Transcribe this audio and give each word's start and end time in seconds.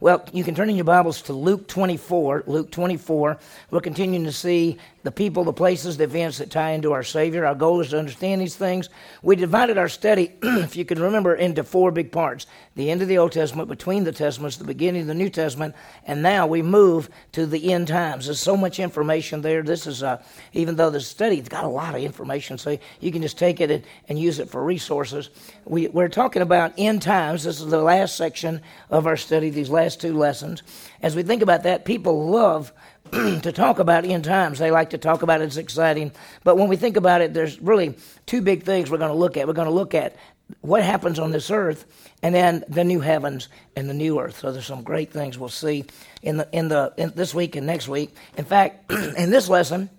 Well, 0.00 0.24
you 0.32 0.44
can 0.44 0.54
turn 0.54 0.70
in 0.70 0.76
your 0.76 0.86
Bibles 0.86 1.20
to 1.22 1.34
Luke 1.34 1.68
24. 1.68 2.44
Luke 2.46 2.70
24. 2.70 3.38
We're 3.70 3.80
continuing 3.82 4.24
to 4.24 4.32
see 4.32 4.78
the 5.02 5.10
people, 5.12 5.44
the 5.44 5.52
places, 5.52 5.98
the 5.98 6.04
events 6.04 6.38
that 6.38 6.50
tie 6.50 6.70
into 6.70 6.92
our 6.92 7.02
Savior. 7.02 7.44
Our 7.44 7.54
goal 7.54 7.80
is 7.80 7.90
to 7.90 7.98
understand 7.98 8.40
these 8.40 8.56
things. 8.56 8.88
We 9.22 9.36
divided 9.36 9.76
our 9.76 9.90
study, 9.90 10.32
if 10.42 10.74
you 10.74 10.86
can 10.86 11.02
remember, 11.02 11.34
into 11.34 11.64
four 11.64 11.90
big 11.90 12.12
parts 12.12 12.46
the 12.76 12.90
end 12.90 13.02
of 13.02 13.08
the 13.08 13.18
Old 13.18 13.32
Testament, 13.32 13.68
between 13.68 14.04
the 14.04 14.12
Testaments, 14.12 14.56
the 14.56 14.64
beginning 14.64 15.02
of 15.02 15.06
the 15.08 15.14
New 15.14 15.28
Testament, 15.28 15.74
and 16.06 16.22
now 16.22 16.46
we 16.46 16.62
move 16.62 17.10
to 17.32 17.44
the 17.44 17.72
end 17.72 17.88
times. 17.88 18.26
There's 18.26 18.40
so 18.40 18.56
much 18.56 18.78
information 18.78 19.42
there. 19.42 19.62
This 19.62 19.86
is, 19.86 20.02
uh, 20.02 20.22
even 20.54 20.76
though 20.76 20.88
the 20.88 21.00
study's 21.00 21.48
got 21.48 21.64
a 21.64 21.68
lot 21.68 21.94
of 21.94 22.00
information, 22.00 22.56
so 22.56 22.78
you 23.00 23.12
can 23.12 23.20
just 23.20 23.36
take 23.36 23.60
it 23.60 23.70
and, 23.70 23.84
and 24.08 24.18
use 24.18 24.38
it 24.38 24.48
for 24.48 24.64
resources. 24.64 25.28
We, 25.64 25.88
we're 25.88 26.08
talking 26.08 26.42
about 26.42 26.72
end 26.78 27.02
times. 27.02 27.44
This 27.44 27.60
is 27.60 27.66
the 27.66 27.82
last 27.82 28.16
section 28.16 28.62
of 28.88 29.06
our 29.06 29.16
study, 29.16 29.50
these 29.50 29.68
last 29.68 29.89
two 29.96 30.16
lessons. 30.16 30.62
As 31.02 31.16
we 31.16 31.22
think 31.22 31.42
about 31.42 31.64
that, 31.64 31.84
people 31.84 32.28
love 32.28 32.72
to 33.12 33.52
talk 33.52 33.78
about 33.78 34.04
end 34.04 34.24
times. 34.24 34.58
They 34.58 34.70
like 34.70 34.90
to 34.90 34.98
talk 34.98 35.22
about 35.22 35.40
it, 35.40 35.44
it's 35.44 35.56
exciting. 35.56 36.12
But 36.44 36.56
when 36.56 36.68
we 36.68 36.76
think 36.76 36.96
about 36.96 37.20
it, 37.22 37.34
there's 37.34 37.60
really 37.60 37.96
two 38.26 38.40
big 38.42 38.62
things 38.62 38.90
we're 38.90 38.98
going 38.98 39.10
to 39.10 39.16
look 39.16 39.36
at. 39.36 39.46
We're 39.46 39.54
going 39.54 39.68
to 39.68 39.74
look 39.74 39.94
at 39.94 40.16
what 40.60 40.82
happens 40.82 41.18
on 41.18 41.30
this 41.30 41.50
earth 41.50 41.86
and 42.22 42.34
then 42.34 42.64
the 42.68 42.84
new 42.84 43.00
heavens 43.00 43.48
and 43.76 43.88
the 43.88 43.94
new 43.94 44.18
earth. 44.20 44.38
So 44.38 44.52
there's 44.52 44.66
some 44.66 44.82
great 44.82 45.12
things 45.12 45.38
we'll 45.38 45.48
see 45.48 45.84
in 46.22 46.36
the 46.36 46.48
in 46.52 46.68
the 46.68 46.92
in 46.96 47.12
this 47.14 47.34
week 47.34 47.56
and 47.56 47.66
next 47.66 47.88
week. 47.88 48.14
In 48.36 48.44
fact, 48.44 48.90
in 49.16 49.30
this 49.30 49.48
lesson, 49.48 49.90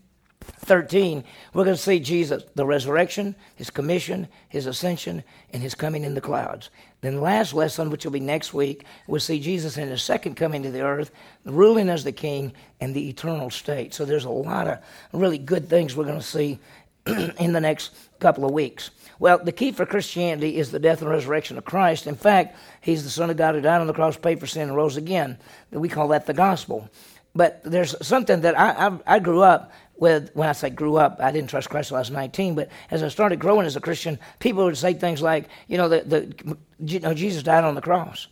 13, 0.41 1.23
we're 1.53 1.63
going 1.63 1.75
to 1.75 1.81
see 1.81 1.99
Jesus, 1.99 2.43
the 2.55 2.65
resurrection, 2.65 3.35
his 3.55 3.69
commission, 3.69 4.27
his 4.49 4.65
ascension, 4.65 5.23
and 5.51 5.61
his 5.61 5.75
coming 5.75 6.03
in 6.03 6.15
the 6.15 6.21
clouds. 6.21 6.69
Then 7.01 7.15
the 7.15 7.21
last 7.21 7.53
lesson, 7.53 7.89
which 7.89 8.05
will 8.05 8.11
be 8.11 8.19
next 8.19 8.53
week, 8.53 8.85
we'll 9.07 9.19
see 9.19 9.39
Jesus 9.39 9.77
in 9.77 9.89
his 9.89 10.03
second 10.03 10.35
coming 10.35 10.61
to 10.63 10.71
the 10.71 10.81
earth, 10.81 11.11
ruling 11.45 11.89
as 11.89 12.03
the 12.03 12.11
king, 12.11 12.53
and 12.79 12.93
the 12.93 13.09
eternal 13.09 13.49
state. 13.49 13.93
So 13.93 14.05
there's 14.05 14.25
a 14.25 14.29
lot 14.29 14.67
of 14.67 14.79
really 15.11 15.39
good 15.39 15.67
things 15.67 15.95
we're 15.95 16.05
going 16.05 16.19
to 16.19 16.25
see 16.25 16.59
in 17.39 17.53
the 17.53 17.59
next 17.59 17.95
couple 18.19 18.45
of 18.45 18.51
weeks. 18.51 18.91
Well, 19.17 19.39
the 19.39 19.51
key 19.51 19.71
for 19.71 19.85
Christianity 19.85 20.57
is 20.57 20.71
the 20.71 20.79
death 20.79 21.01
and 21.01 21.09
resurrection 21.09 21.57
of 21.57 21.65
Christ. 21.65 22.05
In 22.05 22.15
fact, 22.15 22.55
he's 22.81 23.03
the 23.03 23.09
Son 23.09 23.31
of 23.31 23.37
God 23.37 23.55
who 23.55 23.61
died 23.61 23.81
on 23.81 23.87
the 23.87 23.93
cross, 23.93 24.15
paid 24.15 24.39
for 24.39 24.47
sin, 24.47 24.69
and 24.69 24.75
rose 24.75 24.97
again. 24.97 25.37
We 25.71 25.89
call 25.89 26.09
that 26.09 26.27
the 26.27 26.33
gospel. 26.33 26.89
But 27.33 27.61
there's 27.63 27.95
something 28.05 28.41
that 28.41 28.59
I, 28.59 28.87
I, 28.87 29.15
I 29.15 29.19
grew 29.19 29.41
up 29.41 29.71
with, 30.01 30.31
when 30.33 30.49
I 30.49 30.53
say 30.53 30.71
grew 30.71 30.97
up, 30.97 31.19
I 31.21 31.31
didn't 31.31 31.51
trust 31.51 31.69
Christ 31.69 31.91
until 31.91 31.97
I 31.97 31.99
was 31.99 32.09
19, 32.09 32.55
but 32.55 32.69
as 32.89 33.03
I 33.03 33.07
started 33.07 33.39
growing 33.39 33.67
as 33.67 33.75
a 33.75 33.79
Christian, 33.79 34.17
people 34.39 34.65
would 34.65 34.75
say 34.75 34.95
things 34.95 35.21
like, 35.21 35.47
you 35.67 35.77
know, 35.77 35.87
the, 35.87 36.01
the, 36.01 36.57
you 36.83 36.99
know 36.99 37.13
Jesus 37.13 37.43
died 37.43 37.63
on 37.63 37.75
the 37.75 37.81
cross. 37.81 38.25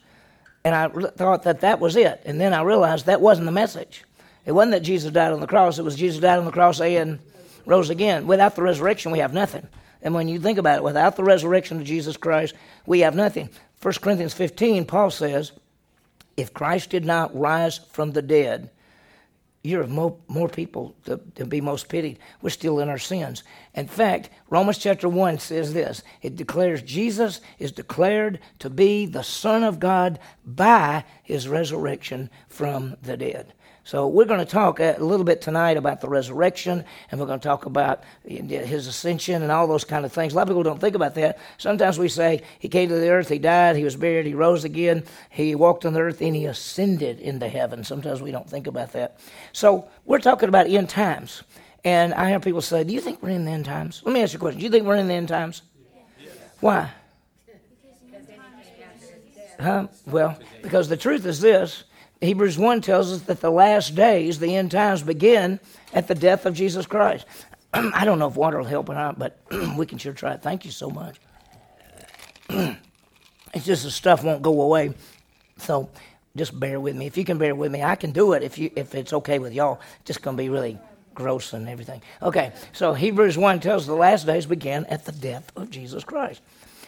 And 0.66 0.73
I 0.73 0.88
thought 0.88 1.44
that 1.44 1.62
that 1.62 1.80
was 1.80 1.95
it. 1.95 2.23
And 2.25 2.42
then 2.42 2.56
I 2.56 2.64
realized 2.64 3.06
that 3.06 3.22
wasn't 3.22 3.45
the 3.45 3.52
message. 3.52 4.03
It 4.47 4.52
wasn't 4.52 4.72
that 4.72 4.80
Jesus 4.80 5.12
died 5.12 5.31
on 5.31 5.42
the 5.42 5.47
cross, 5.47 5.78
it 5.78 5.84
was 5.84 5.95
Jesus 5.95 6.20
died 6.20 6.40
on 6.40 6.45
the 6.45 6.52
cross 6.52 6.81
and 6.81 7.20
rose 7.67 7.92
again. 7.92 8.25
Without 8.25 8.56
the 8.56 8.64
resurrection, 8.64 9.12
we 9.12 9.20
have 9.20 9.36
nothing. 9.36 9.67
And 10.02 10.16
when 10.16 10.28
you 10.28 10.40
think 10.40 10.58
about 10.58 10.78
it, 10.78 10.84
without 10.84 11.17
the 11.17 11.23
resurrection 11.23 11.80
of 11.80 11.86
Jesus 11.86 12.17
Christ, 12.17 12.56
we 12.88 13.02
have 13.02 13.14
nothing. 13.14 13.47
1 13.84 13.94
Corinthians 14.02 14.34
15, 14.34 14.86
Paul 14.86 15.12
says, 15.12 15.52
if 16.36 16.52
Christ 16.52 16.90
did 16.90 17.06
not 17.06 17.38
rise 17.38 17.78
from 17.92 18.14
the 18.14 18.23
dead, 18.23 18.72
you're 19.62 19.88
more, 19.88 20.16
more 20.28 20.48
people 20.48 20.96
to, 21.06 21.20
to, 21.36 21.46
be 21.46 21.60
most 21.60 21.90
pitied. 21.90 22.20
We're 22.42 22.50
still 22.50 22.80
in 22.80 22.88
our 22.88 22.98
sins. 22.98 23.44
In 23.76 23.88
fact, 23.88 24.30
Romans 24.50 24.78
chapter 24.78 25.10
1 25.10 25.40
says 25.40 25.74
this 25.74 26.02
it 26.22 26.36
declares 26.38 26.82
Jesus 26.82 27.42
is 27.58 27.72
declared 27.72 28.40
to 28.60 28.70
be 28.70 29.06
the 29.06 29.24
Son 29.24 29.64
of 29.64 29.80
God 29.80 30.20
by 30.46 31.04
his 31.24 31.48
resurrection 31.48 32.30
from 32.48 32.96
the 33.02 33.18
dead. 33.18 33.54
So 33.90 34.06
we're 34.06 34.26
going 34.26 34.40
to 34.40 34.45
talk 34.45 34.80
a 34.80 34.98
little 35.00 35.23
bit 35.23 35.42
tonight 35.42 35.76
about 35.76 36.00
the 36.00 36.08
resurrection, 36.08 36.86
and 37.09 37.20
we're 37.20 37.26
going 37.26 37.40
to 37.40 37.44
talk 37.44 37.66
about 37.66 38.03
his 38.24 38.86
ascension 38.86 39.41
and 39.41 39.52
all 39.52 39.66
those 39.66 39.84
kind 39.84 40.06
of 40.06 40.13
things. 40.13 40.34
A 40.34 40.36
lot 40.36 40.44
of 40.44 40.50
people 40.50 40.62
don't 40.62 40.80
think 40.80 40.94
about 40.94 41.16
that. 41.16 41.40
Sometimes 41.58 41.97
we 41.97 42.08
say 42.08 42.44
he 42.59 42.69
came 42.69 42.90
to 42.90 43.00
the 43.00 43.09
earth, 43.09 43.30
he 43.30 43.40
died, 43.40 43.75
he 43.75 43.84
was 43.84 43.96
buried, 43.96 44.28
he 44.28 44.36
rose 44.36 44.63
again, 44.63 45.03
he 45.31 45.56
walked 45.56 45.88
on 45.88 45.94
the 45.94 46.02
earth, 46.02 46.22
and 46.22 46.36
he 46.36 46.46
ascended 46.46 47.19
into 47.19 47.50
heaven. 47.50 47.84
Sometimes 47.84 48.22
we 48.22 48.30
don't 48.30 48.47
think 48.47 48.68
about 48.68 48.91
that. 48.91 49.19
So 49.53 49.88
we're 50.06 50.19
talking 50.19 50.50
about 50.50 50.68
end 50.68 50.90
times. 50.90 51.42
And 51.84 52.13
I 52.13 52.30
hear 52.30 52.40
people 52.40 52.62
say, 52.62 52.84
Do 52.84 52.94
you 52.94 53.02
think 53.02 53.24
we're 53.24 53.30
in 53.30 53.46
the 53.46 53.52
end 53.52 53.66
times? 53.66 54.03
Let 54.06 54.13
me 54.13 54.22
ask 54.22 54.34
you 54.34 54.38
a 54.38 54.40
question. 54.40 54.59
Do 54.59 54.66
you 54.66 54.72
think 54.72 54.86
we're 54.86 54.97
in 54.97 55.08
the 55.08 55.16
end 55.16 55.30
times? 55.30 55.63
Yes. 56.24 56.36
Why? 56.59 56.92
Huh? 59.59 59.88
Well, 60.06 60.38
because 60.62 60.90
the 60.90 60.96
truth 60.96 61.25
is 61.25 61.42
this 61.42 61.86
Hebrews 62.22 62.57
1 62.57 62.81
tells 62.81 63.12
us 63.13 63.22
that 63.24 63.40
the 63.40 63.50
last 63.50 63.96
days, 63.96 64.40
the 64.40 64.56
end 64.56 64.72
times, 64.72 65.03
begin 65.03 65.59
at 65.94 66.07
the 66.07 66.16
death 66.16 66.46
of 66.46 66.53
Jesus 66.53 66.85
Christ. 66.85 67.25
I 67.74 68.03
don't 68.03 68.19
know 68.19 68.28
if 68.28 68.35
water 68.35 68.57
will 68.57 68.66
help 68.66 68.90
or 68.90 68.96
not, 68.96 69.18
but 69.18 69.40
we 69.78 69.85
can 69.85 69.97
sure 69.97 70.13
try 70.13 70.34
it. 70.34 70.41
Thank 70.41 70.66
you 70.66 70.72
so 70.72 70.90
much. 70.90 71.18
it's 72.50 73.66
just 73.66 73.84
the 73.84 73.91
stuff 73.91 74.24
won't 74.24 74.41
go 74.41 74.62
away. 74.62 74.94
So 75.57 75.90
just 76.35 76.59
bear 76.59 76.80
with 76.80 76.96
me. 76.96 77.06
If 77.06 77.18
you 77.18 77.24
can 77.24 77.38
bear 77.38 77.56
with 77.56 77.72
me, 77.72 77.84
I 77.84 77.96
can 77.96 78.12
do 78.12 78.34
it 78.34 78.44
if 78.44 78.57
you 78.57 78.72
if 78.75 78.96
it's 78.96 79.13
okay 79.13 79.40
with 79.40 79.53
y'all. 79.53 79.80
It's 80.00 80.07
just 80.07 80.22
gonna 80.22 80.38
be 80.38 80.50
really 80.50 80.78
gross 81.13 81.53
and 81.53 81.68
everything. 81.69 82.01
Okay, 82.22 82.53
so 82.72 82.94
Hebrews 82.94 83.38
1 83.38 83.59
tells 83.59 83.86
the 83.86 83.94
last 83.94 84.25
days 84.25 84.46
begin 84.46 84.86
at 84.86 85.06
the 85.06 85.12
death 85.12 85.51
of 85.56 85.69
Jesus 85.69 86.03
Christ. 86.03 86.41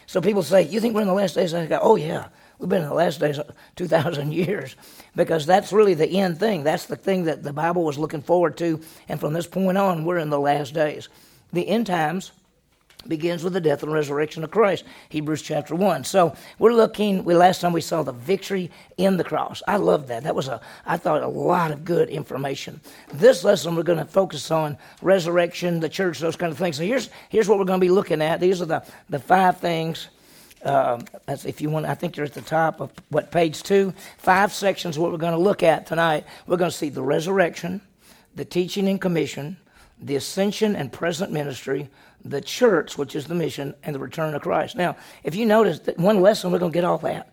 So 0.08 0.22
people 0.22 0.44
say, 0.44 0.64
You 0.64 0.80
think 0.80 0.96
we're 0.96 1.02
in 1.02 1.08
the 1.08 1.14
last 1.14 1.36
days? 1.36 1.54
I 1.54 1.66
go, 1.66 1.80
Oh 1.82 1.96
yeah. 1.96 2.28
We've 2.62 2.70
been 2.70 2.84
in 2.84 2.90
the 2.90 2.94
last 2.94 3.20
days 3.20 3.40
uh, 3.40 3.52
2,000 3.76 4.32
years 4.34 4.76
because 5.16 5.48
that's 5.48 5.74
really 5.74 5.96
the 5.96 6.08
end 6.08 6.40
thing. 6.40 6.64
That's 6.64 6.86
the 6.86 6.96
thing 6.96 7.24
that 7.24 7.42
the 7.42 7.52
Bible 7.52 7.84
was 7.84 7.98
looking 7.98 8.22
forward 8.22 8.56
to. 8.58 8.80
And 9.10 9.20
from 9.20 9.34
this 9.34 9.48
point 9.48 9.80
on, 9.80 10.06
we're 10.06 10.20
in 10.20 10.30
the 10.30 10.40
last 10.40 10.76
days. 10.76 11.10
The 11.52 11.68
end 11.68 11.88
times 11.88 12.32
begins 13.08 13.44
with 13.44 13.54
the 13.54 13.60
death 13.60 13.82
and 13.82 13.92
resurrection 13.92 14.44
of 14.44 14.52
Christ, 14.52 14.84
Hebrews 15.10 15.42
chapter 15.42 15.74
1. 15.74 16.04
So 16.04 16.36
we're 16.60 16.74
looking, 16.74 17.24
we 17.24 17.34
last 17.34 17.62
time 17.62 17.74
we 17.74 17.82
saw 17.82 18.04
the 18.04 18.12
victory 18.12 18.70
in 18.96 19.18
the 19.18 19.24
cross. 19.24 19.64
I 19.68 19.78
love 19.78 20.08
that. 20.10 20.22
That 20.22 20.36
was 20.36 20.48
a, 20.48 20.62
I 20.86 20.98
thought, 20.98 21.24
a 21.24 21.28
lot 21.28 21.72
of 21.72 21.84
good 21.84 22.10
information. 22.10 22.80
This 23.12 23.44
lesson, 23.44 23.76
we're 23.76 23.82
going 23.82 23.98
to 23.98 24.06
focus 24.06 24.52
on 24.52 24.78
resurrection, 25.02 25.80
the 25.80 25.90
church, 25.90 26.20
those 26.20 26.36
kind 26.36 26.52
of 26.52 26.60
things. 26.60 26.78
So 26.78 26.84
here's, 26.84 27.10
here's 27.30 27.50
what 27.50 27.58
we're 27.58 27.66
going 27.66 27.80
to 27.80 27.86
be 27.86 27.90
looking 27.90 28.22
at. 28.22 28.40
These 28.40 28.62
are 28.62 28.68
the, 28.68 28.86
the 29.10 29.18
five 29.18 29.58
things 29.58 30.10
uh, 30.64 31.02
if 31.28 31.62
you 31.62 31.70
want, 31.70 31.86
I 31.86 31.96
think 31.96 32.18
you're 32.18 32.26
at 32.26 32.34
the 32.34 32.42
top 32.42 32.82
of 32.82 32.92
what 33.10 33.32
page 33.32 33.64
two. 33.64 33.94
Five 34.18 34.54
sections. 34.54 34.98
What 35.00 35.12
we're 35.12 35.18
going 35.18 35.34
to 35.34 35.40
look 35.40 35.64
at 35.64 35.88
tonight. 35.88 36.26
We're 36.48 36.58
going 36.58 36.72
to 36.72 36.78
see 36.78 36.90
the 36.90 37.02
resurrection, 37.02 37.82
the 38.36 38.46
teaching 38.46 38.88
and 38.88 39.00
commission, 39.00 39.58
the 40.02 40.16
ascension 40.16 40.76
and 40.76 40.92
present 40.92 41.32
ministry, 41.32 41.90
the 42.24 42.42
church, 42.42 42.98
which 42.98 43.16
is 43.16 43.28
the 43.28 43.36
mission, 43.36 43.74
and 43.84 43.96
the 43.96 44.00
return 44.00 44.34
of 44.36 44.42
Christ. 44.42 44.76
Now, 44.76 44.96
if 45.24 45.36
you 45.36 45.46
notice 45.46 45.80
that 45.80 45.98
one 45.98 46.22
lesson, 46.22 46.52
we're 46.52 46.60
going 46.60 46.72
to 46.72 46.76
get 46.76 46.84
all 46.84 46.98
that. 47.00 47.31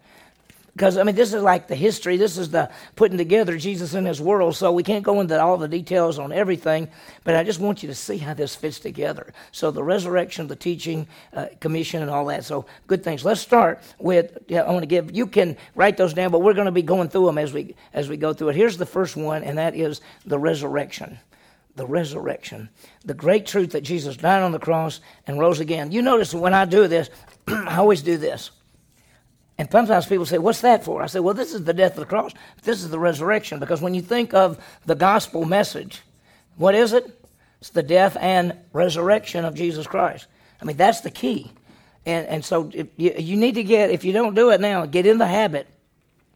Because, 0.73 0.97
I 0.97 1.03
mean, 1.03 1.17
this 1.17 1.35
is 1.35 1.43
like 1.43 1.67
the 1.67 1.75
history, 1.75 2.17
this 2.17 2.39
is 2.39 2.51
the 2.51 2.71
putting 2.95 3.19
together 3.19 3.59
Jesus 3.59 3.95
in 3.95 4.05
his 4.05 4.21
world, 4.21 4.55
so 4.55 4.73
we 4.73 4.83
can't 4.83 5.05
go 5.05 5.21
into 5.21 5.41
all 5.41 5.57
the 5.57 5.67
details 5.67 6.19
on 6.19 6.33
everything, 6.33 6.89
but 7.25 7.35
I 7.35 7.43
just 7.43 7.59
want 7.59 7.83
you 7.83 7.89
to 7.89 7.95
see 7.95 8.19
how 8.19 8.35
this 8.35 8.55
fits 8.55 8.79
together. 8.79 9.33
So, 9.51 9.71
the 9.71 9.83
resurrection, 9.83 10.47
the 10.47 10.57
teaching, 10.57 11.09
uh, 11.33 11.47
commission, 11.61 12.03
and 12.03 12.11
all 12.11 12.27
that. 12.27 12.45
So, 12.45 12.67
good 12.87 13.03
things. 13.03 13.25
Let's 13.25 13.41
start 13.41 13.81
with, 13.99 14.39
yeah, 14.47 14.63
I 14.63 14.71
want 14.71 14.83
to 14.83 14.87
give, 14.87 15.15
you 15.15 15.27
can 15.27 15.57
write 15.75 15.97
those 15.97 16.15
down, 16.15 16.31
but 16.31 16.41
we're 16.41 16.55
going 16.55 16.67
to 16.67 16.73
be 16.73 16.83
going 16.83 17.09
through 17.09 17.27
them 17.27 17.39
as 17.39 17.53
we, 17.53 17.75
as 17.93 18.09
we 18.09 18.17
go 18.17 18.33
through 18.33 18.51
it. 18.51 18.57
Here's 18.57 18.77
the 18.77 18.87
first 18.87 19.17
one, 19.17 19.43
and 19.43 19.59
that 19.59 19.75
is 19.75 20.01
the 20.27 20.39
resurrection 20.39 21.19
the 21.79 21.87
resurrection, 21.87 22.69
the 23.05 23.15
great 23.15 23.47
truth 23.47 23.71
that 23.71 23.83
Jesus 23.83 24.17
died 24.17 24.43
on 24.43 24.53
the 24.53 24.59
cross 24.59 25.01
and 25.27 25.39
rose 25.39 25.61
again. 25.61 25.93
You 25.93 26.03
notice 26.03 26.35
when 26.35 26.53
I 26.53 26.67
do 26.67 26.89
this, 26.89 27.09
I 27.47 27.77
always 27.77 28.03
do 28.03 28.19
this. 28.19 28.51
And 29.59 29.69
sometimes 29.71 30.07
people 30.07 30.25
say, 30.25 30.39
What's 30.39 30.61
that 30.61 30.85
for? 30.85 31.03
I 31.03 31.07
say, 31.07 31.21
Well, 31.21 31.35
this 31.35 31.53
is 31.53 31.65
the 31.65 31.75
death 31.75 31.93
of 31.93 32.01
the 32.01 32.07
cross. 32.07 32.33
This 32.63 32.83
is 32.83 32.91
the 32.91 32.99
resurrection. 32.99 33.59
Because 33.59 33.83
when 33.83 33.95
you 33.95 34.03
think 34.03 34.33
of 34.33 34.63
the 34.87 34.95
gospel 34.95 35.45
message, 35.45 36.03
what 36.57 36.75
is 36.75 36.93
it? 36.93 37.05
It's 37.61 37.71
the 37.71 37.83
death 37.83 38.17
and 38.21 38.57
resurrection 38.73 39.45
of 39.45 39.55
Jesus 39.55 39.87
Christ. 39.87 40.27
I 40.63 40.65
mean, 40.65 40.77
that's 40.77 41.01
the 41.01 41.11
key. 41.11 41.51
And, 42.07 42.27
and 42.29 42.45
so 42.45 42.71
you, 42.73 42.89
you 42.97 43.37
need 43.37 43.57
to 43.57 43.65
get, 43.65 43.91
if 43.91 44.05
you 44.05 44.13
don't 44.13 44.35
do 44.35 44.51
it 44.51 44.61
now, 44.61 44.87
get 44.87 45.07
in 45.07 45.19
the 45.19 45.27
habit 45.27 45.67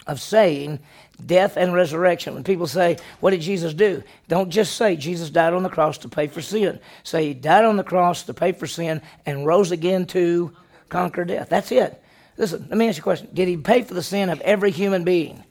of 0.07 0.21
saying 0.21 0.81
death 1.25 1.57
and 1.57 1.73
resurrection. 1.73 2.35
When 2.35 2.43
people 2.43 2.67
say, 2.67 2.97
What 3.21 3.31
did 3.31 3.41
Jesus 3.41 3.73
do? 3.73 4.03
Don't 4.27 4.51
just 4.51 4.75
say 4.75 4.97
Jesus 4.97 5.31
died 5.31 5.53
on 5.53 5.63
the 5.63 5.69
cross 5.69 5.99
to 5.99 6.09
pay 6.09 6.27
for 6.27 6.43
sin. 6.43 6.81
Say 7.05 7.29
he 7.29 7.35
died 7.35 7.65
on 7.65 7.77
the 7.77 7.85
cross 7.85 8.25
to 8.25 8.35
pay 8.35 8.51
for 8.51 8.67
sin 8.67 9.01
and 9.25 9.47
rose 9.47 9.71
again 9.71 10.07
to 10.07 10.57
conquer 10.89 11.25
death. 11.25 11.49
That's 11.49 11.71
it. 11.71 12.02
Listen, 12.37 12.67
let 12.69 12.79
me 12.79 12.89
ask 12.89 12.99
you 12.99 13.03
a 13.03 13.05
question. 13.05 13.29
Did 13.33 13.49
he 13.49 13.57
pay 13.57 13.83
for 13.83 13.95
the 13.95 14.03
sin 14.03 14.31
of 14.31 14.41
every 14.41 14.71
human 14.71 15.05
being? 15.05 15.45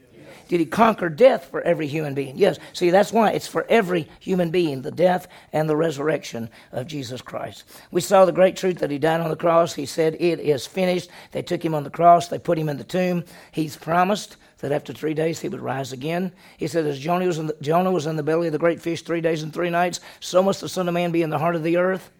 Did 0.52 0.60
he 0.60 0.66
conquer 0.66 1.08
death 1.08 1.46
for 1.46 1.62
every 1.62 1.86
human 1.86 2.12
being? 2.12 2.36
Yes. 2.36 2.58
See, 2.74 2.90
that's 2.90 3.10
why 3.10 3.30
it's 3.30 3.46
for 3.46 3.64
every 3.70 4.06
human 4.20 4.50
being, 4.50 4.82
the 4.82 4.90
death 4.90 5.26
and 5.50 5.66
the 5.66 5.76
resurrection 5.76 6.50
of 6.72 6.86
Jesus 6.86 7.22
Christ. 7.22 7.64
We 7.90 8.02
saw 8.02 8.26
the 8.26 8.32
great 8.32 8.56
truth 8.56 8.78
that 8.80 8.90
he 8.90 8.98
died 8.98 9.22
on 9.22 9.30
the 9.30 9.36
cross. 9.36 9.72
He 9.72 9.86
said, 9.86 10.14
It 10.20 10.40
is 10.40 10.66
finished. 10.66 11.08
They 11.30 11.40
took 11.40 11.64
him 11.64 11.74
on 11.74 11.84
the 11.84 11.90
cross, 11.90 12.28
they 12.28 12.38
put 12.38 12.58
him 12.58 12.68
in 12.68 12.76
the 12.76 12.84
tomb. 12.84 13.24
He's 13.50 13.76
promised 13.76 14.36
that 14.58 14.72
after 14.72 14.92
three 14.92 15.14
days 15.14 15.40
he 15.40 15.48
would 15.48 15.62
rise 15.62 15.92
again. 15.92 16.32
He 16.58 16.66
said, 16.66 16.84
As 16.84 16.98
Jonah 16.98 17.26
was 17.26 17.38
in 17.38 17.46
the, 17.46 17.56
Jonah 17.62 17.90
was 17.90 18.04
in 18.04 18.16
the 18.16 18.22
belly 18.22 18.48
of 18.48 18.52
the 18.52 18.58
great 18.58 18.82
fish 18.82 19.00
three 19.00 19.22
days 19.22 19.42
and 19.42 19.54
three 19.54 19.70
nights, 19.70 20.00
so 20.20 20.42
must 20.42 20.60
the 20.60 20.68
Son 20.68 20.86
of 20.86 20.92
Man 20.92 21.12
be 21.12 21.22
in 21.22 21.30
the 21.30 21.38
heart 21.38 21.56
of 21.56 21.62
the 21.62 21.78
earth 21.78 22.10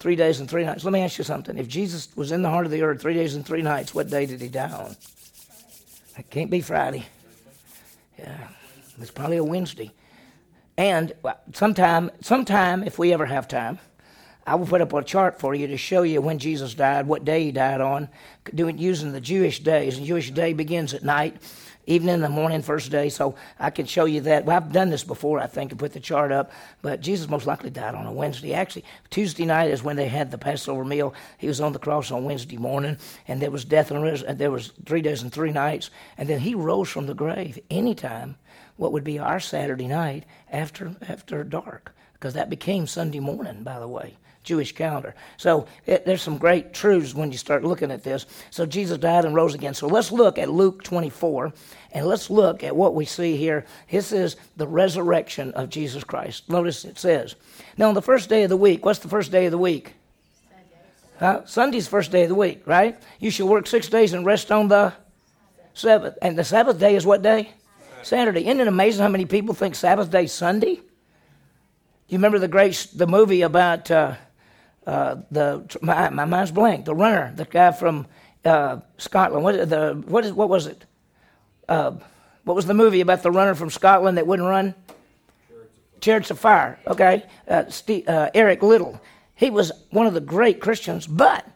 three 0.00 0.16
days 0.16 0.40
and 0.40 0.50
three 0.50 0.64
nights. 0.64 0.82
Let 0.82 0.92
me 0.92 1.02
ask 1.02 1.18
you 1.18 1.24
something. 1.24 1.56
If 1.56 1.68
Jesus 1.68 2.08
was 2.16 2.32
in 2.32 2.42
the 2.42 2.48
heart 2.48 2.66
of 2.66 2.72
the 2.72 2.82
earth 2.82 3.00
three 3.00 3.14
days 3.14 3.36
and 3.36 3.46
three 3.46 3.62
nights, 3.62 3.94
what 3.94 4.10
day 4.10 4.26
did 4.26 4.40
he 4.40 4.48
die 4.48 4.72
on? 4.72 4.96
It 6.18 6.28
can't 6.30 6.50
be 6.50 6.60
Friday. 6.60 7.06
Yeah, 8.18 8.48
it's 9.00 9.10
probably 9.10 9.36
a 9.36 9.44
Wednesday. 9.44 9.92
And 10.76 11.12
sometime, 11.52 12.10
sometime, 12.22 12.82
if 12.82 12.98
we 12.98 13.12
ever 13.12 13.26
have 13.26 13.46
time, 13.46 13.78
I 14.46 14.54
will 14.54 14.66
put 14.66 14.80
up 14.80 14.92
a 14.94 15.04
chart 15.04 15.38
for 15.38 15.54
you 15.54 15.66
to 15.66 15.76
show 15.76 16.02
you 16.02 16.22
when 16.22 16.38
Jesus 16.38 16.74
died, 16.74 17.06
what 17.06 17.24
day 17.24 17.44
he 17.44 17.52
died 17.52 17.82
on, 17.82 18.08
doing 18.54 18.78
using 18.78 19.12
the 19.12 19.20
Jewish 19.20 19.60
days. 19.60 19.98
And 19.98 20.06
Jewish 20.06 20.30
day 20.30 20.54
begins 20.54 20.94
at 20.94 21.04
night 21.04 21.36
evening 21.90 22.14
in 22.14 22.20
the 22.20 22.28
morning, 22.28 22.62
first 22.62 22.90
day. 22.90 23.08
So 23.08 23.34
I 23.58 23.70
can 23.70 23.86
show 23.86 24.04
you 24.04 24.20
that. 24.22 24.44
Well, 24.44 24.56
I've 24.56 24.72
done 24.72 24.90
this 24.90 25.04
before, 25.04 25.40
I 25.40 25.46
think, 25.46 25.72
and 25.72 25.78
put 25.78 25.92
the 25.92 26.00
chart 26.00 26.32
up. 26.32 26.52
But 26.82 27.00
Jesus 27.00 27.28
most 27.28 27.46
likely 27.46 27.70
died 27.70 27.94
on 27.94 28.06
a 28.06 28.12
Wednesday. 28.12 28.54
Actually, 28.54 28.84
Tuesday 29.10 29.44
night 29.44 29.70
is 29.70 29.82
when 29.82 29.96
they 29.96 30.08
had 30.08 30.30
the 30.30 30.38
Passover 30.38 30.84
meal. 30.84 31.14
He 31.38 31.48
was 31.48 31.60
on 31.60 31.72
the 31.72 31.78
cross 31.78 32.10
on 32.10 32.24
Wednesday 32.24 32.56
morning, 32.56 32.96
and 33.26 33.42
there 33.42 33.50
was 33.50 33.64
death 33.64 33.90
and 33.90 34.02
res- 34.02 34.24
there 34.28 34.50
was 34.50 34.72
three 34.86 35.02
days 35.02 35.22
and 35.22 35.32
three 35.32 35.52
nights, 35.52 35.90
and 36.16 36.28
then 36.28 36.40
he 36.40 36.54
rose 36.54 36.88
from 36.88 37.06
the 37.06 37.14
grave 37.14 37.58
anytime. 37.70 38.36
What 38.76 38.92
would 38.92 39.04
be 39.04 39.18
our 39.18 39.40
Saturday 39.40 39.88
night 39.88 40.24
after 40.50 40.94
after 41.06 41.44
dark, 41.44 41.94
because 42.14 42.34
that 42.34 42.48
became 42.48 42.86
Sunday 42.86 43.20
morning, 43.20 43.62
by 43.62 43.78
the 43.78 43.88
way. 43.88 44.16
Jewish 44.42 44.72
calendar. 44.72 45.14
So 45.36 45.66
it, 45.86 46.06
there's 46.06 46.22
some 46.22 46.38
great 46.38 46.72
truths 46.72 47.14
when 47.14 47.30
you 47.30 47.38
start 47.38 47.64
looking 47.64 47.90
at 47.90 48.02
this. 48.02 48.26
So 48.50 48.64
Jesus 48.64 48.98
died 48.98 49.24
and 49.24 49.34
rose 49.34 49.54
again. 49.54 49.74
So 49.74 49.86
let's 49.86 50.10
look 50.10 50.38
at 50.38 50.50
Luke 50.50 50.82
24 50.82 51.52
and 51.92 52.06
let's 52.06 52.30
look 52.30 52.64
at 52.64 52.74
what 52.74 52.94
we 52.94 53.04
see 53.04 53.36
here. 53.36 53.66
This 53.90 54.12
is 54.12 54.36
the 54.56 54.66
resurrection 54.66 55.52
of 55.52 55.68
Jesus 55.68 56.04
Christ. 56.04 56.48
Notice 56.48 56.84
it 56.84 56.98
says, 56.98 57.34
Now 57.76 57.88
on 57.88 57.94
the 57.94 58.02
first 58.02 58.28
day 58.28 58.44
of 58.44 58.50
the 58.50 58.56
week, 58.56 58.84
what's 58.84 59.00
the 59.00 59.08
first 59.08 59.30
day 59.30 59.46
of 59.46 59.50
the 59.50 59.58
week? 59.58 59.94
Huh? 61.18 61.44
Sunday's 61.44 61.86
first 61.86 62.10
day 62.10 62.22
of 62.22 62.30
the 62.30 62.34
week, 62.34 62.62
right? 62.66 62.98
You 63.18 63.30
shall 63.30 63.46
work 63.46 63.66
six 63.66 63.88
days 63.88 64.14
and 64.14 64.24
rest 64.24 64.50
on 64.50 64.68
the 64.68 64.94
Sabbath. 65.74 66.16
And 66.22 66.38
the 66.38 66.44
Sabbath 66.44 66.78
day 66.78 66.96
is 66.96 67.04
what 67.04 67.20
day? 67.20 67.52
Saturday. 68.02 68.46
Isn't 68.46 68.60
it 68.60 68.68
amazing 68.68 69.02
how 69.02 69.10
many 69.10 69.26
people 69.26 69.54
think 69.54 69.74
Sabbath 69.74 70.10
day 70.10 70.26
Sunday? 70.26 70.80
You 72.08 72.18
remember 72.18 72.38
the 72.38 72.48
great 72.48 72.88
the 72.94 73.06
movie 73.06 73.42
about 73.42 73.90
uh, 73.90 74.14
uh, 74.90 75.22
the 75.30 75.78
my, 75.80 76.08
my 76.10 76.24
mind's 76.24 76.50
blank. 76.50 76.84
The 76.84 76.94
runner, 76.96 77.32
the 77.36 77.44
guy 77.44 77.70
from 77.70 78.06
uh, 78.44 78.80
Scotland. 78.98 79.44
What 79.44 79.70
the 79.70 80.02
what 80.06 80.24
is 80.24 80.32
what 80.32 80.48
was 80.48 80.66
it? 80.66 80.84
Uh, 81.68 81.92
what 82.42 82.56
was 82.56 82.66
the 82.66 82.74
movie 82.74 83.00
about 83.00 83.22
the 83.22 83.30
runner 83.30 83.54
from 83.54 83.70
Scotland 83.70 84.18
that 84.18 84.26
wouldn't 84.26 84.48
run? 84.48 84.74
Chariots 86.00 86.32
of 86.32 86.40
Fire. 86.40 86.80
Okay, 86.88 87.24
uh, 87.46 87.68
Steve, 87.68 88.08
uh, 88.08 88.30
Eric 88.34 88.64
Liddell. 88.64 89.00
He 89.36 89.48
was 89.48 89.70
one 89.90 90.08
of 90.08 90.14
the 90.14 90.20
great 90.20 90.60
Christians, 90.60 91.06
but 91.06 91.46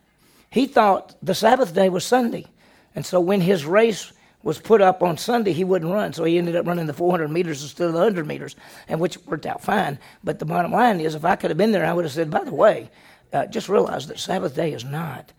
he 0.49 0.67
thought 0.67 1.17
the 1.21 1.35
Sabbath 1.35 1.75
day 1.75 1.89
was 1.89 2.05
Sunday, 2.05 2.47
and 2.95 3.05
so 3.05 3.19
when 3.19 3.41
his 3.41 3.65
race 3.65 4.13
was 4.45 4.61
put 4.61 4.81
up 4.81 5.03
on 5.03 5.19
Sunday, 5.19 5.53
he 5.53 5.65
wouldn't 5.65 5.91
run. 5.91 6.13
So 6.13 6.23
he 6.23 6.39
ended 6.39 6.55
up 6.55 6.67
running 6.67 6.87
the 6.87 6.93
400 6.93 7.33
meters 7.33 7.63
instead 7.65 7.89
of 7.89 7.95
the 7.95 7.99
100 7.99 8.29
meters, 8.29 8.55
and 8.87 9.01
which 9.01 9.19
worked 9.27 9.47
out 9.47 9.61
fine. 9.61 9.99
But 10.23 10.39
the 10.39 10.45
bottom 10.45 10.71
line 10.71 11.01
is, 11.01 11.17
if 11.17 11.25
I 11.25 11.35
could 11.35 11.51
have 11.51 11.59
been 11.59 11.73
there, 11.73 11.85
I 11.85 11.93
would 11.93 12.05
have 12.05 12.13
said, 12.13 12.31
by 12.31 12.45
the 12.45 12.55
way, 12.55 12.91
uh, 13.35 13.47
just 13.47 13.69
realize 13.69 14.07
that 14.07 14.19
Sabbath 14.19 14.55
day 14.55 14.73
is 14.73 14.85
not 14.85 15.33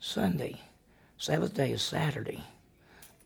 Sunday. 0.00 0.60
Sabbath 1.18 1.54
day 1.54 1.70
is 1.72 1.82
Saturday. 1.82 2.42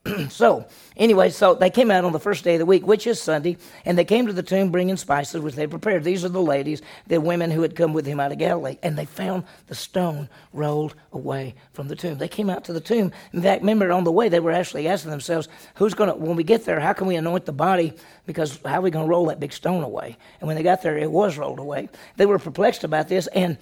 so, 0.28 0.66
anyway, 0.96 1.30
so 1.30 1.54
they 1.54 1.70
came 1.70 1.90
out 1.90 2.04
on 2.04 2.12
the 2.12 2.20
first 2.20 2.44
day 2.44 2.54
of 2.54 2.58
the 2.58 2.66
week, 2.66 2.86
which 2.86 3.06
is 3.06 3.20
Sunday, 3.20 3.56
and 3.84 3.98
they 3.98 4.04
came 4.04 4.26
to 4.26 4.32
the 4.32 4.42
tomb 4.42 4.70
bringing 4.70 4.96
spices 4.96 5.40
which 5.40 5.54
they 5.54 5.66
prepared. 5.66 6.04
These 6.04 6.24
are 6.24 6.30
the 6.30 6.42
ladies, 6.42 6.82
the 7.06 7.20
women 7.20 7.50
who 7.50 7.62
had 7.62 7.74
come 7.74 7.92
with 7.92 8.06
him 8.06 8.20
out 8.20 8.32
of 8.32 8.38
Galilee, 8.38 8.78
and 8.82 8.96
they 8.96 9.04
found 9.04 9.44
the 9.66 9.74
stone 9.74 10.28
rolled 10.52 10.94
away 11.12 11.54
from 11.72 11.88
the 11.88 11.96
tomb. 11.96 12.18
They 12.18 12.28
came 12.28 12.48
out 12.50 12.64
to 12.64 12.72
the 12.72 12.80
tomb. 12.80 13.12
In 13.32 13.42
fact, 13.42 13.62
remember, 13.62 13.92
on 13.92 14.04
the 14.04 14.12
way, 14.12 14.28
they 14.28 14.40
were 14.40 14.52
actually 14.52 14.88
asking 14.88 15.10
themselves, 15.10 15.48
who's 15.74 15.94
going 15.94 16.10
to, 16.10 16.16
when 16.16 16.36
we 16.36 16.44
get 16.44 16.64
there, 16.64 16.80
how 16.80 16.92
can 16.92 17.06
we 17.06 17.16
anoint 17.16 17.44
the 17.44 17.52
body? 17.52 17.92
Because 18.26 18.58
how 18.64 18.78
are 18.78 18.82
we 18.82 18.90
going 18.90 19.06
to 19.06 19.10
roll 19.10 19.26
that 19.26 19.40
big 19.40 19.52
stone 19.52 19.82
away? 19.82 20.16
And 20.40 20.46
when 20.46 20.56
they 20.56 20.62
got 20.62 20.82
there, 20.82 20.96
it 20.96 21.10
was 21.10 21.36
rolled 21.36 21.58
away. 21.58 21.88
They 22.16 22.26
were 22.26 22.38
perplexed 22.38 22.84
about 22.84 23.08
this, 23.08 23.26
and 23.28 23.58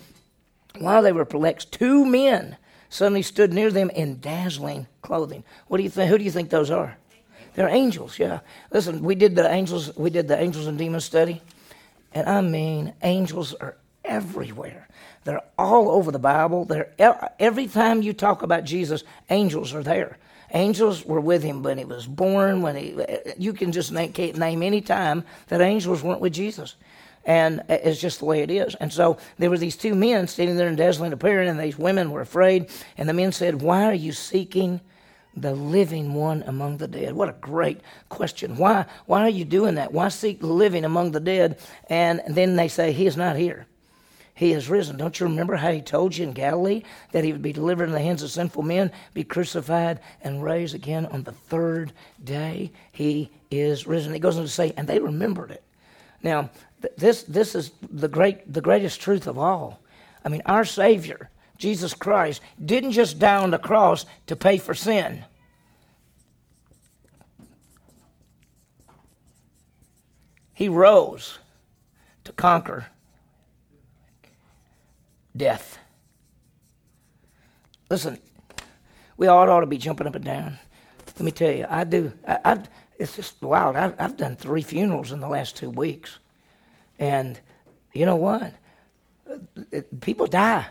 while 0.81 1.03
they 1.03 1.13
were 1.13 1.25
perplexed, 1.25 1.73
two 1.73 2.05
men 2.05 2.57
suddenly 2.89 3.23
stood 3.23 3.53
near 3.53 3.71
them 3.71 3.91
in 3.91 4.21
dazzling 4.21 4.87
clothing. 5.03 5.45
What 5.69 5.79
do 5.79 5.83
you 5.83 5.91
think? 5.91 6.11
Who 6.11 6.19
do 6.19 6.25
you 6.25 6.31
think 6.31 6.51
those 6.51 6.71
are? 6.71 6.97
They're 7.55 7.69
angels. 7.69 8.19
Yeah. 8.19 8.41
Listen, 8.71 9.03
we 9.03 9.15
did 9.15 9.35
the 9.35 9.51
angels. 9.51 9.97
We 9.97 10.11
did 10.11 10.29
the 10.29 10.41
angels 10.41 10.67
and 10.67 10.79
demons 10.79 11.05
study, 11.05 11.43
and 12.13 12.29
I 12.29 12.41
mean, 12.41 12.95
angels 13.03 13.55
are 13.55 13.77
everywhere. 14.05 14.89
They're 15.25 15.43
all 15.59 15.91
over 15.91 16.13
the 16.13 16.19
Bible. 16.19 16.65
They're 16.65 16.93
every 17.39 17.67
time 17.67 18.03
you 18.03 18.13
talk 18.13 18.43
about 18.43 18.65
Jesus, 18.65 19.05
angels 19.31 19.75
are 19.75 19.83
there. 19.83 20.19
Angels 20.53 21.05
were 21.05 21.21
with 21.21 21.43
him 21.43 21.65
when 21.65 21.77
he 21.77 21.85
was 21.85 22.07
born. 22.07 22.63
When 22.63 22.77
he, 22.77 22.97
you 23.37 23.53
can 23.53 23.73
just 23.73 23.91
name, 23.91 24.13
name 24.13 24.63
any 24.63 24.81
time 24.81 25.25
that 25.49 25.61
angels 25.61 26.03
weren't 26.03 26.21
with 26.21 26.33
Jesus 26.33 26.77
and 27.27 27.63
it's 27.69 28.01
just 28.01 28.21
the 28.21 28.25
way 28.25 28.41
it 28.41 28.51
is. 28.51 28.75
And 28.77 28.91
so 28.91 29.19
there 29.37 29.51
were 29.51 29.59
these 29.59 29.77
two 29.77 29.95
men 29.95 30.29
standing 30.29 30.57
there 30.57 30.69
in 30.69 30.77
dazzling 30.77 31.13
appearance, 31.13 31.51
and 31.51 31.61
these 31.61 31.77
women 31.77 32.11
were 32.11 32.23
afraid. 32.23 32.71
And 32.97 33.09
the 33.09 33.13
men 33.13 33.33
said, 33.33 33.61
"Why 33.61 33.85
are 33.85 33.95
you 33.95 34.13
seeking 34.13 34.81
the 35.37 35.53
living 35.53 36.15
one 36.15 36.43
among 36.47 36.79
the 36.79 36.89
dead?" 36.89 37.13
What 37.13 37.29
a 37.29 37.35
great 37.41 37.81
question! 38.09 38.57
Why? 38.57 38.87
Why 39.05 39.23
are 39.23 39.29
you 39.29 39.45
doing 39.45 39.75
that? 39.75 39.93
Why 39.93 40.09
seek 40.09 40.41
the 40.41 40.47
living 40.47 40.85
among 40.85 41.11
the 41.11 41.21
dead? 41.21 41.59
And 41.91 42.23
then 42.29 42.57
they 42.57 42.69
say, 42.69 42.93
"He 42.93 43.07
is 43.07 43.17
not 43.17 43.37
here." 43.37 43.67
He 44.33 44.53
is 44.53 44.69
risen. 44.69 44.99
Don't 44.99 45.19
you 45.19 45.27
remember 45.27 45.57
how 45.57 45.73
he 45.73 45.81
told 45.81 46.15
you 46.15 46.25
in 46.25 46.35
Galilee 46.35 46.83
that 47.13 47.25
he 47.25 47.33
would 47.33 47.41
be 47.41 47.55
delivered 47.55 47.89
in 47.89 47.93
the 47.93 48.01
hands 48.01 48.23
of 48.23 48.31
sinful 48.31 48.63
men, 48.65 48.93
be 49.15 49.25
crucified, 49.25 49.99
and 50.23 50.45
raised 50.45 50.75
again 50.75 51.07
on 51.07 51.23
the 51.23 51.33
third 51.33 51.93
day? 52.23 52.71
He 52.93 53.31
is 53.51 53.87
risen. 53.87 54.13
He 54.13 54.19
goes 54.19 54.37
on 54.37 54.43
to 54.43 54.49
say, 54.49 54.75
and 54.77 54.87
they 54.87 54.99
remembered 54.99 55.53
it. 55.53 55.63
Now, 56.23 56.51
this, 56.97 57.23
this 57.25 57.55
is 57.55 57.73
the, 57.91 58.09
great, 58.09 58.53
the 58.53 58.61
greatest 58.61 59.01
truth 59.01 59.27
of 59.27 59.39
all. 59.39 59.81
I 60.25 60.29
mean, 60.29 60.43
our 60.47 60.65
Savior, 60.65 61.31
Jesus 61.59 61.95
Christ, 61.95 62.43
didn't 62.65 62.93
just 62.93 63.19
die 63.19 63.37
on 63.37 63.51
the 63.51 63.59
cross 63.59 64.07
to 64.27 64.37
pay 64.37 64.59
for 64.59 64.75
sin. 64.75 65.25
He 70.53 70.69
rose 70.69 71.39
to 72.25 72.33
conquer 72.33 72.87
death. 75.37 75.79
Listen, 77.91 78.19
we 79.17 79.27
all 79.27 79.49
ought 79.51 79.61
to 79.61 79.67
be 79.67 79.79
jumping 79.79 80.07
up 80.07 80.15
and 80.15 80.25
down. 80.25 80.59
Let 81.07 81.21
me 81.21 81.31
tell 81.31 81.51
you, 81.51 81.67
I 81.69 81.85
do. 81.85 82.13
I, 82.27 82.39
I, 82.45 82.63
it's 82.99 83.17
just 83.17 83.41
wild. 83.43 83.77
I've, 83.77 83.95
I've 83.99 84.17
done 84.17 84.37
three 84.37 84.63
funerals 84.63 85.13
in 85.13 85.21
the 85.21 85.29
last 85.29 85.57
two 85.57 85.71
weeks. 85.71 86.19
And 86.99 87.39
you 87.93 88.07
know 88.07 88.17
what? 88.17 88.53
People 90.01 90.27
die. 90.27 90.67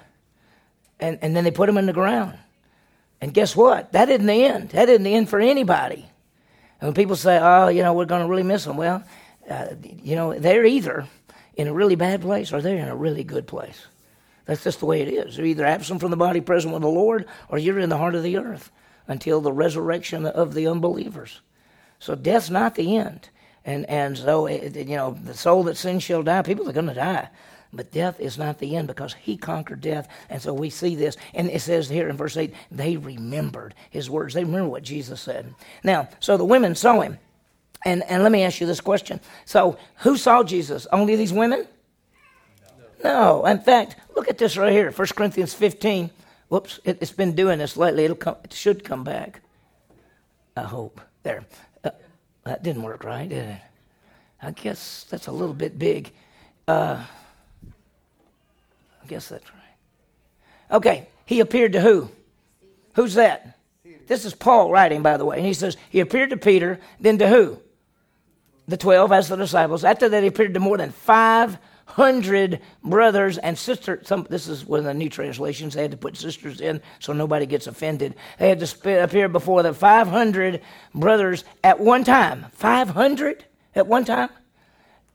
And, 0.99 1.19
and 1.21 1.35
then 1.35 1.43
they 1.43 1.51
put 1.51 1.67
them 1.67 1.77
in 1.77 1.85
the 1.85 1.93
ground. 1.93 2.37
And 3.21 3.33
guess 3.33 3.55
what? 3.55 3.91
That 3.91 4.09
isn't 4.09 4.25
the 4.25 4.45
end. 4.45 4.69
That 4.69 4.89
isn't 4.89 5.03
the 5.03 5.13
end 5.13 5.29
for 5.29 5.39
anybody. 5.39 6.05
And 6.79 6.87
when 6.87 6.93
people 6.93 7.15
say, 7.15 7.39
oh, 7.41 7.69
you 7.69 7.83
know, 7.83 7.93
we're 7.93 8.05
going 8.05 8.21
to 8.21 8.27
really 8.29 8.43
miss 8.43 8.65
them, 8.65 8.77
well, 8.77 9.03
uh, 9.49 9.67
you 9.81 10.15
know, 10.15 10.37
they're 10.37 10.65
either 10.65 11.07
in 11.55 11.67
a 11.67 11.73
really 11.73 11.95
bad 11.95 12.21
place 12.21 12.51
or 12.51 12.61
they're 12.61 12.77
in 12.77 12.87
a 12.87 12.95
really 12.95 13.23
good 13.23 13.47
place. 13.47 13.85
That's 14.45 14.63
just 14.63 14.79
the 14.79 14.85
way 14.85 15.01
it 15.01 15.07
is. 15.07 15.37
You're 15.37 15.47
either 15.47 15.65
absent 15.65 16.01
from 16.01 16.11
the 16.11 16.17
body, 16.17 16.41
present 16.41 16.73
with 16.73 16.83
the 16.83 16.87
Lord, 16.87 17.25
or 17.49 17.57
you're 17.57 17.79
in 17.79 17.89
the 17.89 17.97
heart 17.97 18.15
of 18.15 18.23
the 18.23 18.37
earth 18.37 18.71
until 19.07 19.41
the 19.41 19.51
resurrection 19.51 20.25
of 20.25 20.53
the 20.53 20.67
unbelievers. 20.67 21.41
So 21.99 22.15
death's 22.15 22.49
not 22.49 22.75
the 22.75 22.97
end. 22.97 23.29
And, 23.65 23.89
and 23.89 24.17
so, 24.17 24.45
it, 24.45 24.75
you 24.75 24.95
know, 24.95 25.17
the 25.23 25.33
soul 25.33 25.63
that 25.63 25.77
sins 25.77 26.03
shall 26.03 26.23
die. 26.23 26.43
People 26.43 26.69
are 26.69 26.73
going 26.73 26.87
to 26.87 26.93
die. 26.93 27.29
But 27.73 27.91
death 27.91 28.19
is 28.19 28.37
not 28.37 28.59
the 28.59 28.75
end 28.77 28.87
because 28.87 29.13
he 29.13 29.35
conquered 29.35 29.81
death. 29.81 30.07
And 30.29 30.41
so 30.41 30.53
we 30.53 30.69
see 30.69 30.95
this. 30.95 31.17
And 31.33 31.49
it 31.49 31.61
says 31.61 31.89
here 31.89 32.07
in 32.07 32.15
verse 32.15 32.37
8, 32.37 32.53
they 32.71 32.95
remembered 32.95 33.73
his 33.89 34.09
words. 34.09 34.33
They 34.33 34.43
remember 34.43 34.69
what 34.69 34.83
Jesus 34.83 35.19
said. 35.19 35.53
Now, 35.83 36.07
so 36.19 36.37
the 36.37 36.45
women 36.45 36.75
saw 36.75 37.01
him. 37.01 37.17
And, 37.83 38.03
and 38.03 38.23
let 38.23 38.31
me 38.31 38.43
ask 38.43 38.61
you 38.61 38.67
this 38.67 38.81
question. 38.81 39.19
So, 39.45 39.77
who 39.97 40.17
saw 40.17 40.43
Jesus? 40.43 40.87
Only 40.91 41.15
these 41.15 41.33
women? 41.33 41.67
No. 43.03 43.41
no. 43.41 43.45
In 43.45 43.59
fact, 43.59 43.97
look 44.15 44.27
at 44.29 44.37
this 44.37 44.57
right 44.57 44.71
here 44.71 44.91
1 44.91 45.07
Corinthians 45.15 45.53
15. 45.53 46.09
Whoops, 46.47 46.79
it, 46.83 46.99
has 46.99 47.11
been 47.11 47.35
doing 47.35 47.59
this 47.59 47.75
lately. 47.75 48.05
It'll 48.05 48.15
come, 48.15 48.37
it 48.43 48.53
should 48.53 48.83
come 48.83 49.03
back. 49.03 49.41
I 50.55 50.63
hope. 50.63 51.01
There. 51.23 51.43
That 52.45 52.63
didn't 52.63 52.83
work 52.83 53.03
right, 53.03 53.27
did 53.27 53.49
it? 53.49 53.61
I 54.41 54.51
guess 54.51 55.05
that's 55.09 55.27
a 55.27 55.31
little 55.31 55.55
bit 55.55 55.77
big. 55.77 56.11
Uh, 56.67 57.03
I 59.03 59.07
guess 59.07 59.27
that's 59.27 59.49
right. 59.49 60.77
Okay, 60.77 61.07
he 61.25 61.39
appeared 61.39 61.73
to 61.73 61.81
who? 61.81 62.09
Who's 62.93 63.15
that? 63.15 63.57
This 64.07 64.25
is 64.25 64.35
Paul 64.35 64.71
writing, 64.71 65.01
by 65.01 65.17
the 65.17 65.25
way. 65.25 65.37
And 65.37 65.45
he 65.45 65.53
says, 65.53 65.77
He 65.89 65.99
appeared 65.99 66.29
to 66.29 66.37
Peter, 66.37 66.79
then 66.99 67.17
to 67.17 67.27
who? 67.27 67.59
The 68.67 68.77
12 68.77 69.11
as 69.11 69.27
the 69.27 69.35
disciples. 69.35 69.83
After 69.83 70.09
that, 70.09 70.23
he 70.23 70.27
appeared 70.27 70.53
to 70.53 70.59
more 70.59 70.77
than 70.77 70.91
500 70.91 71.59
brothers 72.83 73.37
and 73.37 73.57
sisters. 73.57 74.07
Some, 74.07 74.27
this 74.29 74.47
is 74.47 74.65
one 74.65 74.79
of 74.79 74.85
the 74.85 74.93
new 74.93 75.09
translations. 75.09 75.73
They 75.73 75.83
had 75.83 75.91
to 75.91 75.97
put 75.97 76.17
sisters 76.17 76.61
in 76.61 76.81
so 76.99 77.13
nobody 77.13 77.45
gets 77.45 77.67
offended. 77.67 78.15
They 78.39 78.49
had 78.49 78.59
to 78.59 79.03
appear 79.03 79.29
before 79.29 79.63
the 79.63 79.73
500 79.73 80.61
brothers 80.93 81.43
at 81.63 81.79
one 81.79 82.03
time. 82.03 82.45
500 82.53 83.45
at 83.75 83.87
one 83.87 84.05
time? 84.05 84.29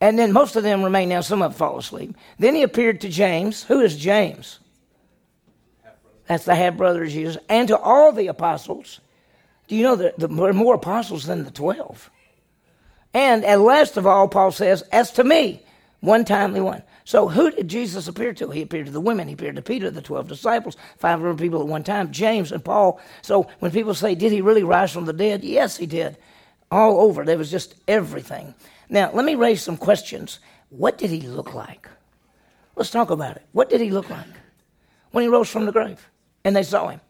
And 0.01 0.19
then 0.19 0.33
most 0.33 0.57
of 0.57 0.63
them 0.63 0.83
remain 0.83 1.11
now, 1.11 1.21
some 1.21 1.43
of 1.43 1.53
them 1.53 1.59
fall 1.59 1.79
asleep. 1.79 2.17
Then 2.39 2.55
he 2.55 2.63
appeared 2.63 3.03
to 3.03 3.09
James. 3.09 3.65
Who 3.65 3.81
is 3.81 3.97
James? 3.97 4.59
That's 6.27 6.45
the 6.45 6.55
half 6.55 6.77
brother 6.77 7.05
of 7.05 7.11
Jesus. 7.11 7.37
And 7.49 7.69
to 7.69 7.79
all 7.79 8.13
the 8.13 8.29
apostles. 8.29 9.01
Do 9.69 9.77
you 9.77 9.83
know 9.83 9.97
that 9.97 10.19
there 10.19 10.31
are 10.31 10.53
more 10.53 10.75
apostles 10.75 11.27
than 11.27 11.45
the 11.45 11.51
12? 11.51 12.11
And 13.13 13.45
and 13.45 13.63
last 13.63 13.97
of 13.97 14.07
all, 14.07 14.29
Paul 14.29 14.53
says, 14.53 14.83
as 14.93 15.11
to 15.13 15.25
me, 15.25 15.63
one 16.01 16.25
timely 16.25 16.61
one. 16.61 16.83
So 17.05 17.29
who 17.29 17.51
did 17.51 17.69
Jesus 17.69 18.09
appear 18.09 18.33
to? 18.35 18.51
He 18.51 18.63
appeared 18.63 18.87
to 18.87 18.93
the 18.93 19.01
women. 19.01 19.29
He 19.29 19.35
appeared 19.35 19.57
to 19.57 19.63
Peter, 19.63 19.91
the 19.91 20.01
12 20.03 20.29
disciples, 20.29 20.77
500 20.99 21.39
people 21.39 21.61
at 21.61 21.67
one 21.67 21.85
time, 21.85 22.11
James 22.11 22.53
and 22.53 22.65
Paul. 22.65 23.01
So 23.23 23.49
when 23.59 23.71
people 23.71 23.95
say, 23.95 24.15
did 24.15 24.33
he 24.33 24.41
really 24.41 24.63
rise 24.63 24.93
from 24.93 25.05
the 25.05 25.13
dead? 25.13 25.45
Yes, 25.45 25.77
he 25.77 25.87
did. 25.87 26.17
All 26.71 27.01
over. 27.01 27.25
There 27.25 27.39
was 27.39 27.51
just 27.51 27.75
everything. 27.89 28.55
Now, 28.89 29.11
let 29.13 29.25
me 29.25 29.35
raise 29.35 29.63
some 29.63 29.77
questions. 29.77 30.41
What 30.71 30.99
did 30.99 31.11
he 31.11 31.21
look 31.23 31.55
like? 31.55 31.89
Let's 32.77 32.91
talk 32.91 33.11
about 33.11 33.37
it. 33.37 33.47
What 33.53 33.69
did 33.69 33.81
he 33.81 33.91
look 33.91 34.09
like 34.09 34.27
when 35.11 35.23
he 35.23 35.29
rose 35.29 35.51
from 35.51 35.67
the 35.67 35.73
grave? 35.73 36.11
and 36.45 36.55
they 36.55 36.63
saw 36.63 36.89
him. 36.89 37.01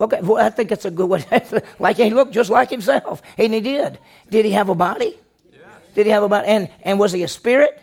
Okay, 0.00 0.20
well, 0.22 0.44
I 0.44 0.50
think 0.50 0.70
that's 0.70 0.84
a 0.84 0.92
good 0.92 1.08
way. 1.10 1.24
like 1.80 1.96
he 1.96 2.10
looked 2.10 2.32
just 2.32 2.50
like 2.50 2.70
himself, 2.70 3.20
and 3.36 3.52
he 3.52 3.60
did. 3.60 3.98
Did 4.30 4.44
he 4.44 4.52
have 4.52 4.68
a 4.68 4.74
body? 4.74 5.18
Did 5.94 6.06
he 6.06 6.12
have 6.12 6.22
a 6.22 6.28
body? 6.28 6.48
And 6.48 6.70
and 6.82 6.98
was 6.98 7.12
he 7.12 7.22
a 7.22 7.28
spirit? 7.28 7.82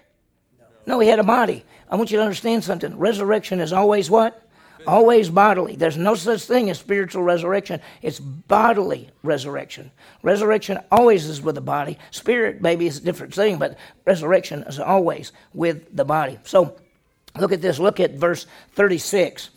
No. 0.59 0.95
no, 0.95 0.99
he 0.99 1.07
had 1.07 1.19
a 1.19 1.23
body. 1.23 1.63
I 1.89 1.95
want 1.95 2.11
you 2.11 2.17
to 2.17 2.23
understand 2.23 2.63
something. 2.63 2.97
Resurrection 2.97 3.59
is 3.59 3.73
always 3.73 4.09
what? 4.09 4.41
Always 4.87 5.29
bodily. 5.29 5.75
There's 5.75 5.97
no 5.97 6.13
such 6.13 6.43
thing 6.43 6.69
as 6.69 6.77
spiritual 6.77 7.23
resurrection. 7.23 7.81
It's 8.01 8.19
bodily 8.19 9.09
resurrection. 9.23 9.91
Resurrection 10.21 10.79
always 10.91 11.25
is 11.25 11.41
with 11.41 11.55
the 11.55 11.61
body. 11.61 11.97
Spirit, 12.11 12.61
maybe, 12.61 12.85
is 12.85 12.97
a 12.97 13.01
different 13.01 13.33
thing, 13.33 13.57
but 13.57 13.77
resurrection 14.05 14.63
is 14.63 14.79
always 14.79 15.31
with 15.53 15.95
the 15.95 16.05
body. 16.05 16.37
So 16.43 16.77
Look 17.39 17.51
at 17.51 17.61
this. 17.61 17.79
Look 17.79 17.99
at 17.99 18.11
verse 18.11 18.45
36. 18.73 19.49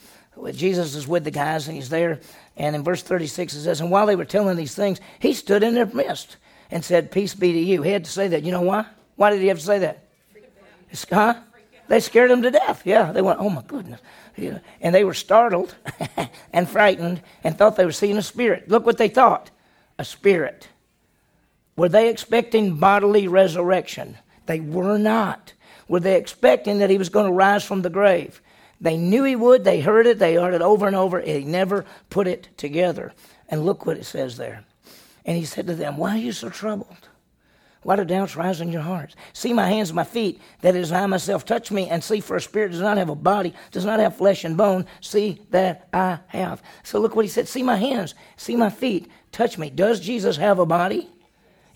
Jesus 0.52 0.94
is 0.94 1.08
with 1.08 1.24
the 1.24 1.30
guys 1.30 1.66
and 1.66 1.76
he's 1.76 1.88
there. 1.88 2.20
And 2.56 2.74
in 2.76 2.84
verse 2.84 3.02
36 3.02 3.54
it 3.54 3.62
says, 3.62 3.80
And 3.80 3.90
while 3.90 4.06
they 4.06 4.16
were 4.16 4.24
telling 4.24 4.56
these 4.56 4.74
things, 4.74 5.00
he 5.18 5.32
stood 5.32 5.62
in 5.62 5.74
their 5.74 5.86
midst 5.86 6.36
and 6.70 6.84
said, 6.84 7.10
Peace 7.10 7.34
be 7.34 7.52
to 7.52 7.58
you. 7.58 7.82
He 7.82 7.90
had 7.90 8.04
to 8.04 8.10
say 8.10 8.28
that. 8.28 8.42
You 8.42 8.52
know 8.52 8.62
why? 8.62 8.86
Why 9.16 9.30
did 9.30 9.40
he 9.40 9.48
have 9.48 9.58
to 9.58 9.64
say 9.64 9.78
that? 9.80 10.04
Huh? 11.10 11.34
They 11.88 12.00
scared 12.00 12.30
him 12.30 12.42
to 12.42 12.50
death. 12.50 12.82
Yeah, 12.84 13.12
they 13.12 13.22
went, 13.22 13.40
Oh 13.40 13.50
my 13.50 13.62
goodness. 13.62 14.00
And 14.80 14.94
they 14.94 15.04
were 15.04 15.14
startled 15.14 15.74
and 16.52 16.68
frightened 16.68 17.22
and 17.42 17.56
thought 17.56 17.76
they 17.76 17.84
were 17.84 17.92
seeing 17.92 18.16
a 18.16 18.22
spirit. 18.22 18.68
Look 18.68 18.86
what 18.86 18.98
they 18.98 19.08
thought 19.08 19.50
a 19.98 20.04
spirit. 20.04 20.68
Were 21.76 21.88
they 21.88 22.08
expecting 22.08 22.76
bodily 22.76 23.26
resurrection? 23.26 24.16
They 24.46 24.60
were 24.60 24.98
not. 24.98 25.54
Were 25.88 26.00
they 26.00 26.16
expecting 26.16 26.78
that 26.78 26.90
he 26.90 26.98
was 26.98 27.08
going 27.08 27.26
to 27.26 27.32
rise 27.32 27.64
from 27.64 27.82
the 27.82 27.90
grave? 27.90 28.40
They 28.80 28.96
knew 28.96 29.24
he 29.24 29.36
would. 29.36 29.64
They 29.64 29.80
heard 29.80 30.06
it. 30.06 30.18
They 30.18 30.34
heard 30.34 30.54
it 30.54 30.62
over 30.62 30.86
and 30.86 30.94
over. 30.94 31.18
And 31.18 31.28
he 31.28 31.44
never 31.44 31.84
put 32.10 32.28
it 32.28 32.48
together. 32.56 33.12
And 33.48 33.64
look 33.64 33.86
what 33.86 33.96
it 33.96 34.04
says 34.04 34.36
there. 34.36 34.64
And 35.24 35.36
he 35.36 35.44
said 35.44 35.66
to 35.66 35.74
them, 35.74 35.96
Why 35.96 36.12
are 36.12 36.18
you 36.18 36.32
so 36.32 36.48
troubled? 36.48 37.08
Why 37.82 37.96
do 37.96 38.04
doubts 38.04 38.36
rise 38.36 38.60
in 38.60 38.72
your 38.72 38.82
hearts? 38.82 39.14
See 39.32 39.52
my 39.52 39.68
hands 39.68 39.90
and 39.90 39.96
my 39.96 40.04
feet, 40.04 40.40
that 40.62 40.74
is 40.74 40.90
I 40.90 41.06
myself. 41.06 41.44
Touch 41.44 41.70
me 41.70 41.88
and 41.88 42.02
see, 42.02 42.20
for 42.20 42.36
a 42.36 42.40
spirit 42.40 42.72
does 42.72 42.80
not 42.80 42.98
have 42.98 43.08
a 43.08 43.14
body, 43.14 43.54
does 43.70 43.84
not 43.84 44.00
have 44.00 44.16
flesh 44.16 44.44
and 44.44 44.56
bone. 44.56 44.84
See 45.00 45.40
that 45.50 45.88
I 45.92 46.18
have. 46.26 46.60
So 46.82 47.00
look 47.00 47.14
what 47.14 47.24
he 47.24 47.30
said. 47.30 47.46
See 47.46 47.62
my 47.62 47.76
hands, 47.76 48.14
see 48.36 48.56
my 48.56 48.68
feet, 48.68 49.08
touch 49.30 49.58
me. 49.58 49.70
Does 49.70 50.00
Jesus 50.00 50.36
have 50.36 50.58
a 50.58 50.66
body? 50.66 51.08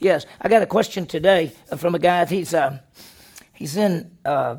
Yes. 0.01 0.27
I 0.41 0.49
got 0.49 0.63
a 0.63 0.67
question 0.67 1.07
today 1.07 1.53
from 1.77 1.95
a 1.95 1.99
guy. 2.01 2.27
He's 2.27 2.53
uh, 2.53 2.81
he's 3.55 3.77
in, 3.77 4.11
uh, 4.25 4.57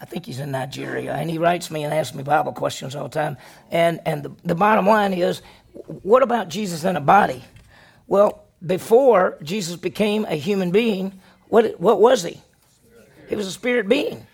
I 0.00 0.04
think 0.04 0.26
he's 0.26 0.38
in 0.38 0.50
Nigeria, 0.50 1.14
and 1.14 1.30
he 1.30 1.38
writes 1.38 1.70
me 1.70 1.82
and 1.82 1.94
asks 1.94 2.14
me 2.14 2.22
Bible 2.22 2.52
questions 2.52 2.94
all 2.94 3.04
the 3.04 3.08
time. 3.08 3.38
And, 3.70 4.00
and 4.04 4.22
the, 4.22 4.32
the 4.44 4.54
bottom 4.54 4.86
line 4.86 5.14
is, 5.14 5.40
what 5.72 6.22
about 6.22 6.50
Jesus 6.50 6.84
in 6.84 6.96
a 6.96 7.00
body? 7.00 7.42
Well, 8.08 8.44
before 8.64 9.38
Jesus 9.42 9.76
became 9.76 10.24
a 10.24 10.34
human 10.34 10.72
being, 10.72 11.20
what, 11.48 11.78
what 11.78 12.00
was 12.00 12.24
he? 12.24 12.40
He 13.28 13.36
was 13.36 13.46
a 13.46 13.52
spirit 13.52 13.88
being. 13.88 14.26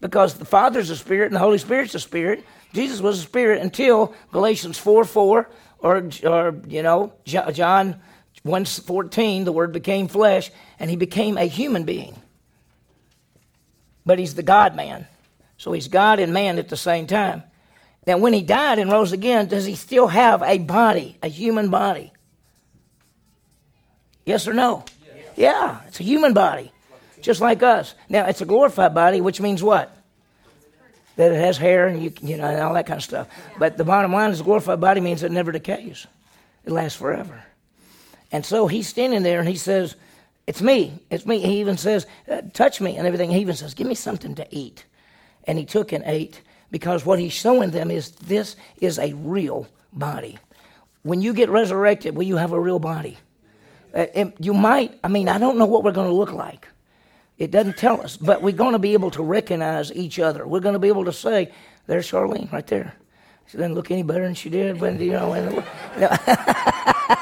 Because 0.00 0.34
the 0.34 0.44
Father's 0.44 0.90
a 0.90 0.96
spirit 0.96 1.26
and 1.26 1.34
the 1.34 1.40
Holy 1.40 1.56
Spirit's 1.56 1.94
a 1.94 2.00
spirit. 2.00 2.44
Jesus 2.74 3.00
was 3.00 3.20
a 3.20 3.22
spirit 3.22 3.62
until 3.62 4.14
Galatians 4.30 4.76
4 4.76 5.04
4 5.06 5.50
or, 5.78 6.10
or 6.24 6.60
you 6.68 6.82
know, 6.82 7.14
John 7.24 7.98
1 8.42 8.64
14, 8.66 9.44
the 9.44 9.52
Word 9.52 9.72
became 9.72 10.08
flesh 10.08 10.50
and 10.78 10.90
he 10.90 10.96
became 10.96 11.38
a 11.38 11.46
human 11.46 11.84
being 11.84 12.14
but 14.06 14.20
he's 14.20 14.36
the 14.36 14.42
God 14.42 14.76
man. 14.76 15.06
So 15.58 15.72
he's 15.72 15.88
God 15.88 16.20
and 16.20 16.32
man 16.32 16.58
at 16.58 16.68
the 16.68 16.76
same 16.76 17.08
time. 17.08 17.42
Now, 18.06 18.18
when 18.18 18.32
he 18.32 18.42
died 18.42 18.78
and 18.78 18.90
rose 18.90 19.12
again, 19.12 19.48
does 19.48 19.66
he 19.66 19.74
still 19.74 20.06
have 20.06 20.42
a 20.42 20.58
body, 20.58 21.18
a 21.22 21.28
human 21.28 21.70
body? 21.70 22.12
Yes 24.26 24.46
or 24.46 24.52
no? 24.52 24.84
Yes. 25.06 25.24
Yeah, 25.36 25.80
it's 25.86 26.00
a 26.00 26.02
human 26.02 26.34
body, 26.34 26.70
just 27.22 27.40
like 27.40 27.62
us. 27.62 27.94
Now, 28.10 28.26
it's 28.26 28.42
a 28.42 28.44
glorified 28.44 28.94
body, 28.94 29.22
which 29.22 29.40
means 29.40 29.62
what? 29.62 29.96
That 31.16 31.32
it 31.32 31.40
has 31.40 31.56
hair 31.56 31.86
and 31.86 32.02
you, 32.02 32.12
you 32.20 32.36
know 32.36 32.44
and 32.44 32.60
all 32.60 32.74
that 32.74 32.86
kind 32.86 32.98
of 32.98 33.04
stuff. 33.04 33.28
But 33.58 33.78
the 33.78 33.84
bottom 33.84 34.12
line 34.12 34.30
is, 34.30 34.40
a 34.40 34.44
glorified 34.44 34.80
body 34.80 35.00
means 35.00 35.22
it 35.22 35.32
never 35.32 35.52
decays; 35.52 36.06
it 36.66 36.72
lasts 36.72 36.98
forever. 36.98 37.42
And 38.32 38.44
so 38.44 38.66
he's 38.66 38.88
standing 38.88 39.22
there 39.22 39.38
and 39.38 39.48
he 39.48 39.56
says, 39.56 39.94
it's 40.46 40.62
me. 40.62 41.00
It's 41.10 41.26
me. 41.26 41.38
He 41.40 41.60
even 41.60 41.76
says, 41.76 42.06
uh, 42.30 42.42
touch 42.52 42.80
me 42.80 42.96
and 42.96 43.06
everything. 43.06 43.30
He 43.30 43.40
even 43.40 43.56
says, 43.56 43.74
give 43.74 43.86
me 43.86 43.94
something 43.94 44.34
to 44.36 44.46
eat. 44.50 44.84
And 45.44 45.58
he 45.58 45.64
took 45.64 45.92
and 45.92 46.04
ate 46.06 46.40
because 46.70 47.04
what 47.04 47.18
he's 47.18 47.32
showing 47.32 47.70
them 47.70 47.90
is 47.90 48.10
this 48.12 48.56
is 48.80 48.98
a 48.98 49.12
real 49.14 49.68
body. 49.92 50.38
When 51.02 51.20
you 51.20 51.34
get 51.34 51.50
resurrected, 51.50 52.16
will 52.16 52.24
you 52.24 52.36
have 52.36 52.52
a 52.52 52.60
real 52.60 52.78
body? 52.78 53.18
Uh, 53.96 54.26
you 54.38 54.52
might, 54.52 54.98
I 55.02 55.08
mean, 55.08 55.28
I 55.28 55.38
don't 55.38 55.56
know 55.56 55.64
what 55.64 55.82
we're 55.82 55.92
going 55.92 56.08
to 56.08 56.14
look 56.14 56.32
like. 56.32 56.68
It 57.38 57.50
doesn't 57.50 57.78
tell 57.78 58.00
us, 58.02 58.16
but 58.16 58.42
we're 58.42 58.52
going 58.52 58.72
to 58.72 58.78
be 58.78 58.92
able 58.92 59.10
to 59.12 59.22
recognize 59.22 59.90
each 59.92 60.18
other. 60.18 60.46
We're 60.46 60.60
going 60.60 60.74
to 60.74 60.78
be 60.78 60.88
able 60.88 61.06
to 61.06 61.12
say, 61.12 61.50
there's 61.86 62.10
Charlene 62.10 62.52
right 62.52 62.66
there. 62.66 62.94
She 63.46 63.56
doesn't 63.56 63.74
look 63.74 63.90
any 63.90 64.02
better 64.02 64.24
than 64.24 64.34
she 64.34 64.50
did, 64.50 64.78
but 64.78 65.00
you 65.00 65.12
know. 65.12 65.34
you 65.34 65.62
know. 66.00 67.16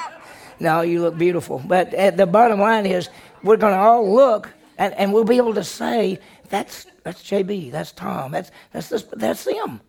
No, 0.61 0.81
you 0.81 1.03
look 1.03 1.19
beautiful. 1.19 1.63
But 1.65 1.93
at 1.95 2.17
the 2.17 2.27
bottom 2.27 2.61
line 2.61 2.87
is, 2.87 3.09
we're 3.43 3.57
going 3.57 3.75
to 3.75 3.79
all 3.79 4.13
look, 4.13 4.51
and, 4.79 4.95
and 4.95 5.13
we'll 5.13 5.25
be 5.25 5.37
able 5.37 5.55
to 5.55 5.65
say, 5.65 6.19
that's, 6.49 6.87
that's 7.03 7.23
JB, 7.23 7.73
that's 7.73 7.93
Tom, 7.93 8.33
that's, 8.33 8.51
that's, 8.73 8.89
this, 8.89 9.03
that's 9.13 9.45
them. 9.45 9.81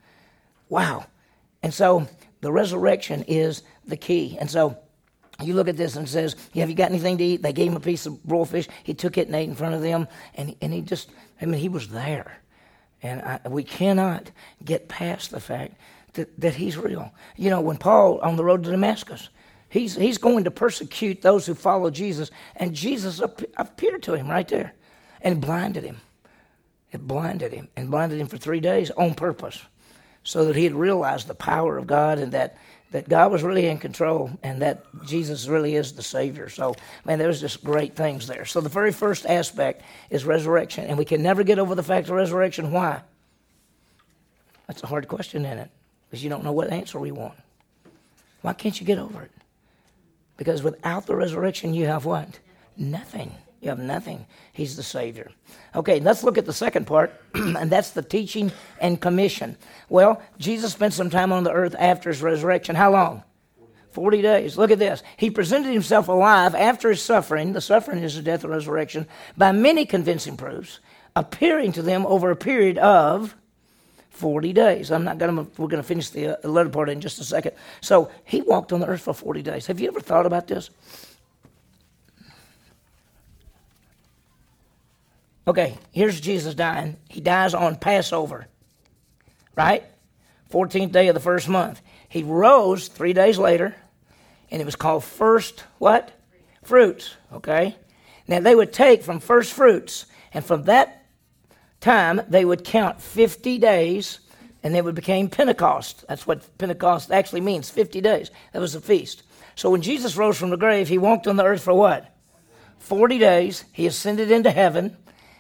Wow. 0.70 1.06
And 1.64 1.74
so 1.74 2.08
the 2.42 2.52
resurrection 2.52 3.24
is 3.28 3.64
the 3.88 3.98
key. 3.98 4.38
And 4.40 4.50
so 4.50 4.78
you 5.42 5.54
look 5.54 5.68
at 5.68 5.78
this 5.78 5.96
and 5.96 6.08
says, 6.08 6.36
Have 6.54 6.70
you 6.70 6.76
got 6.76 6.92
anything 6.92 7.18
to 7.18 7.24
eat? 7.24 7.42
They 7.42 7.54
gave 7.54 7.72
him 7.72 7.78
a 7.78 7.82
piece 7.82 8.06
of 8.06 8.20
raw 8.26 8.46
fish. 8.46 8.68
He 8.84 8.94
took 8.94 9.18
it 9.18 9.28
and 9.28 9.36
ate 9.36 9.50
in 9.50 9.56
front 9.56 9.76
of 9.76 9.82
them. 9.82 10.08
And, 10.36 10.56
and 10.62 10.74
he 10.74 10.82
just, 10.82 11.10
I 11.42 11.46
mean, 11.46 11.60
he 11.60 11.70
was 11.70 11.90
there. 11.90 12.40
And 13.04 13.22
I, 13.22 13.40
we 13.48 13.64
cannot 13.64 14.32
get 14.64 14.88
past 14.88 15.32
the 15.32 15.40
fact 15.40 15.76
that, 16.14 16.40
that 16.40 16.56
he's 16.56 16.78
real. 16.78 17.14
You 17.36 17.50
know, 17.50 17.62
when 17.62 17.78
Paul, 17.78 18.20
on 18.20 18.36
the 18.38 18.44
road 18.44 18.64
to 18.64 18.72
Damascus, 18.72 19.30
He's, 19.76 19.96
he's 19.96 20.18
going 20.18 20.46
to 20.46 20.52
persecute 20.52 21.22
those 21.22 21.46
who 21.46 21.54
follow 21.54 21.90
Jesus. 21.90 22.32
And 22.56 22.74
Jesus 22.74 23.20
appeared 23.20 24.04
to 24.04 24.14
him 24.14 24.30
right 24.30 24.48
there 24.48 24.74
and 25.20 25.42
blinded 25.42 25.84
him. 25.84 26.00
It 26.94 27.06
blinded 27.06 27.52
him 27.52 27.68
and 27.76 27.92
blinded 27.92 28.22
him 28.22 28.28
for 28.28 28.38
three 28.38 28.62
days 28.62 28.90
on 28.92 29.16
purpose 29.16 29.62
so 30.24 30.46
that 30.46 30.56
he'd 30.56 30.74
realize 30.74 31.26
the 31.26 31.36
power 31.36 31.78
of 31.78 31.88
God 31.88 32.20
and 32.20 32.32
that, 32.32 32.58
that 32.96 33.10
God 33.10 33.30
was 33.30 33.44
really 33.44 33.68
in 33.68 33.78
control 33.78 34.32
and 34.42 34.62
that 34.62 34.86
Jesus 35.06 35.50
really 35.50 35.76
is 35.76 35.92
the 35.92 36.02
Savior. 36.02 36.48
So, 36.48 36.76
man, 37.04 37.20
there's 37.20 37.42
just 37.42 37.62
great 37.62 37.94
things 37.94 38.26
there. 38.26 38.46
So, 38.46 38.62
the 38.62 38.70
very 38.70 38.94
first 38.94 39.26
aspect 39.26 39.82
is 40.10 40.24
resurrection. 40.24 40.86
And 40.86 40.98
we 40.98 41.04
can 41.04 41.22
never 41.22 41.44
get 41.44 41.60
over 41.60 41.76
the 41.76 41.84
fact 41.84 42.08
of 42.08 42.16
resurrection. 42.16 42.72
Why? 42.72 43.02
That's 44.68 44.82
a 44.82 44.88
hard 44.88 45.10
question, 45.10 45.44
isn't 45.44 45.58
it? 45.58 45.70
Because 46.08 46.24
you 46.24 46.30
don't 46.30 46.46
know 46.46 46.54
what 46.54 46.72
answer 46.72 46.98
we 46.98 47.12
want. 47.12 47.38
Why 48.44 48.54
can't 48.54 48.80
you 48.80 48.88
get 48.88 48.98
over 48.98 49.24
it? 49.24 49.32
Because 50.38 50.64
without 50.64 51.06
the 51.06 51.18
resurrection, 51.18 51.74
you 51.74 51.88
have 51.88 52.06
what? 52.06 52.40
Nothing. 52.78 53.36
You 53.66 53.70
have 53.70 53.80
nothing. 53.80 54.28
He's 54.54 54.76
the 54.76 54.84
Savior. 54.84 55.32
Okay, 55.74 56.00
let's 56.00 56.24
look 56.24 56.38
at 56.38 56.46
the 56.46 56.54
second 56.54 56.86
part, 56.86 57.20
and 57.34 57.68
that's 57.68 57.90
the 57.90 58.04
teaching 58.04 58.52
and 58.80 59.02
commission. 59.02 59.58
Well, 59.90 60.22
Jesus 60.38 60.72
spent 60.72 60.94
some 60.94 61.10
time 61.10 61.32
on 61.32 61.44
the 61.44 61.52
earth 61.52 61.76
after 61.80 62.12
his 62.12 62.22
resurrection. 62.22 62.76
How 62.76 62.92
long? 62.92 63.24
40 63.90 64.22
days. 64.22 64.56
Look 64.56 64.70
at 64.70 64.78
this. 64.78 65.02
He 65.18 65.32
presented 65.32 65.74
himself 65.74 66.10
alive 66.10 66.54
after 66.54 66.90
his 66.90 67.02
suffering, 67.02 67.54
the 67.54 67.62
suffering 67.62 68.04
is 68.04 68.16
the 68.16 68.22
death 68.22 68.44
and 68.44 68.54
resurrection, 68.54 69.08
by 69.36 69.52
many 69.52 69.88
convincing 69.88 70.38
proofs, 70.38 70.80
appearing 71.16 71.72
to 71.72 71.82
them 71.82 72.06
over 72.06 72.30
a 72.30 72.36
period 72.36 72.78
of 72.78 73.36
40 74.12 74.54
days. 74.54 74.92
I'm 74.92 75.06
not 75.06 75.18
going 75.18 75.36
to, 75.36 75.52
we're 75.60 75.70
going 75.70 75.82
to 75.82 75.88
finish 75.88 76.12
the 76.12 76.40
uh, 76.40 76.48
letter 76.48 76.70
part 76.70 76.90
in 76.90 77.02
just 77.02 77.20
a 77.20 77.24
second. 77.24 77.54
So 77.82 78.12
he 78.26 78.42
walked 78.42 78.72
on 78.72 78.80
the 78.80 78.86
earth 78.86 79.02
for 79.02 79.16
40 79.16 79.42
days. 79.42 79.66
Have 79.66 79.80
you 79.80 79.88
ever 79.88 80.02
thought 80.02 80.28
about 80.28 80.46
this? 80.46 80.70
Okay, 85.48 85.78
here's 85.92 86.20
Jesus 86.20 86.56
dying. 86.56 86.98
He 87.08 87.22
dies 87.22 87.54
on 87.54 87.76
Passover, 87.76 88.48
right? 89.56 89.84
14th 90.52 90.92
day 90.92 91.08
of 91.08 91.14
the 91.14 91.20
first 91.20 91.48
month. 91.48 91.82
He 92.10 92.24
rose 92.24 92.88
three 92.88 93.14
days 93.14 93.38
later, 93.38 93.76
and 94.50 94.62
it 94.62 94.66
was 94.66 94.76
called 94.76 95.04
first 95.04 95.64
what? 95.78 96.12
Fruits, 96.64 97.16
okay? 97.32 97.76
Now 98.28 98.40
they 98.40 98.56
would 98.56 98.74
take 98.74 99.04
from 99.04 99.20
first 99.20 99.54
fruits, 99.54 100.08
and 100.34 100.44
from 100.44 100.64
that 100.64 101.06
time 101.80 102.22
they 102.28 102.44
would 102.44 102.64
count 102.64 103.00
50 103.00 103.60
days, 103.60 104.20
and 104.64 104.74
then 104.74 104.88
it 104.88 104.96
became 104.96 105.30
Pentecost. 105.30 106.06
That's 106.08 106.26
what 106.26 106.58
Pentecost 106.58 107.12
actually 107.12 107.42
means 107.42 107.70
50 107.70 108.02
days. 108.02 108.32
That 108.52 108.62
was 108.62 108.74
a 108.74 108.82
feast. 108.82 109.22
So 109.54 109.70
when 109.70 109.84
Jesus 109.84 110.18
rose 110.18 110.38
from 110.38 110.50
the 110.50 110.58
grave, 110.58 110.88
he 110.88 110.98
walked 110.98 111.28
on 111.28 111.36
the 111.36 111.46
earth 111.46 111.62
for 111.62 111.74
what? 111.76 112.12
40 112.80 113.20
days. 113.20 113.64
He 113.72 113.86
ascended 113.86 114.32
into 114.32 114.50
heaven. 114.50 114.98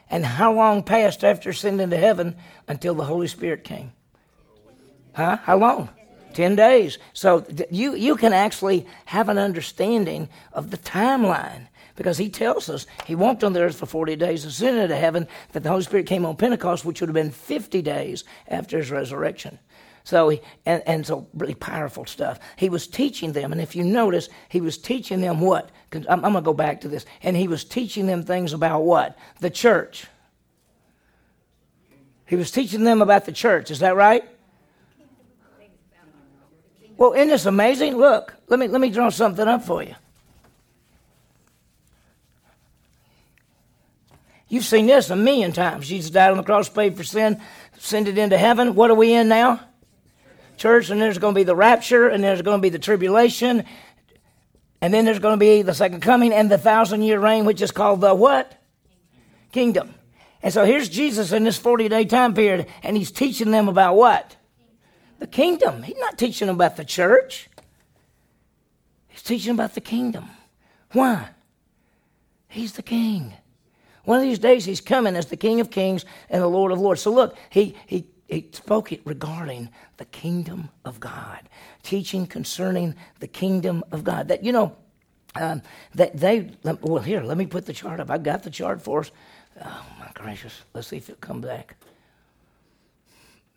And 0.09 0.25
how 0.25 0.53
long 0.53 0.83
passed 0.83 1.23
after 1.23 1.49
ascending 1.49 1.89
to 1.89 1.97
heaven 1.97 2.35
until 2.67 2.95
the 2.95 3.05
Holy 3.05 3.27
Spirit 3.27 3.63
came? 3.63 3.91
Huh? 5.13 5.37
How 5.43 5.57
long? 5.57 5.89
10 6.33 6.55
days. 6.55 6.97
So 7.13 7.45
you, 7.71 7.95
you 7.95 8.15
can 8.15 8.33
actually 8.33 8.85
have 9.05 9.29
an 9.29 9.37
understanding 9.37 10.29
of 10.53 10.69
the 10.69 10.77
timeline 10.77 11.67
because 11.95 12.17
he 12.17 12.29
tells 12.29 12.69
us 12.69 12.85
he 13.05 13.15
walked 13.15 13.43
on 13.43 13.53
the 13.53 13.61
earth 13.61 13.77
for 13.77 13.85
40 13.85 14.17
days, 14.17 14.43
ascended 14.43 14.89
to 14.89 14.97
heaven, 14.97 15.27
that 15.53 15.63
the 15.63 15.69
Holy 15.69 15.83
Spirit 15.83 16.05
came 16.05 16.25
on 16.25 16.35
Pentecost, 16.35 16.83
which 16.83 16.99
would 16.99 17.07
have 17.07 17.13
been 17.15 17.31
50 17.31 17.81
days 17.81 18.25
after 18.49 18.77
his 18.77 18.91
resurrection. 18.91 19.57
So, 20.05 20.29
he, 20.29 20.41
and, 20.67 20.83
and 20.85 21.05
so 21.05 21.27
really 21.33 21.55
powerful 21.55 22.05
stuff. 22.05 22.39
He 22.57 22.69
was 22.69 22.85
teaching 22.85 23.33
them, 23.33 23.51
and 23.51 23.59
if 23.59 23.75
you 23.75 23.83
notice, 23.83 24.29
he 24.49 24.61
was 24.61 24.77
teaching 24.77 25.19
them 25.19 25.41
what? 25.41 25.71
I'm, 25.91 26.05
I'm 26.07 26.31
going 26.31 26.35
to 26.35 26.41
go 26.41 26.53
back 26.53 26.81
to 26.81 26.87
this. 26.87 27.07
And 27.23 27.35
he 27.35 27.47
was 27.47 27.63
teaching 27.63 28.05
them 28.05 28.21
things 28.21 28.53
about 28.53 28.83
what? 28.83 29.17
The 29.39 29.49
church. 29.49 30.05
He 32.27 32.35
was 32.35 32.51
teaching 32.51 32.83
them 32.83 33.01
about 33.01 33.25
the 33.25 33.31
church. 33.31 33.71
Is 33.71 33.79
that 33.79 33.95
right? 33.95 34.23
Well, 36.97 37.13
isn't 37.13 37.29
this 37.29 37.47
amazing? 37.47 37.97
Look, 37.97 38.33
let 38.47 38.59
me 38.59 38.67
let 38.67 38.79
me 38.79 38.89
draw 38.89 39.09
something 39.09 39.45
up 39.45 39.63
for 39.63 39.83
you. 39.83 39.95
You've 44.47 44.63
seen 44.63 44.85
this 44.85 45.09
a 45.09 45.15
million 45.15 45.51
times. 45.51 45.89
Jesus 45.89 46.11
died 46.11 46.31
on 46.31 46.37
the 46.37 46.43
cross, 46.43 46.69
paid 46.69 46.95
for 46.95 47.03
sin, 47.03 47.41
sent 47.77 48.07
it 48.07 48.17
into 48.17 48.37
heaven. 48.37 48.75
What 48.75 48.91
are 48.91 48.95
we 48.95 49.11
in 49.13 49.27
now? 49.27 49.59
Church, 50.57 50.89
and 50.89 51.01
there's 51.01 51.17
going 51.17 51.33
to 51.33 51.39
be 51.39 51.43
the 51.43 51.55
rapture, 51.55 52.07
and 52.07 52.23
there's 52.23 52.41
going 52.41 52.57
to 52.57 52.61
be 52.61 52.69
the 52.69 52.79
tribulation, 52.79 53.63
and 54.81 54.93
then 54.93 55.05
there's 55.05 55.19
going 55.19 55.33
to 55.33 55.39
be 55.39 55.61
the 55.61 55.73
second 55.73 56.01
coming 56.01 56.33
and 56.33 56.49
the 56.49 56.57
thousand 56.57 57.01
year 57.01 57.19
reign, 57.19 57.45
which 57.45 57.61
is 57.61 57.71
called 57.71 58.01
the 58.01 58.13
what? 58.13 58.61
Kingdom. 59.51 59.93
And 60.43 60.53
so 60.53 60.63
here's 60.65 60.89
Jesus 60.89 61.31
in 61.31 61.43
this 61.43 61.57
40 61.57 61.89
day 61.89 62.05
time 62.05 62.33
period, 62.33 62.67
and 62.83 62.95
he's 62.95 63.11
teaching 63.11 63.51
them 63.51 63.67
about 63.67 63.95
what? 63.95 64.35
The 65.19 65.27
kingdom. 65.27 65.83
He's 65.83 65.97
not 65.97 66.17
teaching 66.17 66.47
them 66.47 66.55
about 66.55 66.77
the 66.77 66.85
church, 66.85 67.49
he's 69.07 69.23
teaching 69.23 69.53
about 69.53 69.73
the 69.73 69.81
kingdom. 69.81 70.29
Why? 70.91 71.29
He's 72.47 72.73
the 72.73 72.83
king. 72.83 73.33
One 74.05 74.19
of 74.19 74.23
these 74.23 74.39
days, 74.39 74.65
he's 74.65 74.81
coming 74.81 75.15
as 75.15 75.25
the 75.25 75.35
King 75.35 75.59
of 75.59 75.71
Kings 75.71 76.05
and 76.29 76.41
the 76.41 76.47
Lord 76.47 76.71
of 76.71 76.79
Lords. 76.79 77.01
So 77.01 77.11
look, 77.11 77.35
he, 77.49 77.75
he 77.87 78.05
he 78.27 78.49
spoke 78.51 78.91
it 78.91 79.01
regarding 79.05 79.69
the 79.97 80.05
kingdom 80.05 80.69
of 80.83 80.99
God, 80.99 81.41
teaching 81.83 82.25
concerning 82.27 82.95
the 83.19 83.27
kingdom 83.27 83.83
of 83.91 84.03
God. 84.03 84.27
That, 84.29 84.43
you 84.43 84.51
know, 84.51 84.75
um, 85.35 85.61
that 85.93 86.17
they, 86.17 86.51
well, 86.63 87.03
here, 87.03 87.21
let 87.21 87.37
me 87.37 87.45
put 87.45 87.65
the 87.65 87.73
chart 87.73 87.99
up. 87.99 88.09
I've 88.09 88.23
got 88.23 88.43
the 88.43 88.49
chart 88.49 88.81
for 88.81 89.01
us. 89.01 89.11
Oh, 89.63 89.85
my 89.99 90.09
gracious. 90.13 90.61
Let's 90.73 90.87
see 90.87 90.97
if 90.97 91.09
it'll 91.09 91.19
come 91.19 91.41
back. 91.41 91.75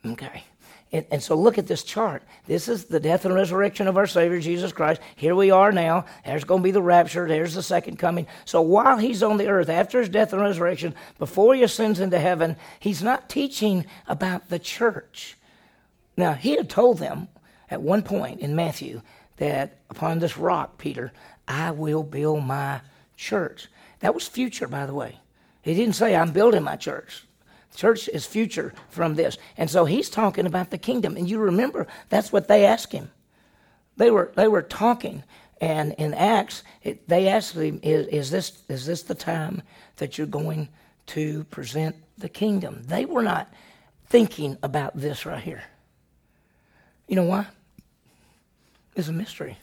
Okay. 0.05 0.45
And, 0.91 1.05
and, 1.11 1.23
so 1.23 1.35
look 1.35 1.59
at 1.59 1.67
this 1.67 1.83
chart. 1.83 2.23
This 2.47 2.67
is 2.67 2.87
the 2.87 2.99
death 2.99 3.27
and 3.27 3.35
resurrection 3.35 3.89
of 3.89 3.99
our 3.99 4.07
Savior 4.07 4.41
Jesus 4.41 4.73
Christ. 4.73 5.03
Here 5.17 5.35
we 5.35 5.51
are 5.51 5.71
now. 5.71 6.07
There's 6.25 6.45
going 6.45 6.63
to 6.63 6.65
be 6.65 6.71
the 6.71 6.81
rapture. 6.81 7.29
There's 7.29 7.55
the 7.55 7.63
second 7.63 7.99
coming. 7.99 8.27
So 8.47 8.63
while 8.63 8.97
he's 8.97 9.23
on 9.23 9.37
the 9.37 9.49
earth, 9.49 9.69
after 9.69 10.01
his 10.01 10.09
death 10.09 10.33
and 10.33 10.41
resurrection, 10.41 10.95
before 11.19 11.55
he 11.55 11.63
ascends 11.63 12.01
into 12.01 12.19
heaven, 12.19 12.57
he's 12.81 13.03
not 13.03 13.29
teaching 13.29 13.85
about 14.07 14.49
the 14.49 14.59
church. 14.59 15.37
Now, 16.17 16.33
he 16.33 16.57
had 16.57 16.71
told 16.71 16.99
them 16.99 17.29
at 17.71 17.83
one 17.83 18.03
point 18.03 18.41
in 18.41 18.57
Matthew 18.57 19.03
that 19.37 19.81
upon 19.91 20.19
this 20.19 20.39
rock, 20.39 20.79
Peter, 20.79 21.13
I 21.47 21.71
will 21.71 22.03
build 22.03 22.45
my 22.45 22.81
church. 23.15 23.69
That 24.01 24.15
was 24.15 24.27
future, 24.27 24.69
by 24.69 24.87
the 24.87 24.95
way. 24.95 25.19
He 25.61 25.75
didn't 25.75 25.97
say, 25.97 26.17
I'm 26.17 26.33
building 26.33 26.63
my 26.63 26.77
church. 26.77 27.25
Church 27.79 28.09
is 28.09 28.27
future 28.27 28.75
from 28.89 29.15
this. 29.15 29.39
And 29.57 29.71
so 29.71 29.85
he's 29.85 30.11
talking 30.11 30.47
about 30.47 30.71
the 30.71 30.79
kingdom. 30.79 31.17
And 31.17 31.31
you 31.31 31.39
remember, 31.39 31.87
that's 32.09 32.33
what 32.33 32.49
they 32.49 32.67
asked 32.67 32.91
him. 32.91 33.13
They 33.97 34.11
were, 34.11 34.33
they 34.35 34.49
were 34.49 34.63
talking. 34.63 35.23
And 35.61 35.93
in 35.93 36.13
Acts, 36.13 36.65
it, 36.83 37.09
they 37.09 37.29
asked 37.29 37.55
him, 37.55 37.79
is, 37.85 38.09
is, 38.09 38.31
this, 38.33 38.65
is 38.69 38.85
this 38.85 39.05
the 39.05 39.15
time 39.15 39.63
that 39.99 40.19
you're 40.19 40.27
going 40.27 40.71
to 41.07 41.45
present 41.53 41.95
the 42.19 42.29
kingdom? 42.29 42.83
They 42.85 43.05
were 43.05 43.23
not 43.23 43.49
thinking 44.09 44.59
about 44.61 44.97
this 44.97 45.25
right 45.25 45.41
here. 45.41 45.63
You 47.07 47.15
know 47.15 47.23
why? 47.23 47.47
It's 48.97 49.07
a 49.07 49.13
mystery. 49.13 49.57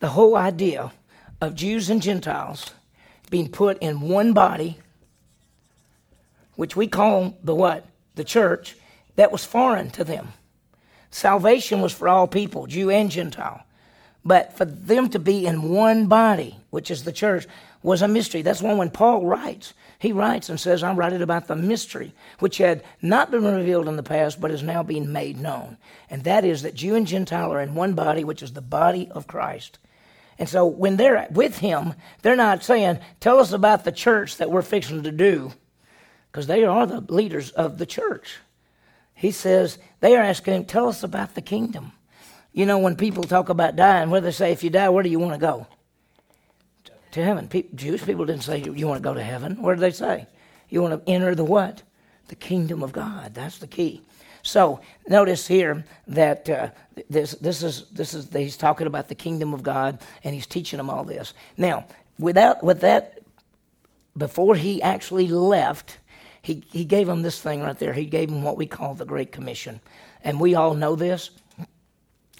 The 0.00 0.08
whole 0.08 0.36
idea 0.36 0.92
of 1.40 1.54
Jews 1.54 1.88
and 1.88 2.02
Gentiles 2.02 2.72
being 3.30 3.48
put 3.48 3.78
in 3.78 4.02
one 4.02 4.34
body 4.34 4.78
which 6.58 6.74
we 6.74 6.88
call 6.88 7.38
the 7.44 7.54
what? 7.54 7.86
The 8.16 8.24
church, 8.24 8.74
that 9.14 9.30
was 9.30 9.44
foreign 9.44 9.90
to 9.90 10.02
them. 10.02 10.32
Salvation 11.08 11.80
was 11.80 11.92
for 11.92 12.08
all 12.08 12.26
people, 12.26 12.66
Jew 12.66 12.90
and 12.90 13.12
Gentile. 13.12 13.62
But 14.24 14.58
for 14.58 14.64
them 14.64 15.08
to 15.10 15.20
be 15.20 15.46
in 15.46 15.70
one 15.70 16.06
body, 16.06 16.56
which 16.70 16.90
is 16.90 17.04
the 17.04 17.12
church, 17.12 17.46
was 17.84 18.02
a 18.02 18.08
mystery. 18.08 18.42
That's 18.42 18.60
why 18.60 18.74
when 18.74 18.90
Paul 18.90 19.24
writes. 19.24 19.72
He 20.00 20.10
writes 20.10 20.48
and 20.48 20.58
says, 20.58 20.82
I'm 20.82 20.96
writing 20.96 21.22
about 21.22 21.46
the 21.46 21.54
mystery, 21.54 22.12
which 22.40 22.58
had 22.58 22.82
not 23.00 23.30
been 23.30 23.44
revealed 23.44 23.86
in 23.86 23.94
the 23.94 24.02
past, 24.02 24.40
but 24.40 24.50
is 24.50 24.64
now 24.64 24.82
being 24.82 25.12
made 25.12 25.38
known. 25.38 25.76
And 26.10 26.24
that 26.24 26.44
is 26.44 26.62
that 26.62 26.74
Jew 26.74 26.96
and 26.96 27.06
Gentile 27.06 27.52
are 27.52 27.62
in 27.62 27.76
one 27.76 27.94
body, 27.94 28.24
which 28.24 28.42
is 28.42 28.54
the 28.54 28.60
body 28.60 29.08
of 29.12 29.28
Christ. 29.28 29.78
And 30.40 30.48
so 30.48 30.66
when 30.66 30.96
they're 30.96 31.28
with 31.30 31.58
him, 31.58 31.94
they're 32.22 32.34
not 32.34 32.64
saying, 32.64 32.98
Tell 33.20 33.38
us 33.38 33.52
about 33.52 33.84
the 33.84 33.92
church 33.92 34.38
that 34.38 34.50
we're 34.50 34.62
fixing 34.62 35.04
to 35.04 35.12
do 35.12 35.52
because 36.30 36.46
they 36.46 36.64
are 36.64 36.86
the 36.86 37.00
leaders 37.12 37.50
of 37.50 37.78
the 37.78 37.86
church. 37.86 38.38
He 39.14 39.30
says, 39.30 39.78
they 40.00 40.16
are 40.16 40.22
asking 40.22 40.54
him, 40.54 40.64
tell 40.64 40.88
us 40.88 41.02
about 41.02 41.34
the 41.34 41.40
kingdom. 41.42 41.92
You 42.52 42.66
know, 42.66 42.78
when 42.78 42.96
people 42.96 43.24
talk 43.24 43.48
about 43.48 43.76
dying, 43.76 44.10
where 44.10 44.20
they 44.20 44.30
say, 44.30 44.52
if 44.52 44.62
you 44.62 44.70
die, 44.70 44.88
where 44.88 45.02
do 45.02 45.08
you 45.08 45.18
want 45.18 45.34
to 45.34 45.38
go? 45.38 45.66
To 47.12 47.24
heaven. 47.24 47.48
Pe- 47.48 47.64
Jewish 47.74 48.04
people 48.04 48.26
didn't 48.26 48.44
say, 48.44 48.58
you 48.58 48.86
want 48.86 49.02
to 49.02 49.08
go 49.08 49.14
to 49.14 49.22
heaven. 49.22 49.60
What 49.60 49.74
did 49.74 49.80
they 49.80 49.90
say? 49.90 50.26
You 50.68 50.82
want 50.82 51.04
to 51.04 51.10
enter 51.10 51.34
the 51.34 51.44
what? 51.44 51.82
The 52.28 52.36
kingdom 52.36 52.82
of 52.82 52.92
God. 52.92 53.34
That's 53.34 53.58
the 53.58 53.66
key. 53.66 54.02
So 54.42 54.80
notice 55.08 55.46
here 55.46 55.84
that 56.06 56.48
uh, 56.48 56.68
this 57.10 57.32
this 57.32 57.62
is 57.62 57.88
this 57.90 58.14
is 58.14 58.32
he's 58.32 58.56
talking 58.56 58.86
about 58.86 59.08
the 59.08 59.14
kingdom 59.14 59.52
of 59.52 59.62
God 59.62 59.98
and 60.24 60.34
he's 60.34 60.46
teaching 60.46 60.76
them 60.76 60.90
all 60.90 61.04
this. 61.04 61.34
Now, 61.56 61.86
without 62.18 62.62
with 62.62 62.80
that, 62.80 63.18
before 64.16 64.54
he 64.54 64.80
actually 64.80 65.28
left, 65.28 65.98
he, 66.42 66.64
he 66.70 66.84
gave 66.84 67.06
them 67.06 67.22
this 67.22 67.40
thing 67.40 67.62
right 67.62 67.78
there. 67.78 67.92
He 67.92 68.06
gave 68.06 68.30
them 68.30 68.42
what 68.42 68.56
we 68.56 68.66
call 68.66 68.94
the 68.94 69.04
Great 69.04 69.32
Commission. 69.32 69.80
And 70.22 70.40
we 70.40 70.54
all 70.54 70.74
know 70.74 70.96
this. 70.96 71.30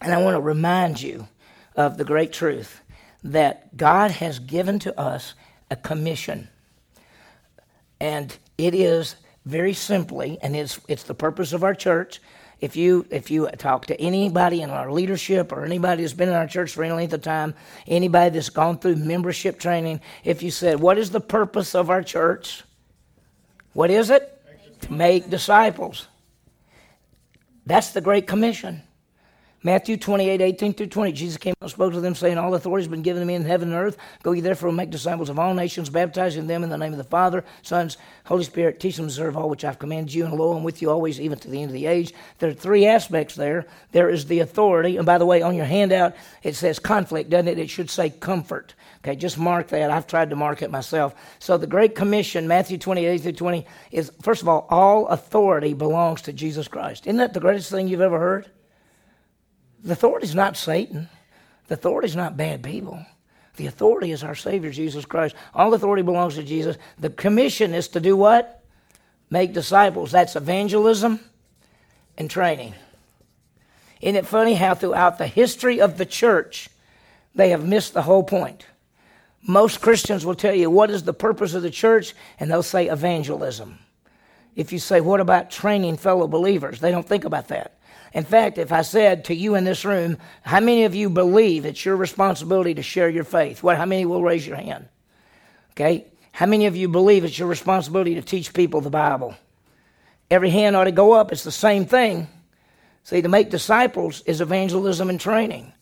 And 0.00 0.12
I 0.12 0.22
want 0.22 0.36
to 0.36 0.40
remind 0.40 1.02
you 1.02 1.28
of 1.76 1.96
the 1.96 2.04
great 2.04 2.32
truth 2.32 2.80
that 3.24 3.76
God 3.76 4.12
has 4.12 4.38
given 4.38 4.78
to 4.80 4.98
us 4.98 5.34
a 5.70 5.76
commission. 5.76 6.48
And 8.00 8.36
it 8.56 8.74
is 8.74 9.16
very 9.44 9.74
simply, 9.74 10.38
and 10.42 10.54
it's, 10.54 10.78
it's 10.88 11.02
the 11.02 11.14
purpose 11.14 11.52
of 11.52 11.64
our 11.64 11.74
church, 11.74 12.20
if 12.60 12.74
you 12.74 13.06
if 13.10 13.30
you 13.30 13.48
talk 13.56 13.86
to 13.86 14.00
anybody 14.00 14.62
in 14.62 14.70
our 14.70 14.90
leadership 14.90 15.52
or 15.52 15.64
anybody 15.64 16.02
who's 16.02 16.12
been 16.12 16.28
in 16.28 16.34
our 16.34 16.48
church 16.48 16.72
for 16.72 16.82
any 16.82 16.92
length 16.92 17.12
of 17.12 17.22
time, 17.22 17.54
anybody 17.86 18.30
that's 18.30 18.50
gone 18.50 18.78
through 18.78 18.96
membership 18.96 19.60
training, 19.60 20.00
if 20.24 20.42
you 20.42 20.50
said, 20.50 20.80
"What 20.80 20.98
is 20.98 21.10
the 21.10 21.20
purpose 21.20 21.74
of 21.76 21.88
our 21.88 22.02
church?" 22.02 22.64
What 23.72 23.90
is 23.90 24.10
it? 24.10 24.34
Make 24.90 25.28
disciples. 25.30 26.06
That's 27.66 27.90
the 27.90 28.00
Great 28.00 28.26
Commission. 28.26 28.82
Matthew 29.64 29.96
28, 29.96 30.40
18 30.40 30.72
through 30.72 30.86
20. 30.86 31.12
Jesus 31.12 31.36
came 31.36 31.54
and 31.60 31.68
spoke 31.68 31.92
to 31.92 32.00
them, 32.00 32.14
saying, 32.14 32.38
All 32.38 32.54
authority 32.54 32.84
has 32.84 32.88
been 32.88 33.02
given 33.02 33.20
to 33.20 33.26
me 33.26 33.34
in 33.34 33.44
heaven 33.44 33.72
and 33.72 33.76
earth. 33.76 33.96
Go 34.22 34.30
ye 34.30 34.40
therefore 34.40 34.68
and 34.68 34.76
make 34.76 34.90
disciples 34.90 35.28
of 35.28 35.38
all 35.38 35.52
nations, 35.52 35.90
baptizing 35.90 36.46
them 36.46 36.62
in 36.62 36.70
the 36.70 36.78
name 36.78 36.92
of 36.92 36.98
the 36.98 37.04
Father, 37.04 37.44
Son, 37.62 37.90
Holy 38.26 38.44
Spirit. 38.44 38.78
Teach 38.78 38.96
them 38.96 39.06
to 39.06 39.08
observe 39.08 39.36
all 39.36 39.48
which 39.48 39.64
I've 39.64 39.80
commanded 39.80 40.14
you, 40.14 40.24
and 40.26 40.34
lo, 40.34 40.52
I'm 40.52 40.62
with 40.62 40.80
you 40.80 40.90
always, 40.90 41.20
even 41.20 41.38
to 41.40 41.50
the 41.50 41.60
end 41.60 41.70
of 41.70 41.74
the 41.74 41.86
age. 41.86 42.14
There 42.38 42.50
are 42.50 42.54
three 42.54 42.86
aspects 42.86 43.34
there. 43.34 43.66
There 43.90 44.08
is 44.08 44.26
the 44.26 44.40
authority. 44.40 44.96
And 44.96 45.04
by 45.04 45.18
the 45.18 45.26
way, 45.26 45.42
on 45.42 45.56
your 45.56 45.66
handout, 45.66 46.14
it 46.44 46.54
says 46.54 46.78
conflict, 46.78 47.28
doesn't 47.28 47.48
it? 47.48 47.58
It 47.58 47.68
should 47.68 47.90
say 47.90 48.10
comfort. 48.10 48.74
Okay, 48.98 49.16
just 49.16 49.38
mark 49.38 49.68
that. 49.68 49.90
I've 49.90 50.06
tried 50.06 50.30
to 50.30 50.36
mark 50.36 50.62
it 50.62 50.70
myself. 50.70 51.16
So 51.40 51.58
the 51.58 51.66
Great 51.66 51.96
Commission, 51.96 52.46
Matthew 52.46 52.78
28 52.78 53.22
through 53.22 53.32
20, 53.32 53.66
is 53.90 54.12
first 54.22 54.42
of 54.42 54.48
all, 54.48 54.68
all 54.70 55.08
authority 55.08 55.74
belongs 55.74 56.22
to 56.22 56.32
Jesus 56.32 56.68
Christ. 56.68 57.08
Isn't 57.08 57.18
that 57.18 57.34
the 57.34 57.40
greatest 57.40 57.70
thing 57.70 57.88
you've 57.88 58.00
ever 58.00 58.20
heard? 58.20 58.48
The 59.84 59.92
authority 59.92 60.26
is 60.26 60.34
not 60.34 60.56
Satan. 60.56 61.08
The 61.68 61.74
authority 61.74 62.06
is 62.06 62.16
not 62.16 62.36
bad 62.36 62.62
people. 62.62 63.04
The 63.56 63.66
authority 63.66 64.12
is 64.12 64.22
our 64.22 64.34
Savior, 64.34 64.70
Jesus 64.70 65.04
Christ. 65.04 65.34
All 65.54 65.74
authority 65.74 66.02
belongs 66.02 66.36
to 66.36 66.42
Jesus. 66.42 66.76
The 66.98 67.10
commission 67.10 67.74
is 67.74 67.88
to 67.88 68.00
do 68.00 68.16
what? 68.16 68.62
Make 69.30 69.52
disciples. 69.52 70.12
That's 70.12 70.36
evangelism 70.36 71.20
and 72.16 72.30
training. 72.30 72.74
Isn't 74.00 74.16
it 74.16 74.26
funny 74.26 74.54
how 74.54 74.74
throughout 74.74 75.18
the 75.18 75.26
history 75.26 75.80
of 75.80 75.98
the 75.98 76.06
church, 76.06 76.68
they 77.34 77.50
have 77.50 77.66
missed 77.66 77.94
the 77.94 78.02
whole 78.02 78.22
point? 78.22 78.64
Most 79.42 79.80
Christians 79.80 80.24
will 80.24 80.34
tell 80.34 80.54
you, 80.54 80.70
what 80.70 80.90
is 80.90 81.02
the 81.02 81.12
purpose 81.12 81.54
of 81.54 81.62
the 81.62 81.70
church? 81.70 82.14
And 82.38 82.50
they'll 82.50 82.62
say 82.62 82.88
evangelism. 82.88 83.78
If 84.54 84.72
you 84.72 84.78
say, 84.78 85.00
what 85.00 85.20
about 85.20 85.50
training 85.50 85.96
fellow 85.96 86.26
believers? 86.26 86.80
They 86.80 86.90
don't 86.90 87.06
think 87.06 87.24
about 87.24 87.48
that. 87.48 87.77
In 88.14 88.24
fact, 88.24 88.58
if 88.58 88.72
I 88.72 88.82
said 88.82 89.26
to 89.26 89.34
you 89.34 89.54
in 89.54 89.64
this 89.64 89.84
room, 89.84 90.18
how 90.42 90.60
many 90.60 90.84
of 90.84 90.94
you 90.94 91.10
believe 91.10 91.66
it's 91.66 91.84
your 91.84 91.96
responsibility 91.96 92.74
to 92.74 92.82
share 92.82 93.08
your 93.08 93.24
faith? 93.24 93.62
What, 93.62 93.76
how 93.76 93.84
many 93.84 94.06
will 94.06 94.22
raise 94.22 94.46
your 94.46 94.56
hand? 94.56 94.88
Okay? 95.72 96.06
How 96.32 96.46
many 96.46 96.66
of 96.66 96.76
you 96.76 96.88
believe 96.88 97.24
it's 97.24 97.38
your 97.38 97.48
responsibility 97.48 98.14
to 98.14 98.22
teach 98.22 98.54
people 98.54 98.80
the 98.80 98.90
Bible? 98.90 99.34
Every 100.30 100.50
hand 100.50 100.76
ought 100.76 100.84
to 100.84 100.92
go 100.92 101.12
up. 101.12 101.32
It's 101.32 101.44
the 101.44 101.50
same 101.50 101.86
thing. 101.86 102.28
See, 103.04 103.22
to 103.22 103.28
make 103.28 103.50
disciples 103.50 104.22
is 104.22 104.40
evangelism 104.40 105.08
and 105.10 105.20
training. 105.20 105.72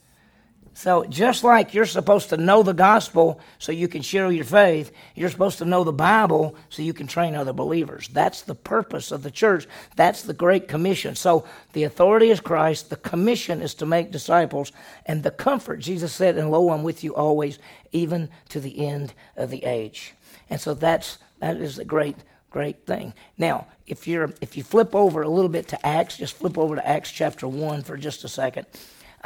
So, 0.76 1.04
just 1.04 1.42
like 1.42 1.72
you're 1.72 1.86
supposed 1.86 2.28
to 2.28 2.36
know 2.36 2.62
the 2.62 2.74
gospel 2.74 3.40
so 3.58 3.72
you 3.72 3.88
can 3.88 4.02
share 4.02 4.30
your 4.30 4.44
faith, 4.44 4.92
you're 5.14 5.30
supposed 5.30 5.56
to 5.58 5.64
know 5.64 5.84
the 5.84 5.92
Bible 5.92 6.54
so 6.68 6.82
you 6.82 6.92
can 6.92 7.06
train 7.06 7.34
other 7.34 7.54
believers. 7.54 8.08
That's 8.08 8.42
the 8.42 8.54
purpose 8.54 9.10
of 9.10 9.22
the 9.22 9.30
church. 9.30 9.66
That's 9.96 10.20
the 10.20 10.34
Great 10.34 10.68
Commission. 10.68 11.14
So, 11.14 11.46
the 11.72 11.84
authority 11.84 12.28
is 12.28 12.40
Christ, 12.40 12.90
the 12.90 12.96
commission 12.96 13.62
is 13.62 13.72
to 13.76 13.86
make 13.86 14.10
disciples, 14.10 14.70
and 15.06 15.22
the 15.22 15.30
comfort, 15.30 15.78
Jesus 15.78 16.12
said, 16.12 16.36
and 16.36 16.50
lo, 16.50 16.68
I'm 16.68 16.82
with 16.82 17.02
you 17.02 17.14
always, 17.14 17.58
even 17.92 18.28
to 18.50 18.60
the 18.60 18.86
end 18.86 19.14
of 19.34 19.48
the 19.48 19.64
age. 19.64 20.12
And 20.50 20.60
so, 20.60 20.74
that's, 20.74 21.16
that 21.38 21.56
is 21.56 21.78
a 21.78 21.86
great, 21.86 22.16
great 22.50 22.84
thing. 22.84 23.14
Now, 23.38 23.66
if, 23.86 24.06
you're, 24.06 24.34
if 24.42 24.58
you 24.58 24.62
flip 24.62 24.94
over 24.94 25.22
a 25.22 25.28
little 25.30 25.48
bit 25.48 25.68
to 25.68 25.86
Acts, 25.86 26.18
just 26.18 26.36
flip 26.36 26.58
over 26.58 26.76
to 26.76 26.86
Acts 26.86 27.10
chapter 27.10 27.48
1 27.48 27.82
for 27.82 27.96
just 27.96 28.24
a 28.24 28.28
second. 28.28 28.66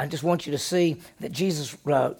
I 0.01 0.07
just 0.07 0.23
want 0.23 0.47
you 0.47 0.51
to 0.53 0.57
see 0.57 0.97
that 1.19 1.31
Jesus 1.31 1.77
uh, 1.85 2.15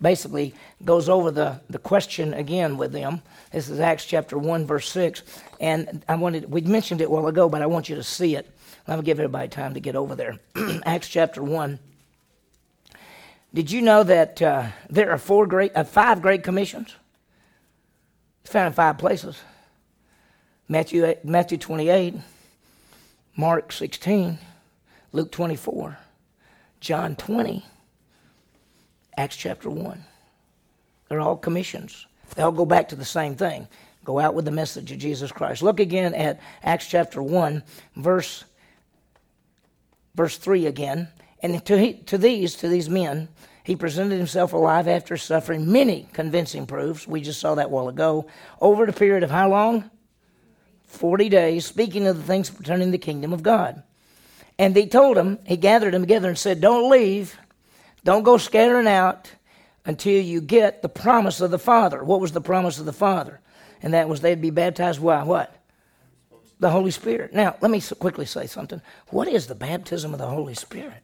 basically 0.00 0.54
goes 0.84 1.08
over 1.08 1.32
the, 1.32 1.60
the 1.68 1.80
question 1.80 2.32
again 2.32 2.76
with 2.76 2.92
them. 2.92 3.20
This 3.50 3.68
is 3.68 3.80
Acts 3.80 4.04
chapter 4.04 4.38
1, 4.38 4.64
verse 4.64 4.88
6. 4.90 5.24
And 5.58 6.04
I 6.08 6.14
wanted, 6.14 6.48
we 6.48 6.60
mentioned 6.60 7.00
it 7.00 7.06
a 7.06 7.10
while 7.10 7.26
ago, 7.26 7.48
but 7.48 7.62
I 7.62 7.66
want 7.66 7.88
you 7.88 7.96
to 7.96 8.04
see 8.04 8.36
it. 8.36 8.48
Let 8.86 8.96
me 8.96 9.04
give 9.04 9.18
everybody 9.18 9.48
time 9.48 9.74
to 9.74 9.80
get 9.80 9.96
over 9.96 10.14
there. 10.14 10.38
Acts 10.86 11.08
chapter 11.08 11.42
1. 11.42 11.80
Did 13.52 13.72
you 13.72 13.82
know 13.82 14.04
that 14.04 14.40
uh, 14.40 14.68
there 14.88 15.10
are 15.10 15.18
four 15.18 15.48
great, 15.48 15.74
uh, 15.74 15.82
five 15.82 16.22
great 16.22 16.44
commissions? 16.44 16.94
It's 18.44 18.52
found 18.52 18.68
in 18.68 18.72
five 18.72 18.98
places. 18.98 19.40
Matthew, 20.68 21.12
Matthew 21.24 21.58
28, 21.58 22.14
Mark 23.36 23.72
16, 23.72 24.38
Luke 25.10 25.32
24. 25.32 25.98
John 26.84 27.16
20, 27.16 27.64
Acts 29.16 29.36
chapter 29.36 29.70
1. 29.70 30.04
They're 31.08 31.18
all 31.18 31.34
commissions. 31.34 32.06
They 32.34 32.42
all 32.42 32.52
go 32.52 32.66
back 32.66 32.90
to 32.90 32.94
the 32.94 33.06
same 33.06 33.36
thing. 33.36 33.68
Go 34.04 34.18
out 34.18 34.34
with 34.34 34.44
the 34.44 34.50
message 34.50 34.92
of 34.92 34.98
Jesus 34.98 35.32
Christ. 35.32 35.62
Look 35.62 35.80
again 35.80 36.12
at 36.12 36.40
Acts 36.62 36.86
chapter 36.86 37.22
1, 37.22 37.62
verse, 37.96 38.44
verse 40.14 40.36
3 40.36 40.66
again. 40.66 41.08
And 41.42 41.64
to, 41.64 41.78
he, 41.78 41.94
to 41.94 42.18
these, 42.18 42.54
to 42.56 42.68
these 42.68 42.90
men, 42.90 43.28
he 43.62 43.76
presented 43.76 44.18
himself 44.18 44.52
alive 44.52 44.86
after 44.86 45.16
suffering 45.16 45.72
many 45.72 46.06
convincing 46.12 46.66
proofs. 46.66 47.08
We 47.08 47.22
just 47.22 47.40
saw 47.40 47.54
that 47.54 47.70
while 47.70 47.88
ago. 47.88 48.26
Over 48.60 48.84
the 48.84 48.92
period 48.92 49.22
of 49.22 49.30
how 49.30 49.48
long? 49.48 49.90
40 50.84 51.30
days, 51.30 51.64
speaking 51.64 52.06
of 52.06 52.18
the 52.18 52.24
things 52.24 52.50
pertaining 52.50 52.88
to 52.88 52.92
the 52.92 52.98
kingdom 52.98 53.32
of 53.32 53.42
God. 53.42 53.82
And 54.58 54.76
he 54.76 54.86
told 54.86 55.16
them, 55.16 55.38
he 55.44 55.56
gathered 55.56 55.94
them 55.94 56.02
together 56.02 56.28
and 56.28 56.38
said, 56.38 56.60
Don't 56.60 56.90
leave, 56.90 57.36
don't 58.04 58.22
go 58.22 58.36
scattering 58.36 58.86
out 58.86 59.30
until 59.84 60.22
you 60.22 60.40
get 60.40 60.82
the 60.82 60.88
promise 60.88 61.40
of 61.40 61.50
the 61.50 61.58
Father. 61.58 62.02
What 62.02 62.20
was 62.20 62.32
the 62.32 62.40
promise 62.40 62.78
of 62.78 62.86
the 62.86 62.92
Father? 62.92 63.40
And 63.82 63.92
that 63.94 64.08
was 64.08 64.20
they'd 64.20 64.40
be 64.40 64.50
baptized 64.50 65.04
by 65.04 65.22
what? 65.24 65.54
The 66.60 66.70
Holy 66.70 66.90
Spirit. 66.90 67.34
Now, 67.34 67.56
let 67.60 67.70
me 67.70 67.82
quickly 67.98 68.26
say 68.26 68.46
something. 68.46 68.80
What 69.08 69.28
is 69.28 69.46
the 69.46 69.54
baptism 69.54 70.12
of 70.12 70.18
the 70.18 70.26
Holy 70.26 70.54
Spirit? 70.54 71.02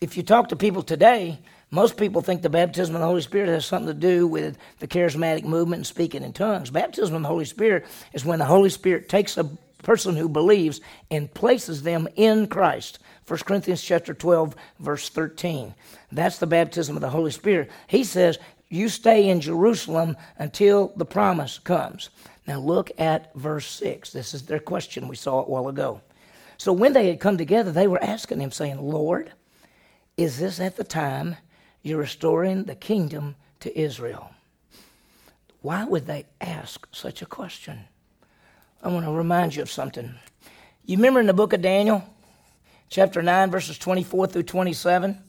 If 0.00 0.16
you 0.16 0.22
talk 0.22 0.48
to 0.50 0.56
people 0.56 0.82
today, 0.82 1.40
most 1.70 1.96
people 1.96 2.22
think 2.22 2.40
the 2.40 2.48
baptism 2.48 2.94
of 2.94 3.00
the 3.00 3.06
Holy 3.06 3.20
Spirit 3.20 3.48
has 3.48 3.66
something 3.66 3.88
to 3.88 3.94
do 3.94 4.26
with 4.26 4.56
the 4.78 4.86
charismatic 4.86 5.44
movement 5.44 5.80
and 5.80 5.86
speaking 5.86 6.22
in 6.22 6.32
tongues. 6.32 6.70
Baptism 6.70 7.14
of 7.14 7.22
the 7.22 7.28
Holy 7.28 7.44
Spirit 7.44 7.84
is 8.12 8.24
when 8.24 8.38
the 8.38 8.44
Holy 8.44 8.70
Spirit 8.70 9.08
takes 9.08 9.36
a 9.36 9.50
person 9.82 10.16
who 10.16 10.28
believes 10.28 10.80
and 11.10 11.32
places 11.32 11.82
them 11.82 12.08
in 12.16 12.46
Christ. 12.46 12.98
1 13.26 13.40
Corinthians 13.40 13.82
chapter 13.82 14.14
12 14.14 14.54
verse 14.78 15.08
13. 15.08 15.74
That's 16.10 16.38
the 16.38 16.46
baptism 16.46 16.96
of 16.96 17.02
the 17.02 17.10
Holy 17.10 17.30
Spirit. 17.30 17.70
He 17.86 18.04
says, 18.04 18.38
"You 18.68 18.88
stay 18.88 19.28
in 19.28 19.40
Jerusalem 19.40 20.16
until 20.38 20.92
the 20.96 21.04
promise 21.04 21.58
comes." 21.58 22.10
Now 22.46 22.58
look 22.58 22.90
at 22.98 23.34
verse 23.34 23.66
6. 23.66 24.10
This 24.10 24.34
is 24.34 24.42
their 24.42 24.58
question 24.58 25.08
we 25.08 25.16
saw 25.16 25.40
a 25.40 25.48
while 25.48 25.68
ago. 25.68 26.00
So 26.56 26.72
when 26.72 26.92
they 26.92 27.08
had 27.08 27.20
come 27.20 27.38
together, 27.38 27.70
they 27.70 27.86
were 27.86 28.02
asking 28.02 28.40
him 28.40 28.50
saying, 28.50 28.80
"Lord, 28.80 29.32
is 30.16 30.38
this 30.38 30.58
at 30.58 30.76
the 30.76 30.84
time 30.84 31.36
you're 31.82 31.98
restoring 31.98 32.64
the 32.64 32.74
kingdom 32.74 33.36
to 33.60 33.78
Israel?" 33.78 34.30
Why 35.60 35.84
would 35.84 36.06
they 36.06 36.26
ask 36.40 36.86
such 36.92 37.20
a 37.20 37.26
question? 37.26 37.86
I 38.82 38.88
want 38.88 39.06
to 39.06 39.12
remind 39.12 39.56
you 39.56 39.62
of 39.62 39.70
something. 39.70 40.14
You 40.84 40.96
remember 40.96 41.18
in 41.18 41.26
the 41.26 41.34
book 41.34 41.52
of 41.52 41.60
Daniel, 41.60 42.04
chapter 42.88 43.22
9, 43.22 43.50
verses 43.50 43.76
24 43.76 44.28
through 44.28 44.44
27? 44.44 45.20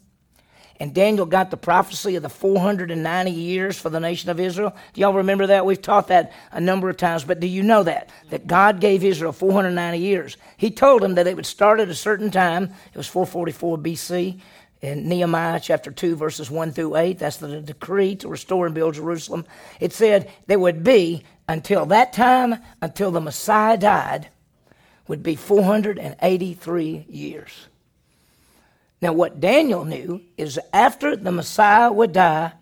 And 0.80 0.94
Daniel 0.94 1.26
got 1.26 1.50
the 1.50 1.58
prophecy 1.58 2.16
of 2.16 2.24
the 2.24 2.30
490 2.30 3.32
years 3.32 3.78
for 3.78 3.90
the 3.90 4.00
nation 4.00 4.30
of 4.30 4.40
Israel. 4.40 4.74
Do 4.94 5.02
y'all 5.02 5.14
remember 5.14 5.48
that? 5.48 5.66
We've 5.66 5.82
taught 5.82 6.08
that 6.08 6.32
a 6.52 6.62
number 6.62 6.90
of 6.90 6.98
times, 6.98 7.24
but 7.24 7.40
do 7.40 7.48
you 7.48 7.64
know 7.64 7.84
that? 7.84 8.12
That 8.30 8.48
God 8.48 8.80
gave 8.80 9.04
Israel 9.04 9.34
490 9.34 9.98
years. 9.98 10.38
He 10.56 10.70
told 10.70 11.02
them 11.02 11.16
that 11.16 11.28
it 11.28 11.36
would 11.36 11.46
start 11.46 11.80
at 11.80 11.90
a 11.90 11.96
certain 11.96 12.32
time. 12.32 12.66
It 12.94 12.98
was 12.98 13.08
444 13.08 13.78
BC. 13.80 14.40
In 14.82 15.10
Nehemiah 15.10 15.60
chapter 15.60 15.92
2, 15.92 16.16
verses 16.16 16.50
1 16.50 16.72
through 16.72 16.96
8, 16.96 17.20
that's 17.20 17.36
the 17.36 17.60
decree 17.60 18.16
to 18.16 18.30
restore 18.30 18.66
and 18.66 18.74
build 18.74 18.94
Jerusalem. 18.94 19.46
It 19.82 19.92
said 19.92 20.32
there 20.48 20.58
would 20.58 20.86
be 20.86 21.26
until 21.50 21.88
that 21.88 22.14
time, 22.14 22.56
until 22.80 23.10
the 23.10 23.20
Messiah 23.20 23.76
died, 23.76 24.30
would 25.08 25.24
be 25.24 25.36
483 25.36 27.08
years. 27.10 27.68
Now, 29.02 29.14
what 29.14 29.40
Daniel 29.40 29.84
knew 29.84 30.22
is 30.38 30.60
after 30.72 31.16
the 31.16 31.32
Messiah 31.32 31.92
would 31.92 32.14
die, 32.14 32.54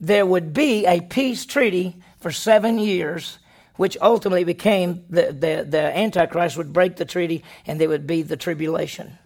there 0.00 0.24
would 0.24 0.54
be 0.54 0.86
a 0.86 1.02
peace 1.02 1.44
treaty 1.44 1.96
for 2.18 2.32
seven 2.32 2.78
years, 2.78 3.38
which 3.76 3.98
ultimately 4.00 4.44
became 4.44 5.04
the, 5.10 5.26
the, 5.26 5.66
the 5.68 5.94
Antichrist 5.94 6.56
would 6.56 6.72
break 6.72 6.96
the 6.96 7.04
treaty 7.04 7.44
and 7.66 7.78
there 7.78 7.90
would 7.90 8.06
be 8.06 8.22
the 8.22 8.38
tribulation. 8.38 9.18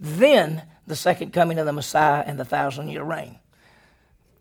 Then 0.00 0.62
the 0.86 0.96
second 0.96 1.34
coming 1.34 1.58
of 1.58 1.66
the 1.66 1.74
Messiah 1.74 2.24
and 2.26 2.40
the 2.40 2.44
thousand 2.46 2.88
year 2.88 3.02
reign. 3.02 3.38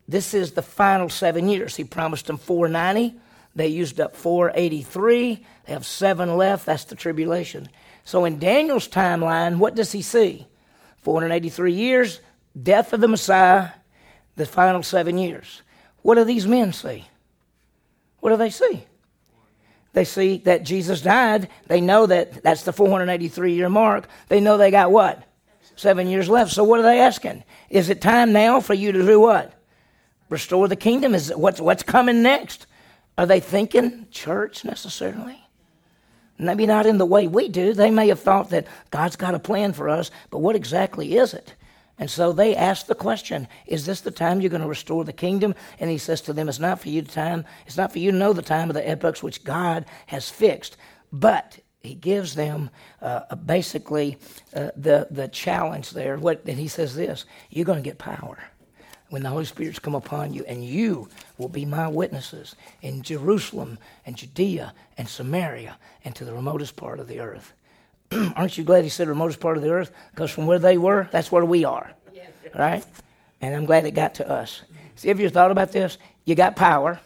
This 0.08 0.34
is 0.34 0.54
the 0.54 0.62
final 0.62 1.10
seven 1.10 1.50
years. 1.50 1.76
He 1.76 1.84
promised 1.84 2.28
them 2.28 2.38
490. 2.38 3.20
They 3.56 3.68
used 3.68 4.00
up 4.00 4.16
483. 4.16 5.46
They 5.66 5.74
have 5.74 5.86
seven 5.86 6.36
left. 6.36 6.66
That's 6.66 6.84
the 6.84 6.96
tribulation. 6.96 7.70
So 8.04 8.26
in 8.26 8.38
Daniel's 8.38 8.88
timeline, 8.88 9.58
what 9.58 9.76
does 9.76 9.92
he 9.92 10.02
see? 10.02 10.46
483 11.02 11.74
years, 11.74 12.20
death 12.62 12.92
of 12.92 13.02
the 13.02 13.08
Messiah, 13.08 13.70
the 14.36 14.46
final 14.46 14.84
seven 14.84 15.18
years. 15.18 15.62
What 16.02 16.16
do 16.16 16.24
these 16.24 16.48
men 16.48 16.74
see? 16.74 17.06
What 18.20 18.32
do 18.32 18.38
they 18.38 18.50
see? 18.50 18.84
They 19.94 20.04
see 20.04 20.40
that 20.40 20.64
Jesus 20.64 21.02
died. 21.02 21.48
They 21.68 21.80
know 21.80 22.06
that 22.06 22.44
that's 22.44 22.64
the 22.64 22.74
483 22.74 23.54
year 23.54 23.70
mark. 23.70 24.08
They 24.28 24.42
know 24.42 24.58
they 24.58 24.72
got 24.72 24.92
what? 24.92 25.24
Seven 25.78 26.08
years 26.08 26.28
left. 26.28 26.52
So 26.52 26.64
what 26.64 26.80
are 26.80 26.84
they 26.84 27.00
asking? 27.00 27.44
Is 27.70 27.90
it 27.90 28.02
time 28.02 28.34
now 28.34 28.60
for 28.60 28.74
you 28.74 28.92
to 28.92 29.06
do 29.06 29.20
what? 29.20 29.54
Restore 30.30 30.68
the 30.68 30.76
kingdom? 30.76 31.16
Is 31.16 31.34
what's 31.36 31.62
what's 31.62 31.84
coming 31.84 32.22
next? 32.22 32.68
Are 33.18 33.26
they 33.26 33.40
thinking 33.40 34.08
church 34.12 34.66
necessarily? 34.66 35.40
Maybe 36.38 36.66
not 36.66 36.86
in 36.86 36.98
the 36.98 37.06
way 37.06 37.28
we 37.28 37.48
do. 37.48 37.74
They 37.74 37.92
may 37.92 38.10
have 38.10 38.20
thought 38.20 38.50
that 38.50 38.68
God's 38.92 39.16
got 39.16 39.36
a 39.36 39.40
plan 39.40 39.72
for 39.72 39.88
us, 39.88 40.12
but 40.30 40.40
what 40.40 40.56
exactly 40.56 41.16
is 41.16 41.34
it? 41.34 41.56
And 41.98 42.12
so 42.12 42.34
they 42.34 42.58
ask 42.58 42.88
the 42.88 42.96
question, 42.96 43.48
is 43.66 43.86
this 43.86 44.02
the 44.02 44.12
time 44.12 44.42
you're 44.42 44.50
going 44.50 44.62
to 44.62 44.68
restore 44.68 45.06
the 45.06 45.14
kingdom? 45.14 45.56
And 45.80 45.90
he 45.90 45.98
says 45.98 46.20
to 46.22 46.34
them, 46.34 46.50
it's 46.50 46.60
not 46.60 46.82
for 46.82 46.90
you 46.90 47.02
to 47.02 47.10
time, 47.10 47.46
it's 47.66 47.78
not 47.78 47.94
for 47.94 48.00
you 48.00 48.12
to 48.12 48.18
know 48.18 48.34
the 48.34 48.42
time 48.42 48.70
of 48.70 48.74
the 48.74 48.88
epochs 48.88 49.24
which 49.24 49.46
God 49.46 49.86
has 50.08 50.30
fixed. 50.30 50.76
But 51.14 51.58
he 51.82 51.96
gives 51.96 52.36
them 52.36 52.70
uh, 53.02 53.34
basically 53.36 54.18
uh, 54.54 54.72
the, 54.76 55.08
the 55.10 55.30
challenge 55.30 55.92
there. 55.92 56.18
What, 56.18 56.44
and 56.46 56.58
he 56.58 56.68
says 56.68 56.96
this, 56.96 57.24
you're 57.50 57.64
going 57.64 57.82
to 57.82 57.90
get 57.90 57.98
power 57.98 58.40
when 59.10 59.24
the 59.24 59.30
Holy 59.30 59.46
Spirit's 59.46 59.80
come 59.80 59.96
upon 59.96 60.34
you, 60.34 60.44
and 60.46 60.64
you 60.64 61.08
will 61.38 61.50
be 61.50 61.66
my 61.66 61.88
witnesses 61.88 62.56
in 62.82 63.02
Jerusalem 63.02 63.78
and 64.06 64.16
Judea 64.16 64.74
and 64.98 65.08
Samaria 65.08 65.78
and 66.04 66.16
to 66.16 66.26
the 66.26 66.34
remotest 66.34 66.76
part 66.76 67.00
of 67.00 67.08
the 67.08 67.20
earth. 67.20 67.54
Aren't 68.36 68.58
you 68.58 68.64
glad 68.64 68.84
he 68.84 68.90
said 68.90 69.08
the 69.08 69.12
remotest 69.12 69.40
part 69.40 69.58
of 69.58 69.64
the 69.64 69.70
earth? 69.70 69.92
Because 70.12 70.32
from 70.32 70.48
where 70.48 70.60
they 70.60 70.78
were, 70.78 71.08
that's 71.12 71.32
where 71.32 71.46
we 71.46 71.66
are. 71.66 71.92
Right? 72.58 72.86
And 73.42 73.54
I'm 73.54 73.66
glad 73.66 73.86
it 73.86 73.92
got 73.92 74.16
to 74.16 74.30
us. 74.30 74.62
See, 74.96 75.10
have 75.10 75.20
you 75.20 75.30
thought 75.30 75.52
about 75.52 75.72
this? 75.72 75.98
You 76.24 76.36
got 76.36 76.56
power. 76.56 77.00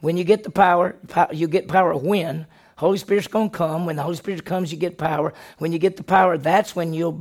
When 0.00 0.16
you 0.16 0.24
get 0.24 0.42
the 0.42 0.50
power, 0.50 0.96
you 1.32 1.46
get 1.46 1.68
power 1.68 1.96
when? 1.96 2.46
Holy 2.76 2.98
Spirit's 2.98 3.28
going 3.28 3.50
to 3.50 3.56
come. 3.56 3.86
When 3.86 3.94
the 3.96 4.02
Holy 4.02 4.16
Spirit 4.16 4.44
comes, 4.44 4.72
you 4.72 4.78
get 4.78 4.98
power. 4.98 5.32
When 5.58 5.72
you 5.72 5.78
get 5.78 5.96
the 5.96 6.02
power, 6.02 6.36
that's 6.36 6.74
when 6.74 6.92
you'll 6.92 7.12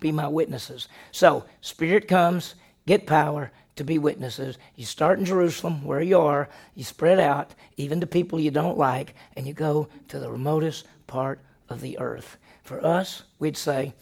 be 0.00 0.12
my 0.12 0.28
witnesses. 0.28 0.86
So, 1.10 1.44
Spirit 1.60 2.06
comes, 2.06 2.54
get 2.86 3.06
power 3.06 3.50
to 3.78 3.84
be 3.84 3.98
witnesses. 3.98 4.58
You 4.76 4.84
start 4.84 5.18
in 5.18 5.24
Jerusalem, 5.24 5.84
where 5.84 6.02
you 6.02 6.18
are, 6.18 6.48
you 6.74 6.84
spread 6.84 7.18
out, 7.18 7.54
even 7.76 8.00
to 8.00 8.06
people 8.06 8.38
you 8.38 8.50
don't 8.50 8.78
like, 8.78 9.14
and 9.36 9.46
you 9.46 9.54
go 9.54 9.88
to 10.08 10.18
the 10.18 10.30
remotest 10.30 10.86
part 11.06 11.40
of 11.68 11.80
the 11.80 11.98
earth. 11.98 12.36
For 12.62 12.84
us, 12.84 13.22
we'd 13.38 13.56
say, 13.56 13.94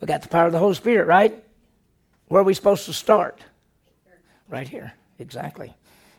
we 0.00 0.06
got 0.06 0.22
the 0.22 0.28
power 0.28 0.46
of 0.46 0.52
the 0.52 0.58
Holy 0.58 0.74
Spirit, 0.74 1.06
right? 1.06 1.42
Where 2.28 2.42
are 2.42 2.44
we 2.44 2.54
supposed 2.54 2.84
to 2.86 2.92
start? 2.92 3.40
Right 4.48 4.68
here. 4.68 4.92
Exactly. 5.18 5.74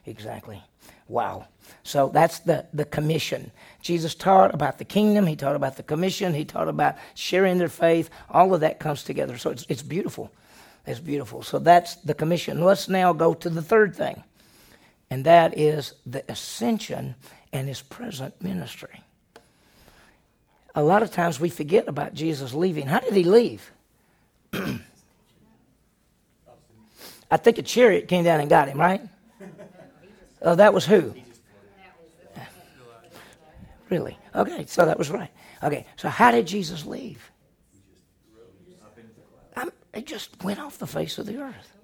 Exactly. 0.06 0.62
Wow. 1.08 1.48
So 1.84 2.10
that's 2.10 2.40
the, 2.40 2.66
the 2.74 2.86
commission. 2.86 3.52
Jesus 3.82 4.16
taught 4.16 4.54
about 4.54 4.78
the 4.78 4.86
kingdom. 4.86 5.26
He 5.28 5.36
taught 5.36 5.56
about 5.56 5.78
the 5.78 5.84
commission. 5.84 6.34
He 6.34 6.46
taught 6.46 6.68
about 6.68 6.96
sharing 7.16 7.58
their 7.58 7.70
faith. 7.70 8.10
All 8.30 8.54
of 8.54 8.62
that 8.62 8.80
comes 8.80 9.04
together. 9.04 9.38
So 9.38 9.50
it's, 9.52 9.66
it's 9.70 9.82
beautiful. 9.82 10.32
It's 10.86 11.00
beautiful. 11.00 11.44
So 11.44 11.60
that's 11.60 11.96
the 11.96 12.14
commission. 12.14 12.64
Let's 12.64 12.90
now 12.90 13.14
go 13.14 13.34
to 13.34 13.50
the 13.50 13.62
third 13.62 13.96
thing, 13.96 14.24
and 15.10 15.26
that 15.26 15.58
is 15.58 15.94
the 16.06 16.30
ascension 16.30 17.16
and 17.54 17.68
his 17.68 17.82
present 17.82 18.42
ministry 18.42 19.04
a 20.76 20.84
lot 20.84 21.04
of 21.04 21.12
times 21.12 21.40
we 21.40 21.50
forget 21.50 21.88
about 21.88 22.14
Jesus 22.14 22.54
leaving. 22.54 22.88
How 22.88 23.00
did 23.00 23.14
he 23.14 23.24
leave? 23.24 23.72
I 24.54 24.80
think 27.38 27.58
a 27.58 27.62
chariot 27.62 28.08
came 28.08 28.24
down 28.24 28.40
and 28.40 28.50
got 28.50 28.68
him, 28.68 28.80
right? 28.80 29.02
Oh, 30.44 30.56
that 30.56 30.74
was 30.74 30.88
who? 30.88 31.14
Really? 33.92 34.18
Okay, 34.34 34.66
so 34.66 34.88
that 34.88 34.98
was 34.98 35.12
right. 35.12 35.30
Okay, 35.62 35.86
so 35.98 36.10
how 36.10 36.32
did 36.32 36.48
Jesus 36.48 36.84
leave? 36.84 37.30
It 39.94 40.06
just 40.06 40.44
went 40.44 40.60
off 40.60 40.78
the 40.78 40.88
face 40.88 41.18
of 41.18 41.26
the 41.26 41.38
earth. 41.38 41.76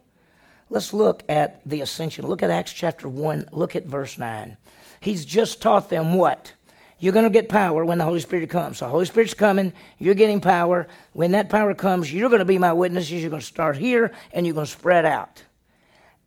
Let's 0.70 0.94
look 0.94 1.24
at 1.30 1.62
the 1.66 1.82
ascension. 1.82 2.28
Look 2.28 2.44
at 2.44 2.50
Acts 2.50 2.74
chapter 2.74 3.08
1. 3.08 3.50
Look 3.52 3.76
at 3.76 3.86
verse 3.86 4.18
9. 4.18 4.58
He's 5.00 5.26
just 5.26 5.62
taught 5.62 5.90
them 5.90 6.14
what? 6.14 6.54
You're 7.00 7.14
going 7.14 7.26
to 7.26 7.30
get 7.30 7.48
power 7.48 7.86
when 7.86 8.00
the 8.00 8.04
Holy 8.04 8.20
Spirit 8.20 8.50
comes. 8.50 8.80
So, 8.80 8.88
Holy 8.88 9.06
Spirit's 9.06 9.34
coming. 9.34 9.72
You're 10.00 10.16
getting 10.16 10.42
power. 10.42 10.88
When 11.14 11.32
that 11.32 11.50
power 11.50 11.74
comes, 11.74 12.12
you're 12.12 12.30
going 12.30 12.40
to 12.40 12.46
be 12.46 12.58
my 12.58 12.74
witnesses. 12.74 13.22
You're 13.22 13.30
going 13.30 13.42
to 13.42 13.46
start 13.46 13.78
here 13.78 14.12
and 14.34 14.46
you're 14.46 14.56
going 14.56 14.66
to 14.66 14.72
spread 14.72 15.06
out. 15.06 15.44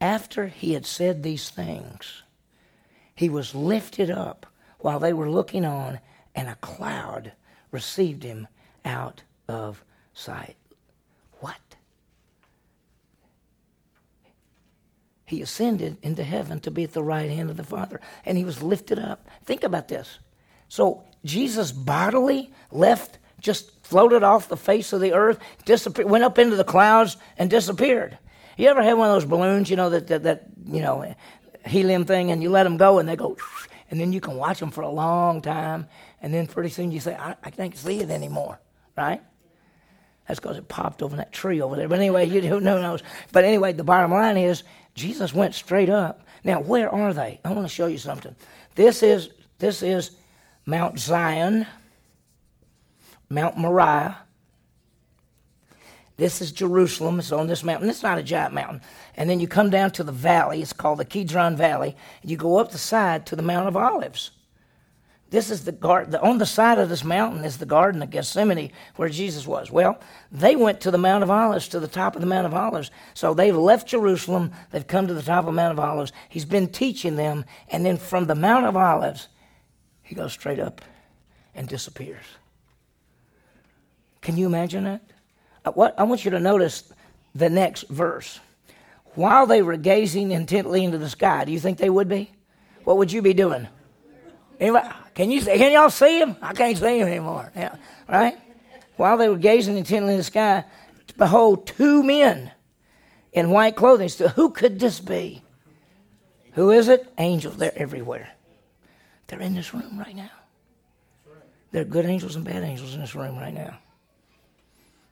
After 0.01 0.47
he 0.47 0.73
had 0.73 0.87
said 0.87 1.23
these 1.23 1.51
things, 1.51 2.23
he 3.15 3.29
was 3.29 3.55
lifted 3.55 4.11
up 4.11 4.47
while 4.79 4.99
they 4.99 5.13
were 5.13 5.29
looking 5.29 5.67
on, 5.67 6.01
and 6.35 6.49
a 6.49 6.55
cloud 6.57 7.33
received 7.71 8.23
him 8.23 8.49
out 8.83 9.23
of 9.47 9.85
sight. 10.15 10.57
What? 11.41 11.59
He 15.31 15.43
ascended 15.43 15.97
into 16.03 16.25
heaven 16.25 16.59
to 16.63 16.73
be 16.73 16.83
at 16.83 16.93
the 16.93 17.05
right 17.05 17.31
hand 17.31 17.51
of 17.51 17.57
the 17.57 17.63
Father, 17.63 18.01
and 18.27 18.37
he 18.37 18.43
was 18.43 18.65
lifted 18.65 18.99
up. 18.99 19.29
Think 19.45 19.63
about 19.63 19.87
this. 19.87 20.19
So 20.67 21.05
Jesus 21.25 21.71
bodily 21.71 22.53
left, 22.73 23.21
just 23.41 23.71
floated 23.85 24.25
off 24.25 24.49
the 24.49 24.57
face 24.57 24.93
of 24.93 25.01
the 25.01 25.13
earth, 25.13 25.39
disappeared, 25.65 26.11
went 26.11 26.25
up 26.25 26.41
into 26.41 26.57
the 26.57 26.65
clouds 26.65 27.17
and 27.39 27.49
disappeared. 27.49 28.19
You 28.57 28.71
ever 28.71 28.83
had 28.83 28.95
one 28.95 29.09
of 29.09 29.15
those 29.15 29.25
balloons, 29.25 29.71
you 29.71 29.77
know, 29.77 29.91
that, 29.91 30.09
that, 30.09 30.25
that 30.25 30.47
you 30.67 30.83
know, 30.83 31.15
helium 31.65 32.07
thing, 32.07 32.33
and 32.33 32.43
you 32.43 32.51
let 32.51 32.65
them 32.65 32.77
go 32.77 32.99
and 32.99 33.09
they 33.09 33.15
go, 33.15 33.37
and 33.89 34.01
then 34.01 34.13
you 34.13 34.21
can 34.21 34.35
watch 34.35 34.59
them 34.59 34.73
for 34.73 34.83
a 34.83 34.91
long 34.91 35.43
time, 35.43 35.87
and 36.21 36.35
then 36.35 36.49
pretty 36.49 36.71
soon 36.71 36.91
you 36.91 36.99
say, 36.99 37.15
I, 37.15 37.37
I 37.41 37.51
can't 37.51 37.77
see 37.77 38.01
it 38.01 38.11
anymore, 38.11 38.59
right? 38.97 39.23
That's 40.27 40.41
because 40.41 40.59
it 40.59 40.69
popped 40.69 41.03
over 41.03 41.17
that 41.17 41.33
tree 41.33 41.61
over 41.61 41.75
there. 41.75 41.89
But 41.89 41.99
anyway, 41.99 42.29
you 42.29 42.41
who 42.43 42.61
knows. 42.61 43.03
But 43.33 43.45
anyway, 43.45 43.73
the 43.73 43.83
bottom 43.83 44.13
line 44.13 44.37
is 44.37 44.63
Jesus 44.95 45.35
went 45.35 45.55
straight 45.55 45.89
up. 45.89 46.27
Now, 46.45 46.61
where 46.61 46.93
are 46.93 47.13
they? 47.13 47.41
I 47.45 47.53
want 47.53 47.67
to 47.67 47.75
show 47.75 47.87
you 47.87 47.99
something. 47.99 48.35
This 48.75 49.03
is 49.03 49.31
this 49.59 49.83
is 49.83 50.13
Mount 50.67 50.99
Zion, 50.99 51.67
Mount 53.29 53.57
Moriah. 53.57 54.19
This 56.17 56.43
is 56.43 56.53
Jerusalem. 56.53 57.19
It's 57.19 57.33
on 57.33 57.47
this 57.47 57.65
mountain. 57.65 57.89
It's 57.89 58.03
not 58.03 58.19
a 58.19 58.23
giant 58.23 58.53
mountain. 58.53 58.83
And 59.17 59.31
then 59.31 59.41
you 59.41 59.49
come 59.49 59.71
down 59.71 59.91
to 59.93 60.05
the 60.05 60.13
valley. 60.13 60.61
It's 60.61 60.75
called 60.75 60.99
the 60.99 61.05
Kidron 61.07 61.57
Valley. 61.57 61.97
And 62.21 62.31
you 62.31 62.37
go 62.37 62.59
up 62.59 62.73
the 62.73 62.79
side 62.79 63.25
to 63.27 63.37
the 63.37 63.43
Mount 63.43 63.69
of 63.69 63.77
Olives. 63.77 64.31
This 65.31 65.51
is 65.51 65.65
the 65.65 65.73
garden. 65.73 66.17
On 66.17 66.39
the 66.39 66.47
side 66.47 66.79
of 66.79 66.89
this 66.89 67.05
mountain 67.05 67.45
is 67.45 67.59
the 67.59 67.67
Garden 67.67 68.03
of 68.03 68.11
Gethsemane 68.11 68.73
where 68.97 69.09
Jesus 69.09 69.47
was. 69.47 69.71
Well, 69.71 70.01
they 70.33 70.57
went 70.57 70.81
to 70.81 70.91
the 70.91 70.99
Mount 70.99 71.23
of 71.23 71.31
Olives, 71.31 71.69
to 71.69 71.79
the 71.79 71.87
top 71.87 72.17
of 72.17 72.21
the 72.21 72.27
Mount 72.27 72.47
of 72.47 72.55
Olives. 72.55 72.91
So 73.15 73.33
they've 73.33 73.57
left 73.57 73.87
Jerusalem. 73.89 74.51
They've 74.73 74.87
come 74.87 75.07
to 75.07 75.15
the 75.15 75.23
top 75.23 75.41
of 75.41 75.47
the 75.47 75.53
Mount 75.53 75.79
of 75.79 75.85
Olives. 75.85 76.13
He's 76.29 76.45
been 76.45 76.67
teaching 76.67 77.15
them. 77.15 77.45
And 77.69 77.87
then 77.87 77.97
from 77.97 78.27
the 78.27 78.35
Mount 78.35 78.67
of 78.67 78.77
Olives, 78.77 79.29
he 80.03 80.17
goes 80.17 80.33
straight 80.33 80.59
up 80.59 80.81
and 81.55 81.69
disappears. 81.69 82.25
Can 84.21 84.37
you 84.37 84.47
imagine 84.47 84.85
that? 84.85 85.03
Uh, 85.65 85.71
what, 85.73 85.95
I 85.97 86.03
want 86.03 86.25
you 86.25 86.33
to 86.33 86.41
notice 86.41 86.93
the 87.37 87.49
next 87.49 87.89
verse. 87.89 88.41
While 89.15 89.47
they 89.47 89.63
were 89.63 89.77
gazing 89.77 90.33
intently 90.33 90.83
into 90.83 90.99
the 90.99 91.09
sky, 91.09 91.45
do 91.45 91.53
you 91.53 91.61
think 91.61 91.79
they 91.79 91.91
would 91.91 92.09
be? 92.09 92.33
What 92.83 92.99
would 92.99 93.13
you 93.13 93.23
be 93.23 93.35
doing? 93.35 93.69
Anybody, 94.59 94.89
can 95.21 95.31
you 95.31 95.43
can 95.43 95.71
y'all 95.71 95.91
see 95.91 96.19
him? 96.19 96.35
I 96.41 96.55
can't 96.55 96.79
see 96.79 96.99
him 96.99 97.07
anymore. 97.07 97.53
Right? 98.09 98.39
While 98.97 99.19
they 99.19 99.29
were 99.29 99.37
gazing 99.37 99.77
intently 99.77 100.13
in 100.13 100.17
the 100.19 100.25
sky, 100.25 100.65
behold, 101.19 101.67
two 101.67 102.03
men 102.03 102.51
in 103.35 103.51
white 103.51 103.77
clothing. 103.77 104.09
So 104.09 104.29
who 104.29 104.49
could 104.49 104.81
this 104.81 104.99
be? 104.99 105.43
Who 106.53 106.71
is 106.71 106.89
it? 106.89 107.13
Angels. 107.19 107.59
They're 107.59 107.77
everywhere. 107.77 108.31
They're 109.27 109.41
in 109.41 109.55
this 109.55 109.75
room 109.75 109.99
right 109.99 110.17
now. 110.17 110.31
There 111.71 111.83
are 111.83 111.85
good 111.85 112.07
angels 112.07 112.35
and 112.35 112.45
bad 112.45 112.63
angels 112.63 112.95
in 112.95 113.01
this 113.03 113.15
room 113.15 113.37
right 113.37 113.53
now. 113.53 113.79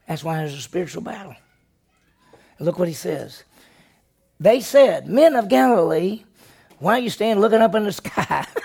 That's 0.09 0.25
why 0.25 0.39
there's 0.39 0.55
a 0.55 0.63
spiritual 0.63 1.03
battle. 1.03 1.37
And 2.57 2.67
look 2.67 2.79
what 2.79 2.89
he 2.89 2.95
says. 2.95 3.45
They 4.41 4.61
said, 4.61 5.07
Men 5.07 5.37
of 5.37 5.51
Galilee, 5.51 6.25
why 6.79 6.95
are 6.95 6.99
you 6.99 7.11
standing 7.11 7.43
looking 7.43 7.61
up 7.61 7.75
in 7.75 7.85
the 7.85 7.93
sky? 7.93 8.47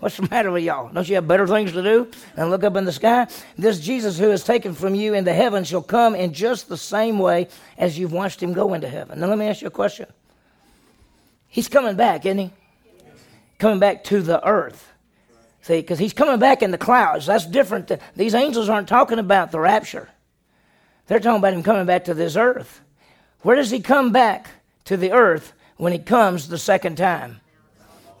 What's 0.00 0.16
the 0.16 0.28
matter 0.30 0.50
with 0.50 0.62
y'all? 0.62 0.92
Don't 0.92 1.08
you 1.08 1.16
have 1.16 1.26
better 1.26 1.46
things 1.46 1.72
to 1.72 1.82
do 1.82 2.08
than 2.36 2.50
look 2.50 2.64
up 2.64 2.76
in 2.76 2.84
the 2.84 2.92
sky? 2.92 3.26
This 3.56 3.80
Jesus 3.80 4.18
who 4.18 4.30
is 4.30 4.44
taken 4.44 4.74
from 4.74 4.94
you 4.94 5.14
into 5.14 5.32
heaven 5.32 5.64
shall 5.64 5.82
come 5.82 6.14
in 6.14 6.32
just 6.32 6.68
the 6.68 6.76
same 6.76 7.18
way 7.18 7.48
as 7.76 7.98
you've 7.98 8.12
watched 8.12 8.42
him 8.42 8.52
go 8.52 8.74
into 8.74 8.88
heaven. 8.88 9.18
Now, 9.20 9.26
let 9.26 9.38
me 9.38 9.46
ask 9.46 9.60
you 9.60 9.66
a 9.66 9.72
question. 9.72 10.06
He's 11.48 11.68
coming 11.68 11.96
back, 11.96 12.26
isn't 12.26 12.38
he? 12.38 12.50
coming 13.58 13.78
back 13.78 14.04
to 14.04 14.22
the 14.22 14.44
earth. 14.46 14.92
See, 15.62 15.80
because 15.80 15.98
he's 15.98 16.12
coming 16.12 16.38
back 16.38 16.62
in 16.62 16.70
the 16.70 16.78
clouds. 16.78 17.26
That's 17.26 17.44
different. 17.44 17.90
These 18.16 18.34
angels 18.34 18.68
aren't 18.68 18.88
talking 18.88 19.18
about 19.18 19.50
the 19.50 19.60
rapture. 19.60 20.08
They're 21.06 21.20
talking 21.20 21.38
about 21.38 21.52
him 21.52 21.62
coming 21.62 21.86
back 21.86 22.04
to 22.04 22.14
this 22.14 22.36
earth. 22.36 22.80
Where 23.42 23.56
does 23.56 23.70
he 23.70 23.80
come 23.80 24.12
back 24.12 24.48
to 24.84 24.96
the 24.96 25.12
earth 25.12 25.52
when 25.76 25.92
he 25.92 25.98
comes 25.98 26.48
the 26.48 26.58
second 26.58 26.96
time? 26.96 27.40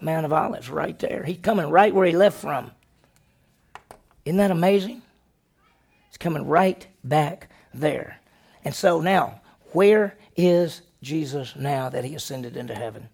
Mount 0.00 0.26
of 0.26 0.32
Olives, 0.32 0.70
right 0.70 0.98
there. 0.98 1.24
He's 1.24 1.38
coming 1.38 1.70
right 1.70 1.94
where 1.94 2.06
he 2.06 2.16
left 2.16 2.40
from. 2.40 2.70
Isn't 4.24 4.38
that 4.38 4.50
amazing? 4.50 5.02
He's 6.08 6.18
coming 6.18 6.46
right 6.46 6.86
back 7.02 7.48
there. 7.74 8.20
And 8.64 8.74
so 8.74 9.00
now, 9.00 9.40
where 9.72 10.16
is 10.36 10.82
Jesus 11.02 11.54
now 11.56 11.88
that 11.88 12.04
he 12.04 12.14
ascended 12.14 12.56
into 12.56 12.74
heaven? 12.74 13.08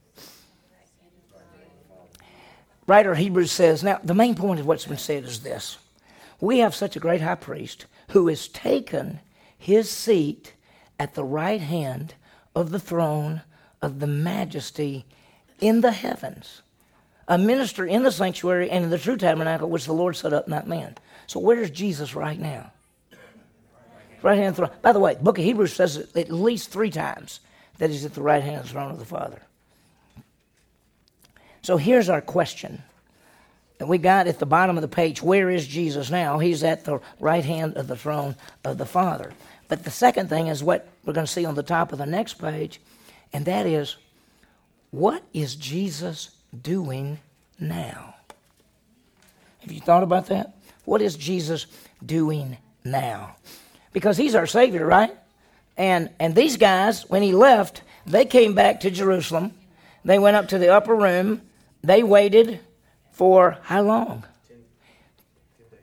Writer 2.87 3.14
Hebrews 3.14 3.51
says, 3.51 3.83
now 3.83 3.99
the 4.05 4.14
main 4.14 4.35
point 4.35 4.61
of 4.61 4.66
what's 4.66 4.87
been 4.87 4.99
said 4.99 5.25
is 5.25 5.40
this. 5.40 5.79
We 6.40 6.59
have 6.59 6.75
such 6.75 6.97
a 6.97 7.01
great 7.01 7.23
high 7.23 7.37
priest 7.37 7.87
who 8.11 8.29
has 8.29 8.49
taken 8.49 9.20
his 9.57 9.90
seat 9.90 10.53
at 10.99 11.14
the 11.14 11.25
right 11.25 11.61
hand 11.61 12.14
of 12.55 12.70
the 12.70 12.79
throne 12.79 13.42
of 13.81 14.01
the 14.01 14.07
majesty 14.07 15.07
in 15.61 15.81
the 15.81 15.92
heavens. 15.92 16.61
A 17.26 17.38
minister 17.38 17.87
in 17.87 18.02
the 18.02 18.12
sanctuary 18.12 18.70
and 18.70 18.84
in 18.84 18.90
the 18.90 18.98
true 18.98 19.16
tabernacle 19.16 19.70
which 19.70 19.87
the 19.87 19.92
Lord 19.92 20.16
set 20.16 20.32
up, 20.32 20.46
not 20.46 20.68
man. 20.68 20.96
So 21.26 21.40
where's 21.40 21.70
Jesus 21.70 22.14
right 22.14 22.38
now? 22.38 22.72
Right 24.22 24.38
hand 24.38 24.56
throne. 24.56 24.70
By 24.82 24.92
the 24.92 25.00
way, 25.00 25.14
the 25.14 25.22
book 25.22 25.38
of 25.38 25.44
Hebrews 25.44 25.72
says 25.72 25.96
it 25.96 26.16
at 26.16 26.30
least 26.30 26.70
three 26.70 26.90
times 26.90 27.40
that 27.78 27.90
he's 27.90 28.04
at 28.04 28.14
the 28.14 28.22
right 28.22 28.42
hand 28.42 28.66
throne 28.66 28.90
of 28.90 28.98
the 28.98 29.04
Father. 29.04 29.40
So 31.62 31.76
here's 31.76 32.08
our 32.08 32.20
question. 32.20 32.82
And 33.80 33.88
we 33.88 33.98
got 33.98 34.26
at 34.26 34.38
the 34.38 34.46
bottom 34.46 34.76
of 34.76 34.82
the 34.82 34.88
page, 34.88 35.22
where 35.22 35.50
is 35.50 35.66
Jesus 35.66 36.10
now? 36.10 36.38
He's 36.38 36.62
at 36.62 36.84
the 36.84 37.00
right 37.20 37.44
hand 37.44 37.76
of 37.76 37.88
the 37.88 37.96
throne 37.96 38.37
of 38.64 38.78
the 38.78 38.87
Father. 38.87 39.32
But 39.68 39.84
the 39.84 39.90
second 39.90 40.28
thing 40.28 40.46
is 40.46 40.62
what 40.62 40.88
we're 41.04 41.12
going 41.12 41.26
to 41.26 41.32
see 41.32 41.44
on 41.44 41.54
the 41.54 41.62
top 41.62 41.92
of 41.92 41.98
the 41.98 42.06
next 42.06 42.34
page, 42.34 42.80
and 43.32 43.44
that 43.46 43.66
is 43.66 43.96
what 44.90 45.22
is 45.32 45.56
Jesus 45.56 46.30
doing 46.62 47.18
now? 47.58 48.14
Have 49.60 49.72
you 49.72 49.80
thought 49.80 50.02
about 50.02 50.26
that? 50.26 50.54
What 50.84 51.00
is 51.00 51.16
Jesus 51.16 51.66
doing 52.04 52.58
now? 52.84 53.36
Because 53.92 54.16
he's 54.16 54.34
our 54.34 54.46
Savior, 54.46 54.86
right? 54.86 55.14
And, 55.76 56.10
and 56.18 56.34
these 56.34 56.56
guys, 56.56 57.08
when 57.08 57.22
he 57.22 57.32
left, 57.32 57.82
they 58.06 58.24
came 58.24 58.54
back 58.54 58.80
to 58.80 58.90
Jerusalem. 58.90 59.52
They 60.04 60.18
went 60.18 60.36
up 60.36 60.48
to 60.48 60.58
the 60.58 60.72
upper 60.72 60.94
room 60.94 61.40
they 61.84 62.02
waited 62.02 62.60
for 63.12 63.58
how 63.62 63.82
long? 63.82 64.24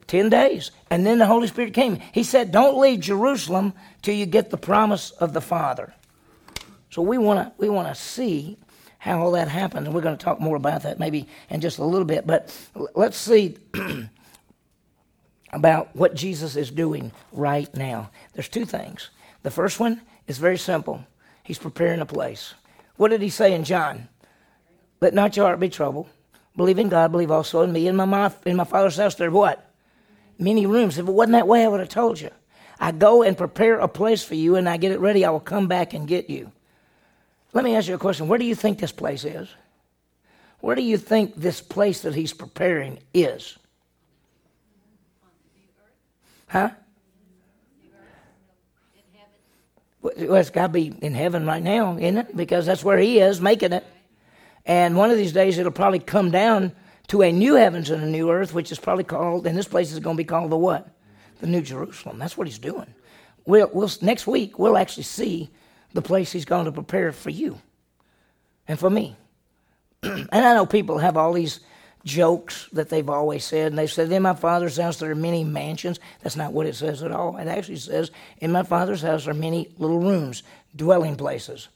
Ten 0.08 0.30
days. 0.30 0.72
And 0.90 1.06
then 1.06 1.20
the 1.20 1.28
Holy 1.28 1.48
Spirit 1.48 1.74
came. 1.74 2.00
He 2.12 2.24
said, 2.24 2.52
Don't 2.52 2.80
leave 2.80 3.00
Jerusalem 3.00 3.74
till 4.02 4.16
you 4.16 4.26
get 4.26 4.50
the 4.50 4.58
promise 4.58 5.12
of 5.12 5.34
the 5.34 5.42
Father. 5.42 5.94
So 6.90 7.04
we 7.04 7.18
want 7.18 7.40
to 7.40 7.54
we 7.58 7.70
want 7.70 7.88
to 7.88 7.96
see 7.96 8.58
how 9.02 9.20
all 9.20 9.32
that 9.32 9.48
happened, 9.48 9.88
and 9.88 9.96
we're 9.96 10.02
going 10.02 10.16
to 10.16 10.24
talk 10.24 10.40
more 10.40 10.56
about 10.56 10.84
that 10.84 11.00
maybe 11.00 11.28
in 11.50 11.60
just 11.60 11.80
a 11.80 11.84
little 11.84 12.06
bit. 12.06 12.28
But 12.28 12.56
let's 12.94 13.18
see 13.18 13.58
about 15.52 15.96
what 15.96 16.14
Jesus 16.14 16.56
is 16.56 16.70
doing 16.70 17.12
right 17.32 17.76
now. 17.76 18.12
There's 18.34 18.48
two 18.48 18.64
things. 18.64 19.10
The 19.42 19.50
first 19.50 19.80
one 19.80 20.02
is 20.28 20.38
very 20.38 20.60
simple. 20.60 21.04
He's 21.42 21.58
preparing 21.58 22.00
a 22.00 22.06
place. 22.06 22.54
What 22.96 23.10
did 23.10 23.24
he 23.24 23.32
say 23.32 23.56
in 23.56 23.64
John? 23.64 24.08
Let 25.02 25.16
not 25.16 25.36
your 25.36 25.48
heart 25.48 25.60
be 25.60 25.70
troubled. 25.70 26.08
Believe 26.56 26.78
in 26.78 26.90
God, 26.90 27.12
believe 27.12 27.32
also 27.32 27.62
in 27.62 27.74
me. 27.74 27.88
In 27.88 27.96
my, 27.96 28.32
in 28.46 28.56
my 28.56 28.66
Father's 28.66 28.98
house 28.98 29.16
there 29.16 29.30
are 29.30 29.32
what? 29.32 29.68
Many 30.38 30.68
rooms. 30.68 31.00
If 31.00 31.08
it 31.08 31.12
wasn't 31.12 31.34
that 31.34 31.48
way, 31.48 31.64
I 31.64 31.68
would 31.70 31.80
have 31.80 31.90
told 31.90 32.22
you. 32.22 32.30
I 32.80 32.92
go 32.92 33.24
and 33.24 33.36
prepare 33.36 33.80
a 33.80 33.88
place 33.88 34.24
for 34.24 34.36
you, 34.36 34.58
and 34.58 34.70
I 34.70 34.78
get 34.78 34.92
it 34.92 35.00
ready. 35.00 35.26
I 35.26 35.32
will 35.32 35.40
come 35.40 35.68
back 35.68 35.96
and 35.96 36.08
get 36.08 36.30
you. 36.30 36.52
Let 37.54 37.64
me 37.64 37.76
ask 37.76 37.88
you 37.88 37.96
a 37.96 37.98
question. 37.98 38.28
Where 38.28 38.40
do 38.40 38.46
you 38.46 38.56
think 38.56 38.80
this 38.80 38.92
place 38.92 39.26
is? 39.26 39.50
Where 40.60 40.76
do 40.76 40.82
you 40.82 40.98
think 40.98 41.36
this 41.36 41.60
place 41.60 42.02
that 42.02 42.16
he's 42.16 42.34
preparing 42.34 43.00
is? 43.14 43.58
Huh? 46.48 46.72
Well, 50.02 50.36
it's 50.36 50.50
got 50.50 50.68
to 50.68 50.74
be 50.74 50.96
in 51.02 51.14
heaven 51.14 51.46
right 51.46 51.62
now, 51.62 51.98
isn't 51.98 52.18
it? 52.18 52.36
Because 52.36 52.66
that's 52.66 52.84
where 52.84 52.98
he 52.98 53.20
is 53.20 53.40
making 53.40 53.74
it. 53.74 53.86
And 54.66 54.96
one 54.96 55.12
of 55.12 55.18
these 55.18 55.34
days 55.34 55.58
it'll 55.58 55.72
probably 55.72 56.00
come 56.00 56.32
down 56.32 56.72
to 57.08 57.22
a 57.22 57.32
new 57.32 57.56
heavens 57.56 57.90
and 57.90 58.04
a 58.04 58.08
new 58.08 58.32
earth, 58.32 58.54
which 58.54 58.72
is 58.72 58.80
probably 58.80 59.04
called, 59.04 59.46
and 59.46 59.58
this 59.58 59.68
place 59.68 59.92
is 59.92 60.00
going 60.00 60.16
to 60.16 60.24
be 60.24 60.26
called 60.26 60.52
the 60.52 60.58
what? 60.58 60.88
The 61.40 61.48
New 61.48 61.62
Jerusalem. 61.62 62.20
That's 62.20 62.38
what 62.38 62.48
he's 62.48 62.60
doing. 62.60 62.88
We'll, 63.46 63.70
we'll, 63.74 63.90
next 64.02 64.28
week, 64.28 64.58
we'll 64.60 64.78
actually 64.78 65.04
see 65.04 65.50
the 65.94 66.02
place 66.02 66.32
he's 66.32 66.46
going 66.46 66.66
to 66.66 66.72
prepare 66.72 67.12
for 67.12 67.30
you 67.30 67.60
and 68.68 68.80
for 68.80 68.90
me. 68.90 69.16
and 70.04 70.30
I 70.32 70.54
know 70.54 70.66
people 70.66 70.98
have 70.98 71.18
all 71.18 71.34
these 71.34 71.60
jokes 72.04 72.68
that 72.74 72.90
they've 72.90 73.10
always 73.10 73.46
said, 73.46 73.68
and 73.72 73.78
they 73.78 73.88
said, 73.88 74.12
In 74.12 74.24
my 74.24 74.34
father's 74.34 74.78
house 74.78 74.98
there 74.98 75.12
are 75.12 75.16
many 75.16 75.44
mansions. 75.44 76.00
That's 76.22 76.36
not 76.36 76.54
what 76.54 76.66
it 76.66 76.76
says 76.76 77.04
at 77.04 77.12
all. 77.12 77.38
It 77.38 77.48
actually 77.48 77.78
says, 77.78 78.12
In 78.40 78.52
my 78.52 78.64
father's 78.64 79.02
house 79.02 79.28
are 79.28 79.34
many 79.34 79.70
little 79.78 80.00
rooms, 80.00 80.44
dwelling 80.76 81.16
places. 81.16 81.68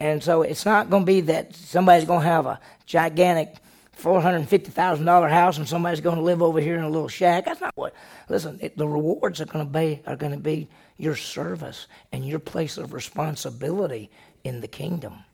And 0.00 0.22
so 0.22 0.42
it's 0.42 0.64
not 0.64 0.90
going 0.90 1.02
to 1.02 1.06
be 1.06 1.22
that 1.22 1.54
somebody's 1.56 2.06
going 2.06 2.20
to 2.20 2.28
have 2.28 2.46
a 2.46 2.60
gigantic 2.86 3.56
$450,000 3.98 5.30
house 5.30 5.58
and 5.58 5.68
somebody's 5.68 6.00
going 6.00 6.16
to 6.16 6.22
live 6.22 6.42
over 6.42 6.60
here 6.60 6.76
in 6.76 6.84
a 6.84 6.88
little 6.88 7.08
shack. 7.08 7.44
That's 7.44 7.60
not 7.60 7.76
what. 7.76 7.94
Listen, 8.28 8.58
it, 8.62 8.76
the 8.76 8.86
rewards 8.86 9.40
are 9.40 9.46
going 9.46 9.66
to 9.66 9.72
be 9.72 10.00
are 10.06 10.16
going 10.16 10.32
to 10.32 10.38
be 10.38 10.68
your 10.96 11.16
service 11.16 11.86
and 12.12 12.26
your 12.26 12.38
place 12.38 12.78
of 12.78 12.92
responsibility 12.92 14.10
in 14.44 14.60
the 14.60 14.68
kingdom. 14.68 15.24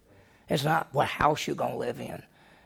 It's 0.49 0.65
not 0.65 0.89
what 0.93 1.07
house 1.07 1.47
you're 1.47 1.57
going 1.57 1.73
to 1.73 1.79
live 1.79 2.01
in. 2.01 2.23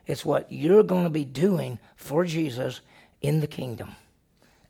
It's 0.06 0.24
what 0.24 0.50
you're 0.50 0.82
going 0.82 1.04
to 1.04 1.10
be 1.10 1.24
doing 1.24 1.78
for 1.96 2.24
Jesus 2.24 2.80
in 3.20 3.40
the 3.40 3.46
kingdom 3.46 3.94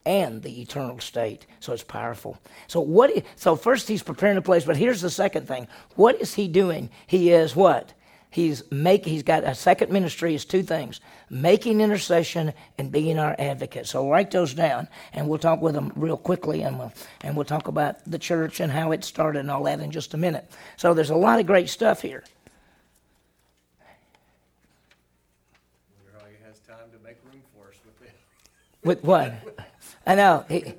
and 0.04 0.42
the 0.42 0.62
eternal 0.62 0.98
state. 1.00 1.46
So 1.60 1.72
it's 1.72 1.84
powerful. 1.84 2.38
So 2.66 2.80
what? 2.80 3.24
So 3.36 3.56
first 3.56 3.88
he's 3.88 4.02
preparing 4.02 4.38
a 4.38 4.42
place, 4.42 4.64
but 4.64 4.76
here's 4.76 5.00
the 5.00 5.10
second 5.10 5.46
thing. 5.46 5.68
What 5.96 6.20
is 6.20 6.34
he 6.34 6.48
doing? 6.48 6.90
He 7.06 7.30
is 7.30 7.54
what? 7.54 7.92
He's 8.30 8.62
make. 8.70 9.06
He's 9.06 9.22
got 9.22 9.44
a 9.44 9.54
second 9.54 9.90
ministry. 9.90 10.34
Is 10.34 10.44
two 10.44 10.62
things: 10.62 11.00
making 11.30 11.80
intercession 11.80 12.52
and 12.76 12.92
being 12.92 13.18
our 13.18 13.34
advocate. 13.38 13.86
So 13.86 14.10
write 14.10 14.30
those 14.30 14.52
down, 14.52 14.88
and 15.14 15.28
we'll 15.28 15.38
talk 15.38 15.62
with 15.62 15.74
them 15.74 15.92
real 15.96 16.18
quickly, 16.18 16.62
and 16.62 16.78
we'll 16.78 16.92
and 17.22 17.36
we'll 17.36 17.46
talk 17.46 17.68
about 17.68 18.04
the 18.04 18.18
church 18.18 18.60
and 18.60 18.70
how 18.70 18.92
it 18.92 19.02
started 19.02 19.40
and 19.40 19.50
all 19.50 19.64
that 19.64 19.80
in 19.80 19.90
just 19.90 20.12
a 20.12 20.18
minute. 20.18 20.50
So 20.76 20.92
there's 20.92 21.10
a 21.10 21.16
lot 21.16 21.40
of 21.40 21.46
great 21.46 21.70
stuff 21.70 22.02
here. 22.02 22.22
He 26.28 26.44
has 26.46 26.58
time 26.60 26.90
to 26.92 26.98
make 27.02 27.16
room 27.24 27.42
for 27.56 27.68
us 27.68 27.76
With 28.84 29.02
what? 29.04 29.32
I 30.06 30.14
know. 30.14 30.44
He, 30.48 30.74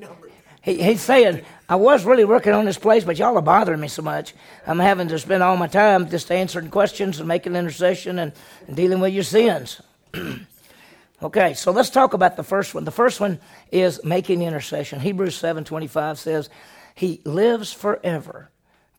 he, 0.70 0.84
he's 0.84 1.02
saying, 1.02 1.42
I 1.68 1.76
was 1.76 2.06
really 2.06 2.26
working 2.26 2.54
on 2.54 2.66
this 2.66 2.78
place, 2.78 3.04
but 3.04 3.18
y'all 3.18 3.38
are 3.38 3.42
bothering 3.42 3.80
me 3.80 3.88
so 3.88 4.02
much. 4.02 4.34
I'm 4.68 4.80
having 4.80 5.08
to 5.08 5.20
spend 5.20 5.44
all 5.44 5.58
my 5.58 5.68
time 5.68 6.10
just 6.10 6.32
answering 6.32 6.70
questions 6.70 7.20
and 7.20 7.28
making 7.28 7.56
intercession 7.56 8.20
and, 8.20 8.32
and 8.68 8.76
dealing 8.76 9.00
with 9.00 9.14
your 9.14 9.24
sins. 9.24 9.82
okay, 11.24 11.54
so 11.54 11.72
let's 11.72 11.90
talk 11.90 12.14
about 12.14 12.38
the 12.38 12.44
first 12.44 12.76
one. 12.76 12.86
The 12.86 12.92
first 12.92 13.20
one 13.20 13.40
is 13.72 14.04
making 14.04 14.42
intercession. 14.42 15.00
Hebrews 15.00 15.40
7.25 15.42 16.18
says, 16.18 16.50
He 16.96 17.22
lives 17.26 17.74
forever 17.74 18.50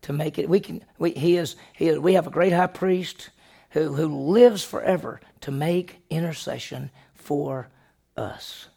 to 0.03 0.13
make 0.13 0.39
it. 0.39 0.49
We 0.49 0.61
can. 0.61 0.83
We, 0.99 1.11
he 1.11 1.37
is. 1.37 1.57
He 1.75 1.89
is. 1.89 1.99
We 1.99 2.15
have 2.15 2.27
a 2.27 2.31
great 2.31 2.53
high 2.53 2.67
priest 2.67 3.31
who 3.71 3.95
who 3.95 4.07
lives 4.07 4.65
forever 4.65 5.21
to 5.43 5.51
make 5.51 6.03
intercession 6.09 6.91
for 7.15 7.69
us. 8.17 8.69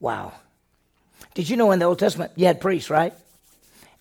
Wow. 0.00 0.32
Did 1.34 1.48
you 1.48 1.56
know 1.56 1.70
in 1.70 1.78
the 1.78 1.84
Old 1.84 1.98
Testament 1.98 2.32
you 2.36 2.46
had 2.46 2.60
priests, 2.60 2.90
right? 2.90 3.14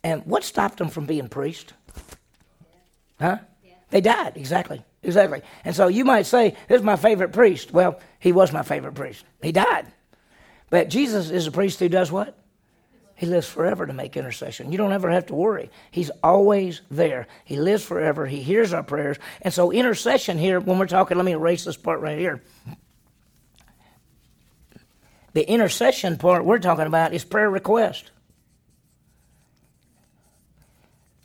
And 0.03 0.25
what 0.25 0.43
stopped 0.43 0.77
them 0.77 0.89
from 0.89 1.05
being 1.05 1.27
priests? 1.27 1.73
Huh? 3.19 3.39
They 3.89 4.01
died, 4.01 4.33
exactly. 4.35 4.83
Exactly. 5.03 5.41
And 5.63 5.75
so 5.75 5.87
you 5.87 6.03
might 6.03 6.25
say, 6.25 6.55
This 6.67 6.79
is 6.79 6.83
my 6.83 6.97
favorite 6.97 7.31
priest. 7.31 7.71
Well, 7.71 7.99
he 8.19 8.31
was 8.31 8.51
my 8.51 8.63
favorite 8.63 8.95
priest. 8.95 9.23
He 9.41 9.51
died. 9.51 9.87
But 10.69 10.89
Jesus 10.89 11.29
is 11.29 11.47
a 11.47 11.51
priest 11.51 11.79
who 11.79 11.87
does 11.87 12.11
what? 12.11 12.37
He 13.15 13.25
lives 13.25 13.47
forever 13.47 13.87
to 13.87 13.93
make 13.93 14.15
intercession. 14.15 14.71
You 14.71 14.77
don't 14.77 14.91
ever 14.91 15.09
have 15.09 15.25
to 15.27 15.33
worry. 15.33 15.71
He's 15.89 16.11
always 16.21 16.81
there. 16.91 17.27
He 17.45 17.57
lives 17.57 17.83
forever. 17.83 18.27
He 18.27 18.43
hears 18.43 18.73
our 18.73 18.83
prayers. 18.83 19.17
And 19.41 19.51
so, 19.51 19.71
intercession 19.71 20.37
here, 20.37 20.59
when 20.59 20.77
we're 20.77 20.85
talking, 20.85 21.17
let 21.17 21.25
me 21.25 21.31
erase 21.31 21.63
this 21.63 21.77
part 21.77 21.99
right 21.99 22.19
here. 22.19 22.43
The 25.37 25.47
intercession 25.47 26.17
part 26.17 26.45
we're 26.45 26.57
talking 26.57 26.87
about 26.87 27.13
is 27.13 27.23
prayer 27.23 27.47
request. 27.47 28.09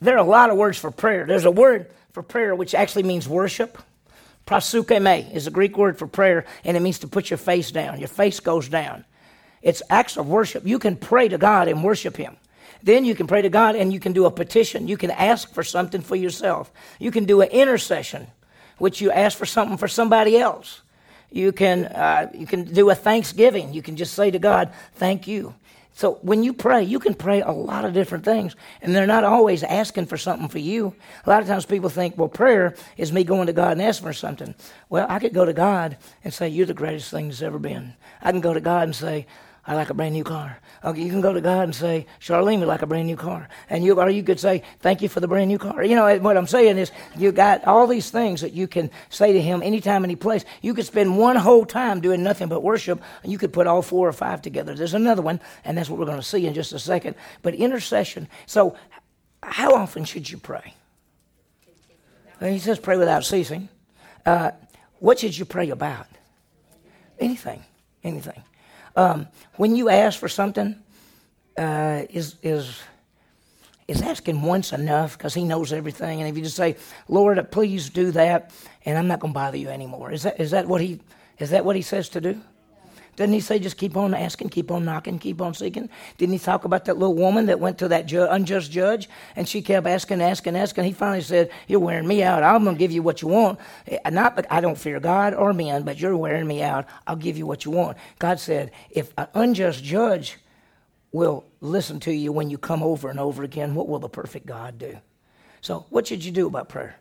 There 0.01 0.13
are 0.13 0.23
a 0.23 0.23
lot 0.23 0.51
of 0.51 0.55
words 0.55 0.77
for 0.77 0.91
prayer. 0.91 1.25
There's 1.25 1.45
a 1.45 1.49
word 1.49 1.89
for 2.11 2.21
prayer 2.21 2.53
which 2.53 2.75
actually 2.75 3.01
means 3.01 3.27
worship. 3.27 3.75
Proseuchomai 4.45 5.33
is 5.33 5.47
a 5.47 5.49
Greek 5.49 5.79
word 5.79 5.97
for 5.97 6.05
prayer, 6.05 6.45
and 6.63 6.77
it 6.77 6.81
means 6.81 6.99
to 6.99 7.07
put 7.07 7.31
your 7.31 7.39
face 7.39 7.71
down. 7.71 7.97
Your 7.97 8.07
face 8.07 8.39
goes 8.39 8.69
down. 8.69 9.03
It's 9.63 9.81
acts 9.89 10.15
of 10.15 10.27
worship. 10.27 10.63
You 10.63 10.77
can 10.77 10.95
pray 10.95 11.27
to 11.27 11.39
God 11.39 11.67
and 11.67 11.83
worship 11.83 12.15
Him. 12.15 12.37
Then 12.83 13.05
you 13.05 13.15
can 13.15 13.25
pray 13.25 13.41
to 13.41 13.49
God 13.49 13.75
and 13.75 13.91
you 13.91 13.99
can 13.99 14.13
do 14.13 14.27
a 14.27 14.31
petition. 14.31 14.87
You 14.87 14.95
can 14.95 15.09
ask 15.09 15.51
for 15.55 15.63
something 15.63 16.01
for 16.01 16.15
yourself. 16.15 16.71
You 16.99 17.09
can 17.09 17.25
do 17.25 17.41
an 17.41 17.49
intercession, 17.49 18.27
which 18.77 19.01
you 19.01 19.09
ask 19.09 19.35
for 19.35 19.47
something 19.47 19.77
for 19.77 19.87
somebody 19.87 20.37
else. 20.37 20.83
You 21.33 21.51
can, 21.51 21.85
uh, 21.85 22.29
you 22.33 22.45
can 22.45 22.63
do 22.63 22.91
a 22.91 22.95
thanksgiving. 22.95 23.73
You 23.73 23.81
can 23.81 23.95
just 23.95 24.13
say 24.13 24.29
to 24.29 24.37
God, 24.37 24.71
Thank 24.93 25.27
you. 25.27 25.55
So 25.95 26.19
when 26.21 26.43
you 26.43 26.53
pray, 26.53 26.83
you 26.83 26.99
can 26.99 27.13
pray 27.13 27.41
a 27.41 27.51
lot 27.51 27.85
of 27.85 27.93
different 27.93 28.23
things, 28.25 28.55
and 28.81 28.95
they're 28.95 29.05
not 29.05 29.23
always 29.23 29.61
asking 29.61 30.07
for 30.07 30.17
something 30.17 30.47
for 30.47 30.59
you. 30.59 30.95
A 31.25 31.29
lot 31.29 31.41
of 31.43 31.47
times 31.47 31.65
people 31.67 31.89
think, 31.89 32.17
well, 32.17 32.27
prayer 32.27 32.75
is 32.97 33.11
me 33.11 33.23
going 33.23 33.45
to 33.45 33.53
God 33.53 33.73
and 33.73 33.81
asking 33.81 34.07
for 34.07 34.13
something. 34.13 34.55
Well, 34.89 35.05
I 35.07 35.19
could 35.19 35.33
go 35.33 35.45
to 35.45 35.53
God 35.53 35.97
and 36.23 36.33
say, 36.33 36.49
You're 36.49 36.65
the 36.67 36.73
greatest 36.73 37.11
thing 37.11 37.29
that's 37.29 37.41
ever 37.41 37.59
been. 37.59 37.93
I 38.21 38.31
can 38.31 38.41
go 38.41 38.53
to 38.53 38.61
God 38.61 38.83
and 38.83 38.95
say, 38.95 39.25
I 39.65 39.75
like 39.75 39.89
a 39.89 39.93
brand 39.93 40.13
new 40.13 40.25
car. 40.25 40.59
Okay, 40.83 41.01
you 41.01 41.09
can 41.09 41.21
go 41.21 41.31
to 41.31 41.39
God 41.39 41.63
and 41.63 41.73
say, 41.73 42.05
Charlene 42.19 42.59
would 42.59 42.67
like 42.67 42.81
a 42.81 42.87
brand 42.87 43.07
new 43.07 43.15
car. 43.15 43.47
And 43.69 43.83
you, 43.83 43.97
or 43.97 44.09
you 44.09 44.21
could 44.21 44.39
say, 44.39 44.61
thank 44.79 45.01
you 45.01 45.07
for 45.07 45.21
the 45.21 45.27
brand 45.27 45.47
new 45.47 45.57
car. 45.57 45.85
You 45.85 45.95
know, 45.95 46.17
what 46.19 46.35
I'm 46.35 46.47
saying 46.47 46.77
is 46.77 46.91
you 47.15 47.31
got 47.31 47.63
all 47.65 47.87
these 47.87 48.09
things 48.09 48.41
that 48.41 48.51
you 48.51 48.67
can 48.67 48.91
say 49.09 49.31
to 49.31 49.41
him 49.41 49.63
anytime, 49.63 50.03
any 50.03 50.17
place. 50.17 50.43
You 50.61 50.73
could 50.73 50.85
spend 50.85 51.17
one 51.17 51.37
whole 51.37 51.65
time 51.65 52.01
doing 52.01 52.23
nothing 52.23 52.49
but 52.49 52.61
worship, 52.61 53.01
and 53.23 53.31
you 53.31 53.37
could 53.37 53.53
put 53.53 53.65
all 53.65 53.81
four 53.81 54.05
or 54.05 54.13
five 54.13 54.41
together. 54.41 54.75
There's 54.75 54.93
another 54.93 55.21
one, 55.21 55.39
and 55.63 55.77
that's 55.77 55.89
what 55.89 55.97
we're 55.97 56.07
going 56.07 56.17
to 56.17 56.23
see 56.23 56.45
in 56.45 56.53
just 56.53 56.73
a 56.73 56.79
second. 56.79 57.15
But 57.41 57.55
intercession. 57.55 58.27
So, 58.45 58.75
how 59.41 59.75
often 59.75 60.03
should 60.03 60.29
you 60.29 60.37
pray? 60.37 60.73
He 62.41 62.59
says 62.59 62.79
pray 62.79 62.97
without 62.97 63.23
ceasing. 63.23 63.69
Uh, 64.25 64.51
what 64.99 65.19
should 65.19 65.37
you 65.37 65.45
pray 65.45 65.69
about? 65.69 66.07
Anything. 67.17 67.63
Anything. 68.03 68.43
Um, 68.95 69.27
when 69.55 69.75
you 69.75 69.89
ask 69.89 70.19
for 70.19 70.29
something, 70.29 70.75
uh, 71.57 72.03
is 72.09 72.35
is 72.41 72.81
is 73.87 74.01
asking 74.01 74.41
once 74.41 74.71
enough 74.71 75.17
because 75.17 75.33
he 75.33 75.43
knows 75.43 75.73
everything. 75.73 76.21
And 76.21 76.29
if 76.29 76.37
you 76.37 76.43
just 76.43 76.55
say 76.55 76.75
lord 77.07 77.51
please 77.51 77.89
do 77.89 78.11
that 78.11 78.51
and 78.85 78.97
i'm 78.97 79.07
not 79.07 79.19
going 79.19 79.33
to 79.33 79.39
bother 79.39 79.57
you 79.57 79.69
anymore. 79.69 80.11
Is 80.11 80.23
that 80.23 80.39
is 80.39 80.51
that 80.51 80.67
what 80.67 80.81
he 80.81 80.99
is 81.39 81.49
that 81.49 81.65
what 81.65 81.75
he 81.75 81.81
says 81.81 82.09
to 82.09 82.21
do 82.21 82.41
doesn't 83.15 83.33
he 83.33 83.39
say 83.39 83.59
just 83.59 83.77
keep 83.77 83.95
on 83.95 84.13
asking, 84.13 84.49
keep 84.49 84.71
on 84.71 84.85
knocking, 84.85 85.19
keep 85.19 85.39
on 85.41 85.53
seeking? 85.53 85.89
Didn't 86.17 86.33
he 86.33 86.39
talk 86.39 86.65
about 86.65 86.85
that 86.85 86.97
little 86.97 87.15
woman 87.15 87.45
that 87.45 87.59
went 87.59 87.77
to 87.79 87.87
that 87.89 88.07
ju- 88.07 88.27
unjust 88.27 88.71
judge 88.71 89.07
and 89.35 89.47
she 89.47 89.61
kept 89.61 89.85
asking, 89.85 90.21
asking, 90.21 90.55
asking? 90.55 90.85
He 90.85 90.93
finally 90.93 91.21
said, 91.21 91.51
You're 91.67 91.79
wearing 91.79 92.07
me 92.07 92.23
out. 92.23 92.41
I'm 92.41 92.63
going 92.63 92.75
to 92.75 92.79
give 92.79 92.91
you 92.91 93.03
what 93.03 93.21
you 93.21 93.27
want. 93.27 93.59
Eh, 93.87 93.97
not 94.09 94.35
that 94.37 94.47
I 94.51 94.61
don't 94.61 94.77
fear 94.77 94.99
God 94.99 95.35
or 95.35 95.53
men, 95.53 95.83
but 95.83 95.99
you're 95.99 96.17
wearing 96.17 96.47
me 96.47 96.63
out. 96.63 96.87
I'll 97.05 97.15
give 97.15 97.37
you 97.37 97.45
what 97.45 97.65
you 97.65 97.71
want. 97.71 97.97
God 98.17 98.39
said, 98.39 98.71
If 98.89 99.13
an 99.17 99.27
unjust 99.35 99.83
judge 99.83 100.37
will 101.11 101.45
listen 101.61 101.99
to 102.01 102.11
you 102.11 102.31
when 102.31 102.49
you 102.49 102.57
come 102.57 102.81
over 102.81 103.09
and 103.09 103.19
over 103.19 103.43
again, 103.43 103.75
what 103.75 103.87
will 103.87 103.99
the 103.99 104.09
perfect 104.09 104.47
God 104.47 104.79
do? 104.79 104.97
So, 105.61 105.85
what 105.89 106.07
should 106.07 106.25
you 106.25 106.31
do 106.31 106.47
about 106.47 106.67
prayer? 106.67 106.95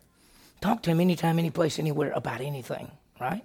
Talk 0.61 0.83
to 0.83 0.91
Him 0.91 1.01
anytime, 1.01 1.39
any 1.39 1.51
place, 1.51 1.79
anywhere 1.79 2.13
about 2.15 2.43
anything, 2.43 2.91
right? 3.21 3.45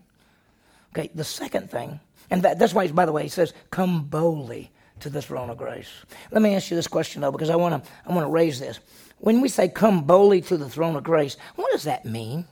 Okay, 0.93 1.09
the 1.15 1.24
second 1.24 1.72
thing 1.72 2.01
and 2.30 2.41
that, 2.43 2.59
that's 2.59 2.73
why, 2.73 2.88
by 2.88 3.05
the 3.05 3.11
way, 3.11 3.23
he 3.23 3.30
says, 3.30 3.53
come 3.71 4.03
boldly 4.03 4.71
to 4.99 5.09
the 5.09 5.21
throne 5.21 5.49
of 5.49 5.57
grace. 5.57 5.89
Let 6.32 6.41
me 6.41 6.55
ask 6.55 6.69
you 6.69 6.75
this 6.75 6.88
question, 6.88 7.21
though, 7.21 7.32
because 7.32 7.49
I 7.49 7.55
want 7.55 7.84
to 7.84 7.89
I 8.05 8.13
wanna 8.13 8.30
raise 8.30 8.59
this. 8.59 8.80
When 9.19 9.41
we 9.41 9.49
say 9.49 9.67
come 9.67 10.03
boldly 10.03 10.41
to 10.41 10.57
the 10.57 10.69
throne 10.69 10.95
of 10.95 11.03
grace, 11.03 11.38
what 11.55 11.71
does 11.71 11.84
that 11.84 12.05
mean? 12.05 12.45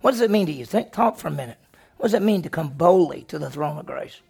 What 0.00 0.10
does 0.12 0.20
it 0.20 0.30
mean 0.30 0.46
to 0.46 0.52
you? 0.52 0.64
Think, 0.64 0.92
talk 0.92 1.16
for 1.16 1.28
a 1.28 1.32
minute. 1.32 1.58
What 1.96 2.06
does 2.06 2.14
it 2.14 2.22
mean 2.22 2.42
to 2.42 2.48
come 2.48 2.70
boldly 2.70 3.22
to 3.28 3.38
the 3.38 3.50
throne 3.50 3.78
of 3.78 3.86
grace? 3.86 4.20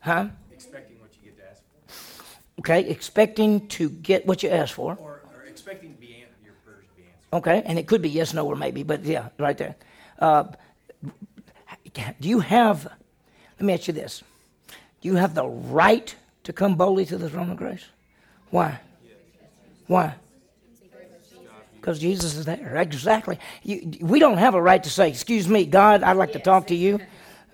huh? 0.00 0.28
Expecting 0.52 0.98
what 1.00 1.10
you 1.22 1.30
get 1.30 1.38
to 1.38 1.50
ask 1.50 1.62
for. 1.86 2.60
Okay, 2.60 2.88
expecting 2.88 3.68
to 3.68 3.90
get 3.90 4.26
what 4.26 4.42
you 4.42 4.48
ask 4.48 4.74
for. 4.74 4.96
Or, 5.00 5.20
or 5.34 5.44
expecting 5.46 5.94
to 5.94 6.00
be 6.00 6.12
an- 6.14 6.28
your 6.44 6.54
prayers 6.64 6.84
to 6.88 6.96
be 6.96 7.06
answered. 7.06 7.36
Okay, 7.36 7.62
and 7.66 7.78
it 7.78 7.86
could 7.86 8.00
be 8.02 8.08
yes, 8.10 8.32
no, 8.32 8.46
or 8.46 8.56
maybe, 8.56 8.82
but 8.82 9.04
yeah, 9.04 9.28
right 9.38 9.56
there. 9.58 9.76
Uh, 10.18 10.44
do 12.20 12.28
you 12.28 12.40
have 12.40 12.90
let 13.62 13.66
me 13.66 13.74
ask 13.74 13.86
you 13.86 13.94
this 13.94 14.24
Do 15.00 15.08
you 15.08 15.14
have 15.14 15.34
the 15.36 15.46
right 15.46 16.12
to 16.42 16.52
come 16.52 16.74
boldly 16.74 17.06
to 17.06 17.16
the 17.16 17.30
throne 17.30 17.48
of 17.48 17.56
grace? 17.56 17.84
Why? 18.50 18.80
Why? 19.86 20.16
Because 21.76 22.00
Jesus 22.00 22.34
is 22.34 22.44
there. 22.44 22.76
Exactly. 22.76 23.38
You, 23.62 23.98
we 24.00 24.18
don't 24.18 24.38
have 24.38 24.54
a 24.54 24.62
right 24.62 24.82
to 24.82 24.90
say, 24.90 25.08
Excuse 25.08 25.46
me, 25.48 25.64
God, 25.64 26.02
I'd 26.02 26.16
like 26.16 26.32
to 26.32 26.40
talk 26.40 26.66
to 26.68 26.74
you. 26.74 26.98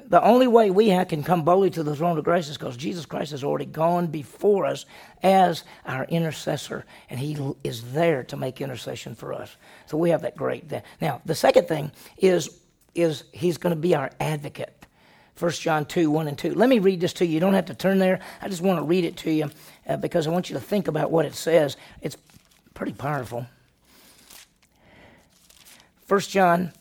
The 0.07 0.23
only 0.23 0.47
way 0.47 0.71
we 0.71 0.89
have, 0.89 1.09
can 1.09 1.23
come 1.23 1.43
boldly 1.43 1.69
to 1.71 1.83
the 1.83 1.95
throne 1.95 2.17
of 2.17 2.25
grace 2.25 2.49
is 2.49 2.57
because 2.57 2.79
Jesus 2.79 3.05
Christ 3.05 3.33
has 3.33 3.45
already 3.45 3.67
gone 3.67 4.07
before 4.07 4.65
us 4.65 4.87
as 5.23 5.65
our 5.85 6.05
intercessor, 6.05 6.87
and 7.11 7.21
He 7.21 7.37
is 7.63 7.93
there 7.93 8.25
to 8.25 8.37
make 8.39 8.63
intercession 8.63 9.15
for 9.15 9.35
us. 9.35 9.55
So 9.85 9.99
we 9.99 10.09
have 10.09 10.23
that 10.23 10.37
great. 10.37 10.65
Now, 11.03 11.21
the 11.27 11.35
second 11.35 11.69
thing 11.69 11.93
is, 12.17 12.49
is 12.95 13.25
He's 13.33 13.59
going 13.59 13.75
to 13.75 13.81
be 13.81 13.95
our 13.95 14.11
advocate. 14.19 14.78
1 15.39 15.51
John 15.53 15.85
2, 15.85 16.11
1 16.11 16.29
and 16.29 16.37
2. 16.37 16.55
Let 16.55 16.69
me 16.69 16.79
read 16.81 17.01
this 17.01 17.13
to 17.15 17.27
you. 17.27 17.35
You 17.35 17.41
don't 17.41 17.55
have 17.55 17.67
to 17.67 17.75
turn 17.75 17.99
there. 17.99 18.21
I 18.43 18.49
just 18.49 18.63
want 18.63 18.79
to 18.79 18.83
read 18.83 19.05
it 19.05 19.17
to 19.19 19.31
you 19.31 19.51
uh, 19.87 19.97
because 19.97 20.27
I 20.27 20.31
want 20.31 20.51
you 20.51 20.55
to 20.55 20.61
think 20.61 20.89
about 20.89 21.11
what 21.11 21.27
it 21.27 21.35
says. 21.35 21.77
It's 22.03 22.17
pretty 22.75 22.93
powerful. 22.93 23.47
1 26.09 26.21
John, 26.21 26.73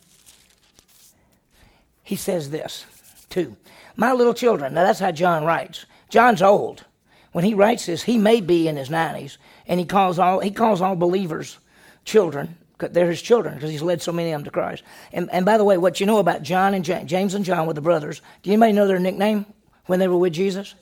he 2.02 2.16
says 2.16 2.50
this, 2.50 2.84
2. 3.30 3.56
My 3.96 4.12
little 4.12 4.34
children. 4.34 4.74
Now 4.74 4.84
that's 4.84 5.00
how 5.00 5.12
John 5.12 5.44
writes. 5.44 5.86
John's 6.08 6.42
old. 6.42 6.84
When 7.32 7.44
he 7.44 7.54
writes 7.54 7.86
this, 7.86 8.02
he 8.02 8.16
may 8.16 8.40
be 8.40 8.66
in 8.66 8.76
his 8.76 8.88
90s, 8.88 9.36
and 9.66 9.78
he 9.78 9.86
calls 9.86 10.18
all, 10.18 10.40
he 10.40 10.50
calls 10.50 10.80
all 10.80 10.96
believers 10.96 11.58
children 12.04 12.56
they're 12.78 13.10
his 13.10 13.22
children 13.22 13.54
because 13.54 13.70
he's 13.70 13.82
led 13.82 14.00
so 14.00 14.12
many 14.12 14.30
of 14.30 14.38
them 14.38 14.44
to 14.44 14.50
Christ. 14.50 14.82
And, 15.12 15.28
and 15.32 15.44
by 15.44 15.58
the 15.58 15.64
way, 15.64 15.78
what 15.78 16.00
you 16.00 16.06
know 16.06 16.18
about 16.18 16.42
John 16.42 16.74
and 16.74 16.84
James, 16.84 17.10
James 17.10 17.34
and 17.34 17.44
John 17.44 17.66
were 17.66 17.74
the 17.74 17.80
brothers. 17.80 18.22
Do 18.42 18.50
anybody 18.50 18.72
know 18.72 18.86
their 18.86 18.98
nickname 18.98 19.46
when 19.86 19.98
they 19.98 20.08
were 20.08 20.16
with 20.16 20.32
Jesus? 20.32 20.74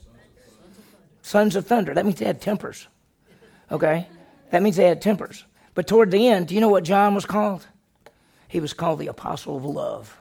Sons 1.23 1.57
of 1.57 1.67
Thunder. 1.67 1.95
That 1.95 2.05
means 2.05 2.19
they 2.19 2.27
had 2.27 2.41
tempers. 2.41 2.87
Okay? 3.71 4.07
That 4.51 4.63
means 4.63 4.77
they 4.77 4.85
had 4.85 5.03
tempers. 5.03 5.45
But 5.75 5.87
toward 5.87 6.11
the 6.11 6.29
end, 6.29 6.49
do 6.49 6.55
you 6.55 6.61
know 6.61 6.69
what 6.69 6.85
John 6.85 7.15
was 7.15 7.27
called? 7.27 7.67
He 8.49 8.61
was 8.61 8.73
called 8.73 8.99
the 8.99 9.09
Apostle 9.09 9.57
of 9.57 9.65
Love 9.65 10.17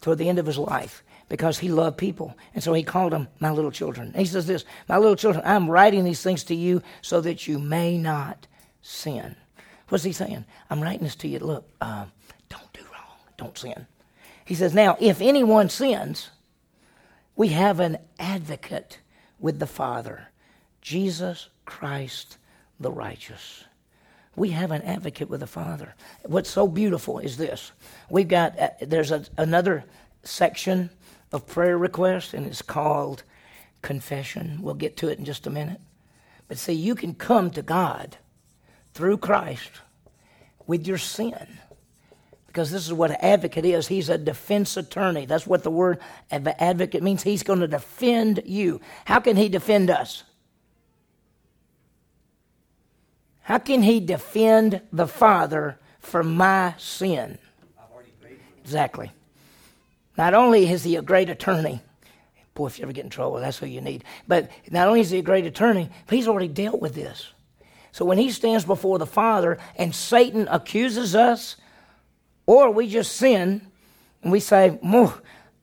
toward 0.00 0.18
the 0.18 0.28
end 0.28 0.38
of 0.38 0.46
his 0.46 0.58
life 0.58 1.02
because 1.28 1.58
he 1.58 1.68
loved 1.68 1.98
people. 1.98 2.36
And 2.54 2.62
so 2.62 2.72
he 2.72 2.82
called 2.82 3.12
them 3.12 3.28
my 3.40 3.50
little 3.50 3.70
children. 3.70 4.08
And 4.08 4.16
he 4.16 4.24
says 4.24 4.46
this 4.46 4.64
My 4.88 4.98
little 4.98 5.16
children, 5.16 5.44
I'm 5.46 5.70
writing 5.70 6.04
these 6.04 6.22
things 6.22 6.44
to 6.44 6.54
you 6.54 6.82
so 7.02 7.20
that 7.20 7.46
you 7.46 7.58
may 7.58 7.98
not 7.98 8.46
sin. 8.82 9.36
What's 9.94 10.02
he 10.02 10.10
saying? 10.10 10.44
I'm 10.70 10.82
writing 10.82 11.04
this 11.04 11.14
to 11.14 11.28
you. 11.28 11.38
Look, 11.38 11.68
um, 11.80 12.10
don't 12.48 12.72
do 12.72 12.80
wrong. 12.92 13.16
Don't 13.36 13.56
sin. 13.56 13.86
He 14.44 14.56
says, 14.56 14.74
Now, 14.74 14.96
if 14.98 15.20
anyone 15.20 15.68
sins, 15.68 16.30
we 17.36 17.50
have 17.50 17.78
an 17.78 17.98
advocate 18.18 18.98
with 19.38 19.60
the 19.60 19.68
Father, 19.68 20.30
Jesus 20.80 21.48
Christ 21.64 22.38
the 22.80 22.90
righteous. 22.90 23.62
We 24.34 24.50
have 24.50 24.72
an 24.72 24.82
advocate 24.82 25.30
with 25.30 25.38
the 25.38 25.46
Father. 25.46 25.94
What's 26.24 26.50
so 26.50 26.66
beautiful 26.66 27.20
is 27.20 27.36
this. 27.36 27.70
We've 28.10 28.26
got, 28.26 28.58
uh, 28.58 28.70
there's 28.80 29.12
a, 29.12 29.24
another 29.36 29.84
section 30.24 30.90
of 31.30 31.46
prayer 31.46 31.78
requests, 31.78 32.34
and 32.34 32.48
it's 32.48 32.62
called 32.62 33.22
confession. 33.80 34.58
We'll 34.60 34.74
get 34.74 34.96
to 34.96 35.08
it 35.08 35.20
in 35.20 35.24
just 35.24 35.46
a 35.46 35.50
minute. 35.50 35.80
But 36.48 36.58
see, 36.58 36.72
you 36.72 36.96
can 36.96 37.14
come 37.14 37.52
to 37.52 37.62
God 37.62 38.16
through 38.92 39.18
Christ 39.18 39.70
with 40.66 40.86
your 40.86 40.98
sin. 40.98 41.58
Because 42.46 42.70
this 42.70 42.86
is 42.86 42.92
what 42.92 43.10
an 43.10 43.16
advocate 43.20 43.64
is. 43.64 43.88
He's 43.88 44.08
a 44.08 44.16
defense 44.16 44.76
attorney. 44.76 45.26
That's 45.26 45.46
what 45.46 45.64
the 45.64 45.70
word 45.70 45.98
advocate 46.30 47.02
means. 47.02 47.22
He's 47.22 47.42
going 47.42 47.58
to 47.60 47.66
defend 47.68 48.42
you. 48.46 48.80
How 49.04 49.18
can 49.18 49.36
he 49.36 49.48
defend 49.48 49.90
us? 49.90 50.22
How 53.42 53.58
can 53.58 53.82
he 53.82 54.00
defend 54.00 54.80
the 54.92 55.08
Father 55.08 55.78
for 55.98 56.22
my 56.22 56.74
sin? 56.78 57.38
Exactly. 58.62 59.10
Not 60.16 60.32
only 60.32 60.68
is 60.70 60.84
he 60.84 60.96
a 60.96 61.02
great 61.02 61.28
attorney, 61.28 61.82
boy, 62.54 62.68
if 62.68 62.78
you 62.78 62.84
ever 62.84 62.92
get 62.92 63.04
in 63.04 63.10
trouble, 63.10 63.40
that's 63.40 63.58
who 63.58 63.66
you 63.66 63.80
need. 63.80 64.04
But 64.28 64.50
not 64.70 64.86
only 64.86 65.00
is 65.00 65.10
he 65.10 65.18
a 65.18 65.22
great 65.22 65.44
attorney, 65.44 65.90
but 66.06 66.14
he's 66.14 66.28
already 66.28 66.48
dealt 66.48 66.80
with 66.80 66.94
this. 66.94 67.32
So 67.94 68.04
when 68.04 68.18
he 68.18 68.32
stands 68.32 68.64
before 68.64 68.98
the 68.98 69.06
Father 69.06 69.56
and 69.76 69.94
Satan 69.94 70.48
accuses 70.50 71.14
us, 71.14 71.54
or 72.44 72.72
we 72.72 72.88
just 72.88 73.14
sin 73.14 73.68
and 74.20 74.32
we 74.32 74.40
say, 74.40 74.80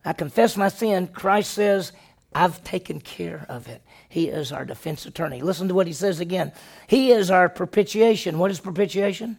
I 0.05 0.13
confess 0.13 0.55
my 0.55 0.69
sin, 0.69 1.07
Christ 1.07 1.51
says, 1.51 1.91
I've 2.34 2.63
taken 2.63 3.01
care 3.01 3.45
of 3.49 3.67
it. 3.67 3.82
He 4.07 4.29
is 4.29 4.53
our 4.53 4.63
defense 4.63 5.05
attorney. 5.05 5.41
Listen 5.41 5.67
to 5.67 5.73
what 5.73 5.88
he 5.88 5.91
says 5.91 6.21
again. 6.21 6.53
He 6.88 7.11
is 7.11 7.29
our 7.29 7.49
propitiation. 7.49 8.39
What 8.39 8.49
is 8.49 8.61
propitiation? 8.61 9.36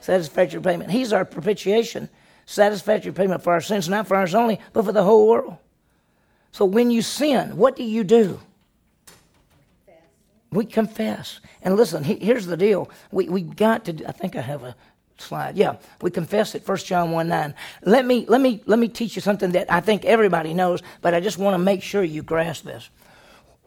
Satisfactory 0.00 0.60
payment. 0.60 0.90
He's 0.90 1.12
our 1.12 1.24
propitiation 1.24 2.08
satisfactory 2.44 3.12
payment 3.12 3.40
for 3.44 3.52
our 3.52 3.60
sins, 3.60 3.88
not 3.88 4.08
for 4.08 4.16
ours 4.16 4.34
only, 4.34 4.58
but 4.72 4.84
for 4.84 4.90
the 4.90 5.04
whole 5.04 5.28
world. 5.28 5.58
So 6.50 6.64
when 6.64 6.90
you 6.90 7.02
sin, 7.02 7.56
what 7.56 7.76
do 7.76 7.84
you 7.84 8.02
do? 8.02 8.40
We 10.52 10.66
confess. 10.66 11.40
And 11.62 11.76
listen, 11.76 12.04
he, 12.04 12.16
here's 12.16 12.46
the 12.46 12.56
deal. 12.56 12.90
We, 13.10 13.28
we 13.28 13.40
got 13.42 13.86
to, 13.86 14.04
I 14.06 14.12
think 14.12 14.36
I 14.36 14.42
have 14.42 14.62
a 14.62 14.76
slide. 15.16 15.56
Yeah, 15.56 15.76
we 16.02 16.10
confess 16.10 16.54
it, 16.54 16.66
1 16.68 16.76
John 16.78 17.10
1 17.10 17.26
9. 17.26 17.54
Let 17.84 18.04
me, 18.04 18.26
let, 18.28 18.40
me, 18.40 18.62
let 18.66 18.78
me 18.78 18.88
teach 18.88 19.16
you 19.16 19.22
something 19.22 19.52
that 19.52 19.72
I 19.72 19.80
think 19.80 20.04
everybody 20.04 20.52
knows, 20.52 20.82
but 21.00 21.14
I 21.14 21.20
just 21.20 21.38
want 21.38 21.54
to 21.54 21.58
make 21.58 21.82
sure 21.82 22.04
you 22.04 22.22
grasp 22.22 22.64
this. 22.64 22.90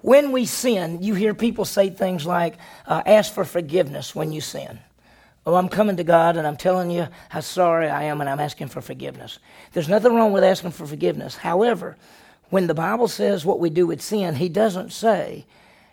When 0.01 0.31
we 0.31 0.45
sin, 0.45 1.01
you 1.01 1.15
hear 1.15 1.33
people 1.33 1.65
say 1.65 1.89
things 1.89 2.25
like, 2.27 2.57
uh, 2.85 3.01
ask 3.07 3.33
for 3.33 3.43
forgiveness 3.43 4.13
when 4.13 4.31
you 4.31 4.39
sin. 4.39 4.79
Oh, 5.47 5.55
I'm 5.55 5.69
coming 5.69 5.97
to 5.97 6.03
God 6.03 6.37
and 6.37 6.45
I'm 6.45 6.57
telling 6.57 6.91
you 6.91 7.07
how 7.29 7.39
sorry 7.39 7.89
I 7.89 8.03
am 8.03 8.21
and 8.21 8.29
I'm 8.29 8.39
asking 8.39 8.67
for 8.67 8.81
forgiveness. 8.81 9.39
There's 9.73 9.89
nothing 9.89 10.13
wrong 10.13 10.31
with 10.31 10.43
asking 10.43 10.71
for 10.71 10.85
forgiveness. 10.85 11.35
However, 11.37 11.97
when 12.49 12.67
the 12.67 12.73
Bible 12.75 13.07
says 13.07 13.45
what 13.45 13.59
we 13.59 13.71
do 13.71 13.87
with 13.87 14.01
sin, 14.01 14.35
He 14.35 14.49
doesn't 14.49 14.91
say 14.91 15.45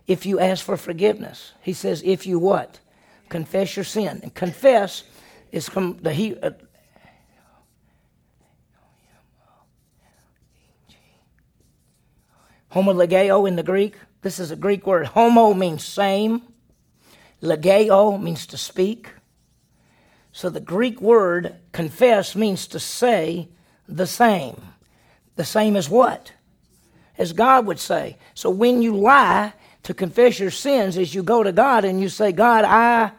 if 0.06 0.26
you 0.26 0.40
ask 0.40 0.64
for 0.64 0.76
forgiveness. 0.76 1.52
He 1.62 1.72
says 1.72 2.02
if 2.04 2.26
you 2.26 2.38
what? 2.38 2.80
Confess 3.28 3.76
your 3.76 3.84
sin. 3.84 4.20
And 4.22 4.34
confess 4.34 5.04
is 5.50 5.68
from 5.68 5.98
the 6.02 6.12
he. 6.12 6.36
Uh, 6.36 6.50
homologeo 12.72 13.46
in 13.46 13.56
the 13.56 13.62
Greek. 13.62 13.94
This 14.22 14.38
is 14.38 14.50
a 14.50 14.56
Greek 14.56 14.86
word. 14.86 15.06
Homo 15.06 15.52
means 15.54 15.84
same. 15.84 16.42
Legeo 17.42 18.20
means 18.22 18.46
to 18.46 18.56
speak. 18.56 19.10
So 20.30 20.48
the 20.48 20.60
Greek 20.60 21.00
word 21.00 21.56
confess 21.72 22.34
means 22.34 22.66
to 22.68 22.78
say 22.78 23.48
the 23.88 24.06
same. 24.06 24.62
The 25.36 25.44
same 25.44 25.76
as 25.76 25.90
what? 25.90 26.32
As 27.18 27.32
God 27.32 27.66
would 27.66 27.80
say. 27.80 28.16
So 28.34 28.48
when 28.48 28.80
you 28.80 28.96
lie 28.96 29.52
to 29.84 29.94
confess 29.94 30.38
your 30.38 30.50
sins, 30.50 30.96
is 30.96 31.14
you 31.14 31.22
go 31.22 31.42
to 31.42 31.52
God 31.52 31.84
and 31.84 32.00
you 32.00 32.08
say, 32.08 32.32
God, 32.32 32.64
I 32.64 33.12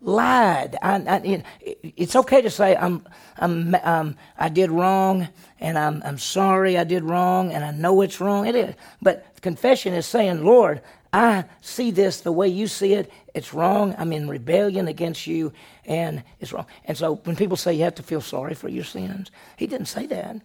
lied. 0.00 0.76
I, 0.80 0.94
I, 0.96 1.42
it's 1.82 2.16
okay 2.16 2.40
to 2.42 2.50
say 2.50 2.76
I'm, 2.76 3.06
I'm, 3.36 3.74
um, 3.82 4.16
I 4.38 4.48
did 4.48 4.70
wrong, 4.70 5.28
and 5.58 5.78
I'm, 5.78 6.02
I'm 6.04 6.18
sorry 6.18 6.78
I 6.78 6.84
did 6.84 7.04
wrong, 7.04 7.52
and 7.52 7.64
I 7.64 7.70
know 7.72 8.00
it's 8.02 8.20
wrong. 8.20 8.46
It 8.46 8.54
is, 8.54 8.74
but 9.02 9.26
confession 9.42 9.94
is 9.94 10.06
saying, 10.06 10.44
Lord, 10.44 10.80
I 11.12 11.44
see 11.60 11.90
this 11.90 12.20
the 12.20 12.32
way 12.32 12.48
you 12.48 12.68
see 12.68 12.94
it. 12.94 13.10
It's 13.34 13.52
wrong. 13.52 13.94
I'm 13.98 14.12
in 14.12 14.28
rebellion 14.28 14.86
against 14.86 15.26
you, 15.26 15.52
and 15.84 16.22
it's 16.38 16.52
wrong. 16.52 16.66
And 16.84 16.96
so 16.96 17.16
when 17.24 17.34
people 17.36 17.56
say 17.56 17.74
you 17.74 17.82
have 17.84 17.96
to 17.96 18.02
feel 18.02 18.20
sorry 18.20 18.54
for 18.54 18.68
your 18.68 18.84
sins, 18.84 19.30
he 19.56 19.66
didn't 19.66 19.86
say 19.86 20.06
that. 20.06 20.36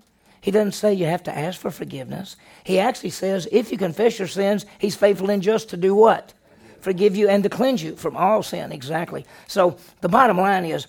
He 0.45 0.51
doesn't 0.51 0.73
say 0.73 0.93
you 0.93 1.07
have 1.07 1.23
to 1.23 1.35
ask 1.35 1.59
for 1.59 1.71
forgiveness. 1.71 2.35
He 2.63 2.77
actually 2.77 3.09
says 3.09 3.47
if 3.51 3.71
you 3.71 3.79
confess 3.79 4.19
your 4.19 4.27
sins, 4.27 4.67
he's 4.77 4.95
faithful 4.95 5.31
and 5.31 5.41
just 5.41 5.69
to 5.69 5.77
do 5.77 5.95
what? 5.95 6.33
Forgive 6.79 7.15
you 7.15 7.27
and 7.27 7.41
to 7.41 7.49
cleanse 7.49 7.81
you 7.81 7.95
from 7.95 8.15
all 8.15 8.43
sin. 8.43 8.71
Exactly. 8.71 9.25
So 9.47 9.77
the 10.01 10.09
bottom 10.09 10.37
line 10.37 10.65
is 10.65 10.85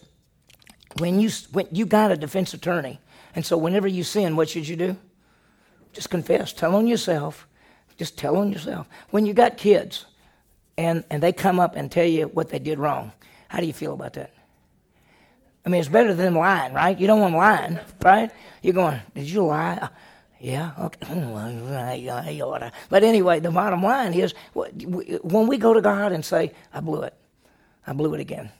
when 0.99 1.21
you, 1.21 1.31
when 1.53 1.69
you 1.73 1.87
got 1.87 2.13
a 2.13 2.17
defense 2.17 2.53
attorney, 2.53 3.01
and 3.35 3.47
so 3.47 3.57
whenever 3.57 3.89
you 3.89 4.05
sin, 4.05 4.37
what 4.37 4.51
should 4.51 4.69
you 4.69 4.77
do? 4.77 4.97
Just 5.95 6.11
confess. 6.11 6.53
Tell 6.53 6.77
on 6.77 6.87
yourself 6.87 7.47
just 7.97 8.19
tell 8.19 8.37
on 8.37 8.53
yourself. 8.53 8.89
When 9.11 9.27
you 9.27 9.33
got 9.33 9.57
kids 9.57 10.07
and, 10.77 11.05
and 11.11 11.23
they 11.23 11.33
come 11.33 11.59
up 11.59 11.77
and 11.77 11.91
tell 11.91 12.07
you 12.07 12.27
what 12.27 12.51
they 12.51 12.59
did 12.59 12.79
wrong, 12.79 13.13
how 13.49 13.61
do 13.61 13.67
you 13.67 13.73
feel 13.73 13.95
about 13.95 14.13
that? 14.15 14.33
I 15.67 15.69
mean, 15.69 15.81
it's 15.81 15.89
better 15.89 16.15
than 16.15 16.35
lying, 16.35 16.73
right? 16.73 16.97
You 16.97 17.09
don't 17.09 17.21
want 17.21 17.35
to 17.35 17.39
lying, 17.39 17.79
right? 18.05 18.31
You're 18.63 18.73
going, 18.73 19.01
did 19.17 19.29
you 19.29 19.45
lie? 19.45 19.79
Uh, 19.83 19.89
yeah, 20.39 20.73
okay. 20.79 21.01
Uh. 22.57 22.71
But 22.89 23.03
anyway, 23.03 23.41
the 23.41 23.51
bottom 23.51 23.83
line 23.83 24.15
is 24.15 24.33
when 24.55 25.47
we 25.47 25.59
go 25.59 25.75
to 25.75 25.81
God 25.81 26.13
and 26.13 26.25
say, 26.25 26.53
I 26.73 26.81
blew 26.81 27.03
it, 27.03 27.15
I 27.87 27.93
blew 27.93 28.15
it 28.15 28.21
again, 28.21 28.51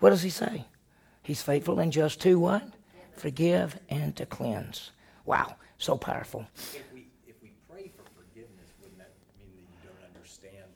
what 0.00 0.10
does 0.10 0.22
He 0.22 0.30
say? 0.30 0.64
He's 1.22 1.42
faithful 1.42 1.80
and 1.80 1.90
just 1.90 2.20
to 2.22 2.38
what? 2.38 2.62
Forgive 3.16 3.78
and 3.88 4.14
to 4.16 4.26
cleanse. 4.26 4.90
Wow, 5.24 5.56
so 5.78 5.96
powerful. 5.96 6.46
If 6.54 6.82
we, 6.92 7.06
if 7.26 7.34
we 7.42 7.52
pray 7.68 7.90
for 7.96 8.04
forgiveness, 8.14 8.68
wouldn't 8.80 8.98
that 8.98 9.10
mean 9.40 9.50
that 9.56 9.82
you 9.82 9.88
don't 9.88 10.14
understand? 10.14 10.66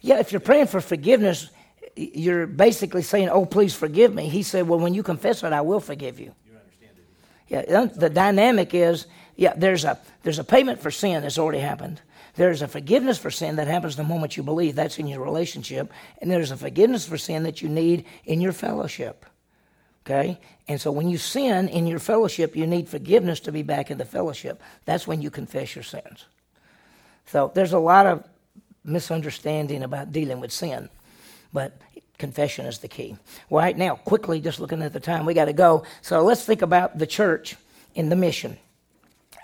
Yeah, 0.00 0.18
if 0.18 0.32
you're 0.32 0.40
praying 0.40 0.66
for 0.66 0.80
forgiveness, 0.80 1.50
you're 1.98 2.46
basically 2.46 3.02
saying, 3.02 3.28
"Oh, 3.28 3.44
please 3.44 3.74
forgive 3.74 4.14
me." 4.14 4.28
He 4.28 4.42
said, 4.42 4.68
"Well, 4.68 4.78
when 4.78 4.94
you 4.94 5.02
confess 5.02 5.42
it, 5.42 5.52
I 5.52 5.60
will 5.60 5.80
forgive 5.80 6.20
you." 6.20 6.32
You 6.46 6.58
understand 6.58 6.92
it? 6.98 7.68
Yeah, 7.68 7.86
the 7.86 8.10
dynamic 8.10 8.74
is, 8.74 9.06
yeah, 9.36 9.54
there's 9.56 9.84
a 9.84 9.98
there's 10.22 10.38
a 10.38 10.44
payment 10.44 10.80
for 10.80 10.90
sin 10.90 11.22
that's 11.22 11.38
already 11.38 11.60
happened. 11.60 12.00
There's 12.34 12.62
a 12.62 12.68
forgiveness 12.68 13.18
for 13.18 13.30
sin 13.30 13.56
that 13.56 13.66
happens 13.66 13.96
the 13.96 14.04
moment 14.04 14.36
you 14.36 14.44
believe. 14.44 14.76
That's 14.76 14.98
in 14.98 15.08
your 15.08 15.24
relationship, 15.24 15.92
and 16.20 16.30
there's 16.30 16.52
a 16.52 16.56
forgiveness 16.56 17.06
for 17.06 17.18
sin 17.18 17.42
that 17.42 17.62
you 17.62 17.68
need 17.68 18.04
in 18.24 18.40
your 18.40 18.52
fellowship. 18.52 19.26
Okay, 20.06 20.38
and 20.68 20.80
so 20.80 20.90
when 20.92 21.08
you 21.08 21.18
sin 21.18 21.68
in 21.68 21.86
your 21.86 21.98
fellowship, 21.98 22.56
you 22.56 22.66
need 22.66 22.88
forgiveness 22.88 23.40
to 23.40 23.52
be 23.52 23.62
back 23.62 23.90
in 23.90 23.98
the 23.98 24.04
fellowship. 24.04 24.62
That's 24.84 25.06
when 25.06 25.20
you 25.20 25.30
confess 25.30 25.74
your 25.74 25.84
sins. 25.84 26.26
So 27.26 27.50
there's 27.54 27.74
a 27.74 27.78
lot 27.78 28.06
of 28.06 28.24
misunderstanding 28.84 29.82
about 29.82 30.12
dealing 30.12 30.40
with 30.40 30.50
sin. 30.50 30.88
But 31.52 31.80
confession 32.18 32.66
is 32.66 32.78
the 32.78 32.88
key. 32.88 33.16
Right 33.50 33.76
now, 33.76 33.96
quickly, 33.96 34.40
just 34.40 34.60
looking 34.60 34.82
at 34.82 34.92
the 34.92 35.00
time, 35.00 35.24
we 35.24 35.34
got 35.34 35.46
to 35.46 35.52
go. 35.52 35.84
So 36.02 36.22
let's 36.22 36.44
think 36.44 36.62
about 36.62 36.98
the 36.98 37.06
church 37.06 37.56
in 37.94 38.08
the 38.08 38.16
mission. 38.16 38.58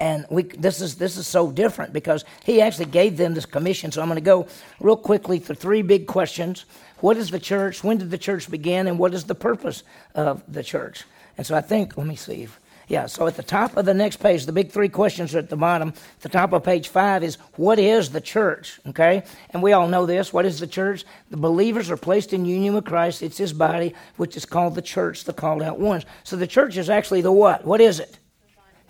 And 0.00 0.26
we, 0.28 0.42
this 0.42 0.80
is 0.80 0.96
this 0.96 1.16
is 1.16 1.26
so 1.26 1.52
different 1.52 1.92
because 1.92 2.24
he 2.44 2.60
actually 2.60 2.86
gave 2.86 3.16
them 3.16 3.34
this 3.34 3.46
commission. 3.46 3.92
So 3.92 4.02
I'm 4.02 4.08
going 4.08 4.16
to 4.16 4.20
go 4.20 4.48
real 4.80 4.96
quickly 4.96 5.38
through 5.38 5.54
three 5.54 5.82
big 5.82 6.06
questions. 6.06 6.64
What 6.98 7.16
is 7.16 7.30
the 7.30 7.38
church? 7.38 7.84
When 7.84 7.98
did 7.98 8.10
the 8.10 8.18
church 8.18 8.50
begin? 8.50 8.88
And 8.88 8.98
what 8.98 9.14
is 9.14 9.24
the 9.24 9.34
purpose 9.36 9.84
of 10.14 10.42
the 10.52 10.64
church? 10.64 11.04
And 11.38 11.46
so 11.46 11.54
I 11.54 11.60
think, 11.60 11.96
let 11.96 12.06
me 12.06 12.16
see. 12.16 12.48
Yeah, 12.86 13.06
so 13.06 13.26
at 13.26 13.36
the 13.36 13.42
top 13.42 13.76
of 13.76 13.86
the 13.86 13.94
next 13.94 14.16
page, 14.16 14.44
the 14.44 14.52
big 14.52 14.70
three 14.70 14.90
questions 14.90 15.34
are 15.34 15.38
at 15.38 15.48
the 15.48 15.56
bottom. 15.56 15.88
At 15.88 16.20
the 16.20 16.28
top 16.28 16.52
of 16.52 16.64
page 16.64 16.88
five 16.88 17.24
is 17.24 17.36
what 17.56 17.78
is 17.78 18.10
the 18.10 18.20
church? 18.20 18.78
Okay? 18.88 19.22
And 19.50 19.62
we 19.62 19.72
all 19.72 19.88
know 19.88 20.04
this. 20.04 20.32
What 20.32 20.44
is 20.44 20.60
the 20.60 20.66
church? 20.66 21.04
The 21.30 21.38
believers 21.38 21.90
are 21.90 21.96
placed 21.96 22.32
in 22.34 22.44
union 22.44 22.74
with 22.74 22.84
Christ. 22.84 23.22
It's 23.22 23.38
his 23.38 23.54
body, 23.54 23.94
which 24.16 24.36
is 24.36 24.44
called 24.44 24.74
the 24.74 24.82
church, 24.82 25.24
the 25.24 25.32
called 25.32 25.62
out 25.62 25.78
ones. 25.78 26.04
So 26.24 26.36
the 26.36 26.46
church 26.46 26.76
is 26.76 26.90
actually 26.90 27.22
the 27.22 27.32
what? 27.32 27.64
What 27.64 27.80
is 27.80 28.00
it? 28.00 28.18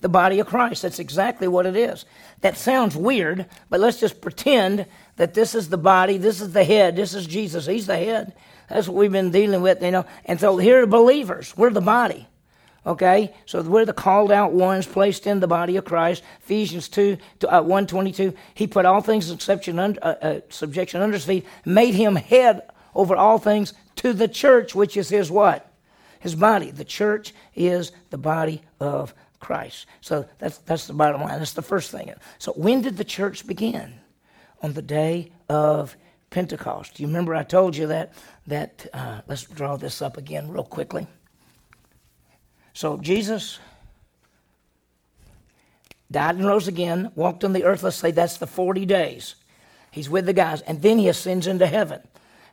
The 0.01 0.09
body 0.09 0.40
of 0.40 0.49
Christ. 0.49 0.82
That's 0.82 0.99
exactly 0.99 1.47
what 1.47 1.64
it 1.64 1.76
is. 1.76 2.05
That 2.40 2.57
sounds 2.57 2.97
weird, 2.97 3.47
but 3.70 3.80
let's 3.80 4.01
just 4.01 4.20
pretend 4.20 4.86
that 5.16 5.34
this 5.34 5.55
is 5.55 5.68
the 5.68 5.78
body, 5.78 6.18
this 6.18 6.40
is 6.40 6.53
the 6.53 6.64
head, 6.64 6.97
this 6.97 7.14
is 7.14 7.26
Jesus. 7.26 7.64
He's 7.66 7.86
the 7.86 7.97
head. 7.97 8.34
That's 8.68 8.88
what 8.88 8.97
we've 8.97 9.12
been 9.12 9.30
dealing 9.30 9.62
with, 9.62 9.82
you 9.82 9.92
know. 9.92 10.05
And 10.24 10.40
so 10.40 10.59
here 10.59 10.82
are 10.82 10.86
believers. 10.86 11.57
We're 11.57 11.70
the 11.70 11.80
body. 11.80 12.26
Okay, 12.87 13.32
so 13.47 13.62
we're 13.62 13.87
the 13.87 13.95
called 13.95 14.30
out 14.30 14.53
ones 14.53 14.87
placed 14.87 15.26
in 15.26 15.41
the 15.41 15.47
body 15.47 15.76
of 15.76 15.87
Christ. 15.87 16.22
Ephesians 16.43 16.89
2, 16.89 17.16
uh, 17.49 17.62
122, 17.62 18.35
he 18.53 18.66
put 18.66 18.85
all 18.85 19.01
things 19.01 19.30
in 19.30 19.39
subjection 19.39 19.78
under, 19.78 20.05
uh, 20.05 20.14
uh, 20.20 20.41
subjection 20.51 21.01
under 21.01 21.14
his 21.14 21.24
feet, 21.24 21.47
made 21.64 21.95
him 21.95 22.14
head 22.14 22.68
over 22.95 23.16
all 23.16 23.39
things 23.39 23.72
to 23.97 24.12
the 24.12 24.28
church, 24.28 24.74
which 24.74 24.99
is 24.99 25.09
his 25.09 25.30
what? 25.30 25.72
His 26.20 26.35
body. 26.35 26.70
The 26.70 26.85
church 26.85 27.32
is 27.55 27.91
the 28.11 28.18
body 28.18 28.61
of 28.80 29.14
Christ. 29.41 29.87
So 30.03 30.26
that's, 30.39 30.59
that's 30.59 30.87
the 30.87 30.93
bottom 30.93 31.22
line. 31.22 31.39
That's 31.39 31.53
the 31.53 31.62
first 31.62 31.91
thing. 31.91 32.12
So 32.39 32.53
when 32.53 32.82
did 32.82 32.99
the 32.99 33.05
church 33.05 33.47
begin? 33.47 33.95
On 34.62 34.72
the 34.72 34.82
day 34.82 35.30
of 35.51 35.95
Pentecost. 36.30 36.95
Do 36.95 37.03
you 37.03 37.07
remember 37.07 37.35
I 37.35 37.43
told 37.43 37.76
you 37.76 37.87
that? 37.89 38.14
That 38.47 38.87
uh, 38.93 39.20
let's 39.28 39.45
draw 39.45 39.76
this 39.76 40.01
up 40.01 40.16
again 40.16 40.51
real 40.51 40.64
quickly. 40.64 41.07
So 42.75 42.99
Jesus 42.99 43.59
died 46.11 46.37
and 46.37 46.47
rose 46.47 46.68
again, 46.68 47.11
walked 47.14 47.45
on 47.45 47.53
the 47.53 47.64
earth. 47.64 47.83
Let's 47.83 47.97
say 47.97 48.11
that's 48.11 48.37
the 48.37 48.47
40 48.47 48.85
days. 48.85 49.37
He's 49.91 50.11
with 50.11 50.27
the 50.27 50.33
guys, 50.33 50.61
and 50.62 50.83
then 50.83 50.99
he 50.99 51.09
ascends 51.09 51.47
into 51.47 51.66
heaven. 51.66 52.01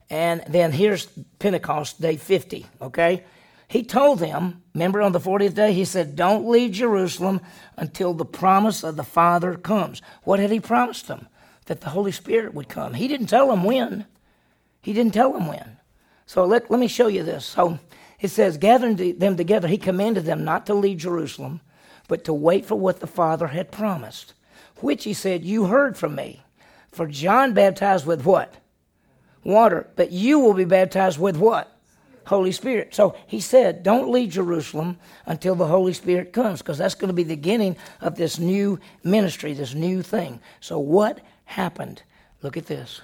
And 0.10 0.44
then 0.48 0.72
here's 0.72 1.08
Pentecost, 1.40 2.00
day 2.00 2.18
50, 2.18 2.68
okay? 2.82 3.24
He 3.68 3.84
told 3.84 4.20
them, 4.20 4.62
remember 4.76 5.02
on 5.02 5.14
the 5.14 5.20
40th 5.20 5.56
day, 5.56 5.74
he 5.74 5.86
said, 5.86 6.16
Don't 6.16 6.48
leave 6.48 6.72
Jerusalem 6.72 7.40
until 7.78 8.14
the 8.14 8.26
promise 8.26 8.84
of 8.84 8.98
the 8.98 9.04
Father 9.04 9.56
comes. 9.56 10.02
What 10.24 10.40
had 10.40 10.52
he 10.52 10.60
promised 10.60 11.08
them? 11.08 11.28
That 11.66 11.82
the 11.82 11.92
Holy 11.92 12.12
Spirit 12.12 12.54
would 12.54 12.68
come. 12.68 12.94
He 12.94 13.08
didn't 13.08 13.28
tell 13.28 13.48
them 13.48 13.64
when. 13.64 14.06
He 14.82 14.92
didn't 14.92 15.14
tell 15.14 15.32
them 15.32 15.48
when. 15.48 15.78
So 16.26 16.46
let, 16.46 16.70
let 16.70 16.80
me 16.80 16.88
show 16.88 17.08
you 17.08 17.24
this. 17.24 17.46
So 17.46 17.80
it 18.22 18.30
says, 18.30 18.58
gathering 18.58 19.18
them 19.18 19.36
together, 19.36 19.68
he 19.68 19.78
commanded 19.78 20.26
them 20.26 20.44
not 20.44 20.68
to 20.68 20.74
leave 20.74 21.00
Jerusalem, 21.00 21.62
but 22.08 22.24
to 22.26 22.34
wait 22.34 22.66
for 22.66 22.76
what 22.76 23.00
the 23.00 23.08
Father 23.08 23.48
had 23.48 23.72
promised, 23.72 24.34
which 24.78 25.04
he 25.06 25.14
said, 25.14 25.44
You 25.44 25.66
heard 25.66 25.98
from 25.98 26.16
me. 26.16 26.44
For 26.92 27.08
John 27.08 27.54
baptized 27.54 28.06
with 28.06 28.26
what? 28.26 28.54
Water. 29.44 29.88
But 29.96 30.12
you 30.12 30.40
will 30.40 30.54
be 30.54 30.66
baptized 30.66 31.20
with 31.20 31.38
what? 31.38 31.76
Holy 32.26 32.52
Spirit. 32.52 32.94
So 32.94 33.16
he 33.26 33.40
said, 33.40 33.82
Don't 33.82 34.12
leave 34.12 34.30
Jerusalem 34.30 34.98
until 35.26 35.56
the 35.56 35.68
Holy 35.68 35.94
Spirit 35.94 36.32
comes, 36.32 36.60
because 36.60 36.78
that's 36.78 36.96
going 36.96 37.08
to 37.08 37.14
be 37.14 37.24
the 37.24 37.36
beginning 37.36 37.76
of 38.02 38.16
this 38.16 38.38
new 38.38 38.80
ministry, 39.04 39.54
this 39.54 39.74
new 39.74 40.04
thing. 40.04 40.40
So, 40.60 40.78
what 40.78 41.20
happened? 41.46 42.04
Look 42.42 42.58
at 42.58 42.68
this. 42.68 43.02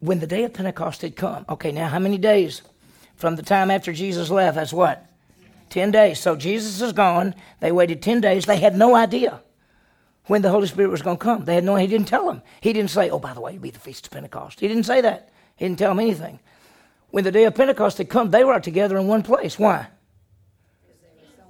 When 0.00 0.18
the 0.18 0.26
day 0.26 0.42
of 0.42 0.52
Pentecost 0.52 1.02
had 1.02 1.14
come, 1.14 1.44
okay, 1.48 1.70
now 1.70 1.88
how 1.88 2.00
many 2.00 2.18
days 2.18 2.62
from 3.22 3.36
the 3.36 3.42
time 3.42 3.70
after 3.70 3.92
Jesus 3.92 4.30
left? 4.30 4.56
That's 4.56 4.72
what? 4.72 5.06
10 5.70 5.92
days. 5.92 6.18
So 6.18 6.34
Jesus 6.34 6.82
is 6.82 6.92
gone. 6.92 7.36
They 7.60 7.70
waited 7.70 8.02
10 8.02 8.20
days. 8.20 8.46
They 8.46 8.58
had 8.58 8.76
no 8.76 8.96
idea 8.96 9.40
when 10.26 10.42
the 10.42 10.50
Holy 10.50 10.66
Spirit 10.66 10.90
was 10.90 11.02
going 11.02 11.18
to 11.18 11.22
come. 11.22 11.44
They 11.44 11.54
had 11.54 11.62
no, 11.62 11.76
he 11.76 11.86
didn't 11.86 12.08
tell 12.08 12.26
them. 12.26 12.42
He 12.60 12.72
didn't 12.72 12.90
say, 12.90 13.10
oh, 13.10 13.20
by 13.20 13.32
the 13.32 13.40
way, 13.40 13.52
it'll 13.52 13.62
be 13.62 13.70
the 13.70 13.78
Feast 13.78 14.06
of 14.06 14.12
Pentecost. 14.12 14.58
He 14.58 14.66
didn't 14.66 14.86
say 14.86 15.00
that. 15.02 15.30
He 15.54 15.64
didn't 15.64 15.78
tell 15.78 15.92
them 15.92 16.00
anything. 16.00 16.40
When 17.10 17.22
the 17.22 17.30
day 17.30 17.44
of 17.44 17.54
Pentecost 17.54 17.98
had 17.98 18.08
come, 18.08 18.30
they 18.30 18.42
were 18.42 18.58
together 18.58 18.98
in 18.98 19.06
one 19.06 19.22
place. 19.22 19.56
Why? 19.56 19.86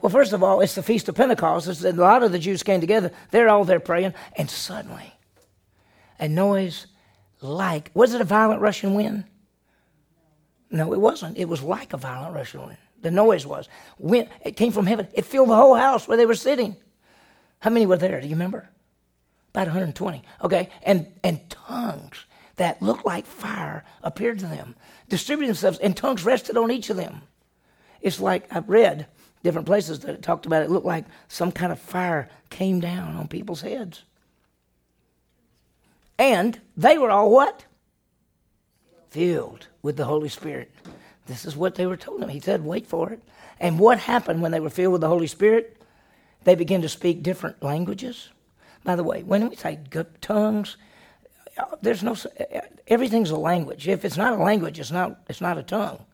Well, 0.02 0.10
first 0.10 0.34
of 0.34 0.42
all, 0.42 0.60
it's 0.60 0.74
the 0.74 0.82
Feast 0.82 1.08
of 1.08 1.14
Pentecost. 1.14 1.68
It's, 1.68 1.82
a 1.82 1.92
lot 1.92 2.22
of 2.22 2.32
the 2.32 2.38
Jews 2.38 2.62
came 2.62 2.82
together. 2.82 3.12
They're 3.30 3.48
all 3.48 3.64
there 3.64 3.80
praying. 3.80 4.12
And 4.36 4.50
suddenly, 4.50 5.14
a 6.18 6.28
noise 6.28 6.86
like, 7.40 7.90
was 7.94 8.12
it 8.12 8.20
a 8.20 8.24
violent 8.24 8.60
rushing 8.60 8.94
wind? 8.94 9.24
No, 10.72 10.94
it 10.94 11.00
wasn't. 11.00 11.36
It 11.36 11.48
was 11.48 11.62
like 11.62 11.92
a 11.92 11.98
violent 11.98 12.34
rushing. 12.34 12.76
The 13.02 13.10
noise 13.10 13.46
was. 13.46 13.68
When 13.98 14.28
it 14.42 14.56
came 14.56 14.72
from 14.72 14.86
heaven. 14.86 15.06
It 15.12 15.26
filled 15.26 15.50
the 15.50 15.56
whole 15.56 15.74
house 15.74 16.08
where 16.08 16.16
they 16.16 16.26
were 16.26 16.34
sitting. 16.34 16.76
How 17.60 17.70
many 17.70 17.84
were 17.84 17.98
there? 17.98 18.20
Do 18.20 18.26
you 18.26 18.34
remember? 18.34 18.68
About 19.50 19.66
120. 19.66 20.22
Okay. 20.42 20.70
And, 20.82 21.06
and 21.22 21.48
tongues 21.50 22.24
that 22.56 22.80
looked 22.80 23.04
like 23.04 23.26
fire 23.26 23.84
appeared 24.02 24.38
to 24.38 24.46
them, 24.46 24.74
distributed 25.08 25.50
themselves, 25.50 25.78
and 25.78 25.94
tongues 25.94 26.24
rested 26.24 26.56
on 26.56 26.70
each 26.70 26.88
of 26.88 26.96
them. 26.96 27.20
It's 28.00 28.18
like 28.18 28.46
I've 28.50 28.68
read 28.68 29.06
different 29.42 29.66
places 29.66 30.00
that 30.00 30.14
it 30.14 30.22
talked 30.22 30.46
about 30.46 30.62
it 30.62 30.70
looked 30.70 30.86
like 30.86 31.04
some 31.28 31.52
kind 31.52 31.70
of 31.70 31.78
fire 31.78 32.30
came 32.48 32.80
down 32.80 33.16
on 33.16 33.28
people's 33.28 33.60
heads. 33.60 34.02
And 36.18 36.60
they 36.76 36.98
were 36.98 37.10
all 37.10 37.30
what? 37.30 37.66
Filled 39.12 39.68
with 39.82 39.96
the 39.96 40.06
Holy 40.06 40.30
Spirit. 40.30 40.70
This 41.26 41.44
is 41.44 41.54
what 41.54 41.74
they 41.74 41.84
were 41.86 41.98
told 41.98 42.22
him. 42.22 42.30
He 42.30 42.40
said, 42.40 42.64
wait 42.64 42.86
for 42.86 43.12
it. 43.12 43.20
And 43.60 43.78
what 43.78 43.98
happened 43.98 44.40
when 44.40 44.52
they 44.52 44.60
were 44.60 44.70
filled 44.70 44.92
with 44.92 45.02
the 45.02 45.08
Holy 45.08 45.26
Spirit? 45.26 45.76
They 46.44 46.54
began 46.54 46.80
to 46.80 46.88
speak 46.88 47.22
different 47.22 47.62
languages. 47.62 48.30
By 48.84 48.96
the 48.96 49.04
way, 49.04 49.22
when 49.22 49.48
we 49.50 49.56
say 49.56 49.78
tongues, 50.20 50.76
uh, 51.58 51.76
there's 51.82 52.02
no 52.02 52.12
uh, 52.12 52.56
uh, 52.56 52.60
everything's 52.88 53.30
a 53.30 53.36
language. 53.36 53.86
If 53.86 54.04
it's 54.04 54.16
not 54.16 54.32
a 54.32 54.42
language, 54.42 54.80
it's 54.80 54.90
not 54.90 55.20
it's 55.28 55.42
not 55.42 55.58
a 55.58 55.62
tongue. 55.62 56.04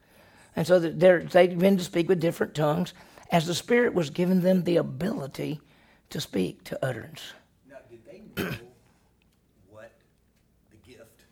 And 0.57 0.67
so 0.67 0.81
they 0.81 1.47
began 1.47 1.77
to 1.77 1.85
speak 1.85 2.09
with 2.09 2.21
different 2.21 2.55
tongues 2.55 2.93
as 3.31 3.47
the 3.47 3.55
Spirit 3.55 3.95
was 3.95 4.11
giving 4.11 4.41
them 4.41 4.65
the 4.65 4.77
ability 4.77 5.61
to 6.11 6.21
speak 6.21 6.65
to 6.65 6.85
utterance. 6.85 7.33
Now, 7.71 7.77
did 7.89 8.01
they 8.05 8.19
know 8.43 8.51
what 9.71 9.93
the 10.71 10.91
gift 10.91 11.25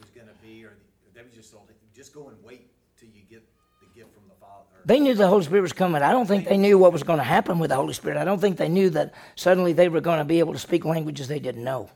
was 0.00 0.08
going 0.14 0.28
to 0.28 0.34
be, 0.42 0.64
or 0.64 0.72
they 1.14 1.22
was 1.22 1.54
just 2.00 2.14
go 2.14 2.28
and 2.28 2.36
wait 2.42 2.70
till 2.98 3.10
you 3.10 3.20
get 3.28 3.42
the 3.82 3.86
gift 3.94 4.14
from 4.14 4.22
the 4.26 4.34
Father? 4.40 4.64
They 4.86 5.00
knew 5.00 5.14
the 5.14 5.28
Holy 5.28 5.44
Spirit 5.44 5.60
was 5.60 5.74
coming. 5.74 6.00
I 6.00 6.12
don't 6.12 6.24
think 6.24 6.48
they 6.48 6.56
knew 6.56 6.78
what 6.78 6.94
was 6.94 7.02
going 7.02 7.18
to 7.18 7.24
happen 7.24 7.58
with 7.58 7.68
the 7.68 7.76
Holy 7.76 7.92
Spirit. 7.92 8.16
I 8.16 8.24
don't 8.24 8.40
think 8.40 8.56
they 8.56 8.70
knew 8.70 8.88
that 8.90 9.12
suddenly 9.36 9.74
they 9.74 9.90
were 9.90 10.00
going 10.00 10.16
to 10.16 10.24
be 10.24 10.38
able 10.38 10.54
to 10.54 10.58
speak 10.58 10.86
languages 10.86 11.28
they 11.28 11.38
didn't 11.38 11.62
know. 11.62 11.90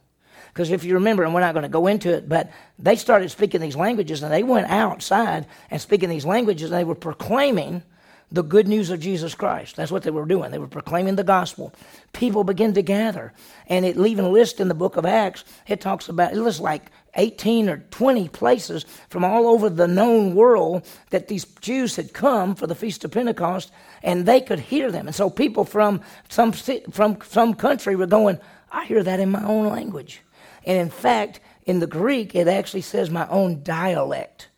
Because 0.49 0.71
if 0.71 0.85
you 0.85 0.93
remember, 0.93 1.25
and 1.25 1.33
we're 1.33 1.41
not 1.41 1.55
going 1.55 1.63
to 1.63 1.71
go 1.71 1.87
into 1.87 2.13
it, 2.13 2.29
but 2.29 2.53
they 2.79 2.97
started 2.97 3.31
speaking 3.31 3.63
these 3.63 3.77
languages 3.77 4.23
and 4.23 4.31
they 4.31 4.43
went 4.43 4.69
outside 4.69 5.47
and 5.71 5.81
speaking 5.81 6.11
these 6.11 6.27
languages 6.27 6.71
and 6.71 6.79
they 6.79 6.85
were 6.85 6.95
proclaiming 6.95 7.83
the 8.31 8.43
good 8.43 8.69
news 8.69 8.91
of 8.91 9.01
Jesus 9.01 9.35
Christ. 9.35 9.77
That's 9.77 9.91
what 9.91 10.03
they 10.03 10.11
were 10.11 10.27
doing. 10.27 10.51
They 10.51 10.59
were 10.59 10.67
proclaiming 10.67 11.17
the 11.17 11.25
gospel. 11.25 11.73
People 12.13 12.45
began 12.45 12.75
to 12.75 12.83
gather. 12.83 13.33
And 13.69 13.87
it 13.87 13.97
even 13.97 14.35
lists 14.35 14.61
in 14.61 14.69
the 14.69 14.75
book 14.75 14.99
of 14.99 15.07
Acts, 15.07 15.45
it 15.67 15.81
talks 15.81 16.11
about, 16.11 16.35
it 16.35 16.39
lists 16.39 16.61
like 16.61 16.91
18 17.17 17.69
or 17.69 17.79
20 17.91 18.29
places 18.29 18.85
from 19.09 19.25
all 19.25 19.47
over 19.47 19.71
the 19.71 19.89
known 19.89 20.35
world 20.35 20.87
that 21.11 21.29
these 21.29 21.45
Jews 21.45 21.97
had 21.97 22.13
come 22.13 22.55
for 22.55 22.67
the 22.67 22.75
Feast 22.75 23.05
of 23.05 23.11
Pentecost 23.11 23.71
and 24.03 24.27
they 24.27 24.41
could 24.41 24.59
hear 24.59 24.91
them. 24.91 25.07
And 25.07 25.15
so 25.15 25.31
people 25.31 25.65
from 25.65 26.01
some, 26.29 26.53
from 26.53 27.19
some 27.23 27.55
country 27.55 27.97
were 27.97 28.07
going, 28.07 28.39
I 28.73 28.85
hear 28.85 29.03
that 29.03 29.21
in 29.21 29.31
my 29.31 29.45
own 29.45 29.67
language. 29.69 30.23
And 30.65 30.79
in 30.79 30.91
fact, 30.91 31.41
in 31.67 31.81
the 31.81 31.87
Greek, 31.87 32.35
it 32.35 32.49
actually 32.49 32.83
says 32.83 33.11
my 33.11 33.29
own 33.29 33.63
dialect. 33.63 34.49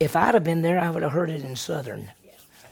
If 0.00 0.16
I'd 0.16 0.34
have 0.34 0.44
been 0.44 0.62
there, 0.62 0.80
I 0.80 0.90
would 0.90 1.02
have 1.02 1.12
heard 1.12 1.30
it 1.30 1.44
in 1.44 1.56
Southern 1.56 2.10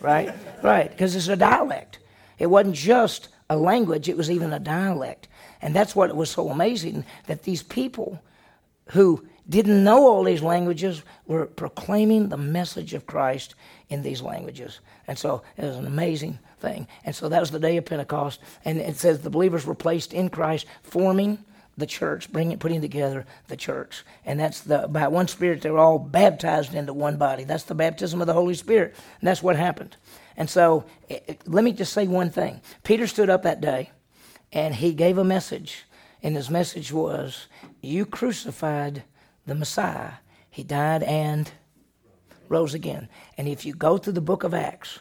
right? 0.00 0.32
Right, 0.62 0.90
because 0.90 1.14
it's 1.14 1.28
a 1.28 1.36
dialect. 1.36 1.98
It 2.38 2.46
wasn't 2.46 2.74
just 2.74 3.28
a 3.48 3.56
language, 3.56 4.08
it 4.08 4.16
was 4.16 4.30
even 4.30 4.52
a 4.52 4.58
dialect. 4.58 5.28
And 5.62 5.74
that's 5.74 5.94
what 5.94 6.10
it 6.10 6.16
was 6.16 6.30
so 6.30 6.48
amazing 6.48 7.04
that 7.26 7.42
these 7.42 7.62
people 7.62 8.20
who 8.92 9.26
didn't 9.48 9.82
know 9.82 10.06
all 10.06 10.22
these 10.22 10.42
languages 10.42 11.02
were 11.26 11.46
proclaiming 11.46 12.28
the 12.28 12.36
message 12.36 12.94
of 12.94 13.06
Christ 13.06 13.54
in 13.88 14.02
these 14.02 14.22
languages. 14.22 14.80
And 15.08 15.18
so 15.18 15.42
it 15.56 15.64
was 15.64 15.76
an 15.76 15.86
amazing 15.86 16.38
thing. 16.60 16.86
And 17.04 17.14
so 17.14 17.28
that 17.28 17.40
was 17.40 17.50
the 17.50 17.58
day 17.58 17.76
of 17.76 17.84
Pentecost. 17.84 18.40
And 18.64 18.78
it 18.78 18.96
says 18.96 19.20
the 19.20 19.30
believers 19.30 19.66
were 19.66 19.74
placed 19.74 20.12
in 20.12 20.30
Christ, 20.30 20.66
forming 20.82 21.44
the 21.76 21.86
church, 21.86 22.30
bringing, 22.30 22.58
putting 22.58 22.80
together 22.80 23.26
the 23.48 23.56
church. 23.56 24.04
And 24.24 24.38
that's 24.38 24.60
the, 24.60 24.86
by 24.86 25.08
one 25.08 25.26
Spirit, 25.26 25.62
they 25.62 25.70
were 25.70 25.78
all 25.78 25.98
baptized 25.98 26.74
into 26.74 26.92
one 26.92 27.16
body. 27.16 27.42
That's 27.42 27.64
the 27.64 27.74
baptism 27.74 28.20
of 28.20 28.28
the 28.28 28.34
Holy 28.34 28.54
Spirit. 28.54 28.94
And 29.20 29.26
that's 29.26 29.42
what 29.42 29.56
happened. 29.56 29.96
And 30.36 30.48
so 30.48 30.84
it, 31.08 31.24
it, 31.26 31.40
let 31.46 31.64
me 31.64 31.72
just 31.72 31.92
say 31.92 32.06
one 32.06 32.30
thing. 32.30 32.60
Peter 32.84 33.08
stood 33.08 33.30
up 33.30 33.42
that 33.42 33.60
day 33.60 33.90
and 34.52 34.74
he 34.74 34.92
gave 34.92 35.18
a 35.18 35.24
message. 35.24 35.84
And 36.22 36.36
his 36.36 36.50
message 36.50 36.92
was, 36.92 37.46
You 37.80 38.04
crucified 38.04 39.04
the 39.46 39.54
Messiah. 39.54 40.14
He 40.50 40.62
died 40.62 41.02
and 41.02 41.50
rose 42.48 42.74
again. 42.74 43.08
And 43.38 43.48
if 43.48 43.64
you 43.64 43.74
go 43.74 43.96
through 43.96 44.14
the 44.14 44.20
book 44.20 44.44
of 44.44 44.52
Acts, 44.52 44.98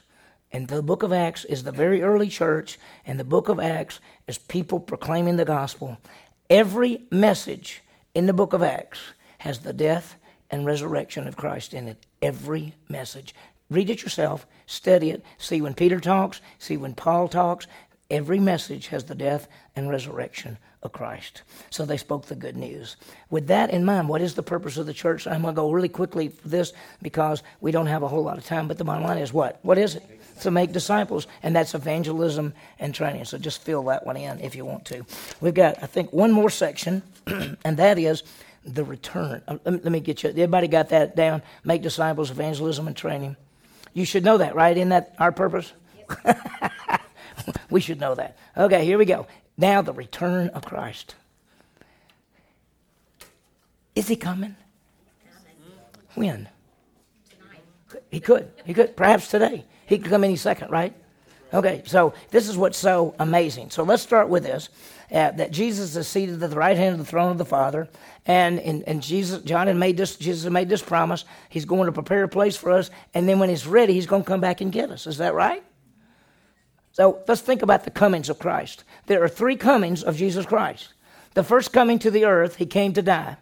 and 0.52 0.68
the 0.68 0.82
book 0.82 1.04
of 1.04 1.12
Acts 1.12 1.46
is 1.46 1.64
the 1.64 1.72
very 1.72 2.02
early 2.02 2.30
church, 2.30 2.80
and 3.06 3.20
the 3.20 3.24
book 3.24 3.50
of 3.50 3.60
Acts 3.60 4.00
is 4.28 4.38
people 4.38 4.80
proclaiming 4.80 5.36
the 5.36 5.46
gospel. 5.46 5.98
Every 6.50 7.04
message 7.12 7.82
in 8.16 8.26
the 8.26 8.34
book 8.34 8.54
of 8.54 8.64
Acts 8.64 9.00
has 9.40 9.60
the 9.60 9.74
death 9.74 10.16
and 10.50 10.66
resurrection 10.66 11.28
of 11.28 11.38
Christ 11.38 11.74
in 11.74 11.88
it. 11.88 12.06
Every 12.22 12.74
message. 12.88 13.36
Read 13.70 13.90
it 13.90 14.02
yourself, 14.02 14.48
study 14.66 15.12
it, 15.12 15.24
see 15.38 15.62
when 15.62 15.76
Peter 15.76 16.00
talks, 16.00 16.42
see 16.58 16.78
when 16.78 16.96
Paul 16.96 17.28
talks. 17.28 17.68
Every 18.10 18.40
message 18.40 18.88
has 18.88 19.04
the 19.04 19.14
death 19.14 19.48
and 19.76 19.90
resurrection 19.90 20.58
of 20.82 20.92
Christ. 20.92 21.44
So 21.70 21.86
they 21.86 21.98
spoke 21.98 22.26
the 22.26 22.36
good 22.36 22.56
news. 22.56 22.96
With 23.30 23.48
that 23.48 23.70
in 23.72 23.84
mind, 23.84 24.08
what 24.08 24.22
is 24.22 24.36
the 24.36 24.44
purpose 24.44 24.78
of 24.78 24.86
the 24.86 24.94
church? 24.94 25.28
I'm 25.28 25.42
going 25.42 25.54
to 25.54 25.62
go 25.62 25.72
really 25.72 25.90
quickly 25.90 26.30
for 26.30 26.48
this 26.48 26.74
because 27.02 27.44
we 27.60 27.72
don't 27.72 27.88
have 27.88 28.04
a 28.04 28.08
whole 28.08 28.24
lot 28.24 28.38
of 28.38 28.46
time, 28.46 28.68
but 28.68 28.78
the 28.78 28.86
bottom 28.86 29.04
line 29.04 29.18
is 29.18 29.34
what? 29.34 29.60
What 29.62 29.78
is 29.78 29.96
it? 29.96 30.20
to 30.42 30.52
make 30.52 30.72
disciples, 30.72 31.28
and 31.44 31.56
that's 31.56 31.74
evangelism 31.74 32.54
and 32.80 32.94
training. 32.94 33.26
So 33.26 33.38
just 33.38 33.62
fill 33.62 33.84
that 33.84 34.06
one 34.06 34.18
in 34.18 34.40
if 34.40 34.56
you 34.56 34.66
want 34.66 34.86
to. 34.86 35.06
We've 35.42 35.54
got, 35.54 35.82
I 35.84 35.86
think, 35.86 36.12
one 36.14 36.32
more 36.32 36.50
section, 36.50 37.04
and 37.28 37.78
that 37.78 38.00
is 38.00 38.24
the 38.66 38.84
return. 38.84 39.42
Uh, 39.48 39.58
let 39.66 39.86
me, 39.86 40.00
get 40.00 40.24
you. 40.24 40.30
Everybody 40.30 40.68
got 40.68 40.90
that 40.90 41.16
down? 41.16 41.42
Make 41.64 41.82
disciples, 41.82 42.32
evangelism, 42.32 42.88
and 42.88 42.96
training. 42.96 43.36
You 43.94 44.06
should 44.06 44.24
know 44.24 44.38
that, 44.38 44.56
right? 44.56 44.76
Isn't 44.76 44.90
that 44.90 45.16
our 45.20 45.32
purpose? 45.32 45.72
we 47.70 47.82
should 47.82 48.00
know 48.00 48.16
that. 48.16 48.38
Okay, 48.58 48.86
here 48.86 48.98
we 48.98 49.06
go. 49.06 49.28
Now 49.60 49.82
the 49.82 49.92
return 49.92 50.48
of 50.50 50.64
Christ. 50.64 51.16
Is 53.94 54.08
he 54.08 54.16
coming? 54.16 54.56
When? 56.16 56.48
He 58.10 58.22
could. 58.22 58.50
He 58.66 58.74
could. 58.74 58.96
Perhaps 58.96 59.28
today. 59.28 59.66
He 59.86 59.98
could 59.98 60.10
come 60.10 60.24
any 60.24 60.38
second, 60.38 60.72
right? 60.72 60.94
Okay, 61.54 61.84
so 61.86 62.14
this 62.30 62.48
is 62.48 62.58
what's 62.58 62.78
so 62.78 63.16
amazing. 63.20 63.70
So 63.72 63.84
let's 63.84 64.02
start 64.02 64.30
with 64.30 64.44
this 64.44 64.70
uh, 65.12 65.32
that 65.32 65.52
Jesus 65.52 65.94
is 65.94 66.08
seated 66.08 66.42
at 66.42 66.50
the 66.50 66.56
right 66.56 66.78
hand 66.78 66.94
of 66.94 67.00
the 67.00 67.06
throne 67.06 67.32
of 67.32 67.38
the 67.38 67.46
Father. 67.46 67.90
And, 68.26 68.60
and, 68.62 68.84
and 68.88 69.04
Jesus, 69.04 69.42
John 69.42 69.68
had 69.68 69.76
made 69.76 69.98
this, 69.98 70.16
Jesus 70.16 70.50
made 70.50 70.70
this 70.70 70.82
promise. 70.82 71.26
He's 71.50 71.66
going 71.66 71.88
to 71.88 71.92
prepare 71.92 72.24
a 72.24 72.30
place 72.30 72.56
for 72.56 72.72
us. 72.72 72.92
And 73.14 73.28
then 73.28 73.40
when 73.40 73.50
he's 73.50 73.68
ready, 73.68 73.94
he's 73.94 74.06
going 74.06 74.24
to 74.24 74.28
come 74.28 74.40
back 74.40 74.62
and 74.62 74.72
get 74.72 74.90
us. 74.90 75.06
Is 75.06 75.18
that 75.18 75.34
right? 75.34 75.64
So 76.92 77.24
let's 77.28 77.42
think 77.42 77.62
about 77.62 77.84
the 77.84 77.92
comings 77.92 78.30
of 78.30 78.40
Christ. 78.40 78.84
There 79.06 79.24
are 79.24 79.30
three 79.30 79.56
comings 79.56 80.04
of 80.04 80.18
Jesus 80.18 80.46
Christ. 80.46 80.94
The 81.34 81.44
first 81.44 81.72
coming 81.72 82.00
to 82.00 82.12
the 82.12 82.26
earth, 82.26 82.56
he 82.56 82.66
came 82.66 82.94
to 82.94 83.02
die. 83.02 83.38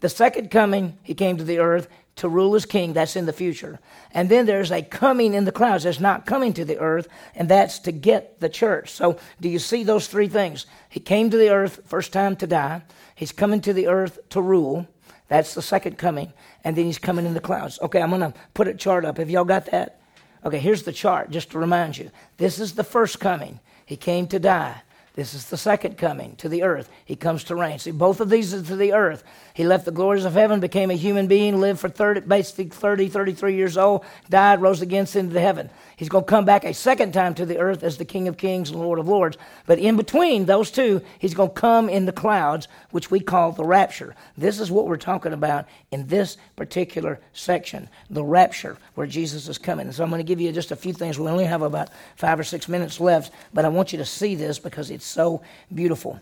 The 0.00 0.08
second 0.08 0.50
coming, 0.50 0.98
he 1.02 1.14
came 1.14 1.36
to 1.36 1.44
the 1.44 1.58
earth 1.58 1.88
to 2.16 2.28
rule 2.28 2.54
as 2.54 2.64
king. 2.64 2.92
That's 2.92 3.16
in 3.16 3.26
the 3.26 3.32
future. 3.32 3.78
And 4.12 4.28
then 4.28 4.46
there's 4.46 4.72
a 4.72 4.82
coming 4.82 5.34
in 5.34 5.44
the 5.44 5.52
clouds 5.52 5.84
that's 5.84 6.00
not 6.00 6.26
coming 6.26 6.52
to 6.54 6.64
the 6.64 6.78
earth, 6.78 7.08
and 7.34 7.48
that's 7.48 7.78
to 7.80 7.92
get 7.92 8.40
the 8.40 8.48
church. 8.48 8.90
So 8.90 9.18
do 9.40 9.48
you 9.48 9.58
see 9.58 9.84
those 9.84 10.06
three 10.06 10.28
things? 10.28 10.66
He 10.88 11.00
came 11.00 11.30
to 11.30 11.36
the 11.36 11.50
earth 11.50 11.80
first 11.84 12.12
time 12.12 12.36
to 12.36 12.46
die. 12.46 12.82
He's 13.14 13.32
coming 13.32 13.60
to 13.62 13.72
the 13.72 13.86
earth 13.86 14.18
to 14.30 14.40
rule. 14.40 14.86
That's 15.28 15.54
the 15.54 15.62
second 15.62 15.98
coming. 15.98 16.32
And 16.64 16.76
then 16.76 16.86
he's 16.86 16.98
coming 16.98 17.26
in 17.26 17.34
the 17.34 17.40
clouds. 17.40 17.78
Okay, 17.82 18.00
I'm 18.00 18.10
going 18.10 18.20
to 18.20 18.34
put 18.54 18.68
a 18.68 18.74
chart 18.74 19.04
up. 19.04 19.18
Have 19.18 19.30
y'all 19.30 19.44
got 19.44 19.66
that? 19.66 20.00
Okay, 20.46 20.60
here's 20.60 20.84
the 20.84 20.92
chart 20.92 21.30
just 21.30 21.50
to 21.50 21.58
remind 21.58 21.98
you. 21.98 22.08
This 22.36 22.60
is 22.60 22.74
the 22.74 22.84
first 22.84 23.18
coming. 23.18 23.58
He 23.84 23.96
came 23.96 24.28
to 24.28 24.38
die. 24.38 24.80
This 25.14 25.34
is 25.34 25.46
the 25.46 25.56
second 25.56 25.98
coming 25.98 26.36
to 26.36 26.48
the 26.48 26.62
earth. 26.62 26.88
He 27.04 27.16
comes 27.16 27.42
to 27.44 27.56
reign. 27.56 27.80
See, 27.80 27.90
both 27.90 28.20
of 28.20 28.30
these 28.30 28.54
are 28.54 28.62
to 28.62 28.76
the 28.76 28.92
earth. 28.92 29.24
He 29.56 29.64
left 29.64 29.86
the 29.86 29.90
glories 29.90 30.26
of 30.26 30.34
heaven, 30.34 30.60
became 30.60 30.90
a 30.90 30.94
human 30.94 31.28
being, 31.28 31.58
lived 31.58 31.80
for 31.80 31.88
30, 31.88 32.20
basically 32.20 32.66
30, 32.66 33.08
33 33.08 33.56
years 33.56 33.78
old, 33.78 34.04
died, 34.28 34.60
rose 34.60 34.82
again, 34.82 35.06
into 35.14 35.40
heaven. 35.40 35.70
He's 35.96 36.10
going 36.10 36.24
to 36.24 36.28
come 36.28 36.44
back 36.44 36.64
a 36.64 36.74
second 36.74 37.12
time 37.12 37.34
to 37.36 37.46
the 37.46 37.56
earth 37.56 37.82
as 37.82 37.96
the 37.96 38.04
King 38.04 38.28
of 38.28 38.36
Kings 38.36 38.68
and 38.68 38.78
Lord 38.78 38.98
of 38.98 39.08
Lords. 39.08 39.38
But 39.64 39.78
in 39.78 39.96
between 39.96 40.44
those 40.44 40.70
two, 40.70 41.00
he's 41.18 41.32
going 41.32 41.48
to 41.48 41.54
come 41.54 41.88
in 41.88 42.04
the 42.04 42.12
clouds, 42.12 42.68
which 42.90 43.10
we 43.10 43.18
call 43.18 43.52
the 43.52 43.64
rapture. 43.64 44.14
This 44.36 44.60
is 44.60 44.70
what 44.70 44.86
we're 44.86 44.98
talking 44.98 45.32
about 45.32 45.64
in 45.90 46.06
this 46.06 46.36
particular 46.54 47.18
section 47.32 47.88
the 48.10 48.22
rapture, 48.22 48.76
where 48.94 49.06
Jesus 49.06 49.48
is 49.48 49.56
coming. 49.56 49.90
so 49.90 50.04
I'm 50.04 50.10
going 50.10 50.18
to 50.18 50.22
give 50.22 50.38
you 50.38 50.52
just 50.52 50.70
a 50.70 50.76
few 50.76 50.92
things. 50.92 51.18
We 51.18 51.28
only 51.28 51.46
have 51.46 51.62
about 51.62 51.88
five 52.16 52.38
or 52.38 52.44
six 52.44 52.68
minutes 52.68 53.00
left, 53.00 53.32
but 53.54 53.64
I 53.64 53.68
want 53.68 53.90
you 53.90 53.96
to 54.00 54.04
see 54.04 54.34
this 54.34 54.58
because 54.58 54.90
it's 54.90 55.06
so 55.06 55.40
beautiful. 55.74 56.20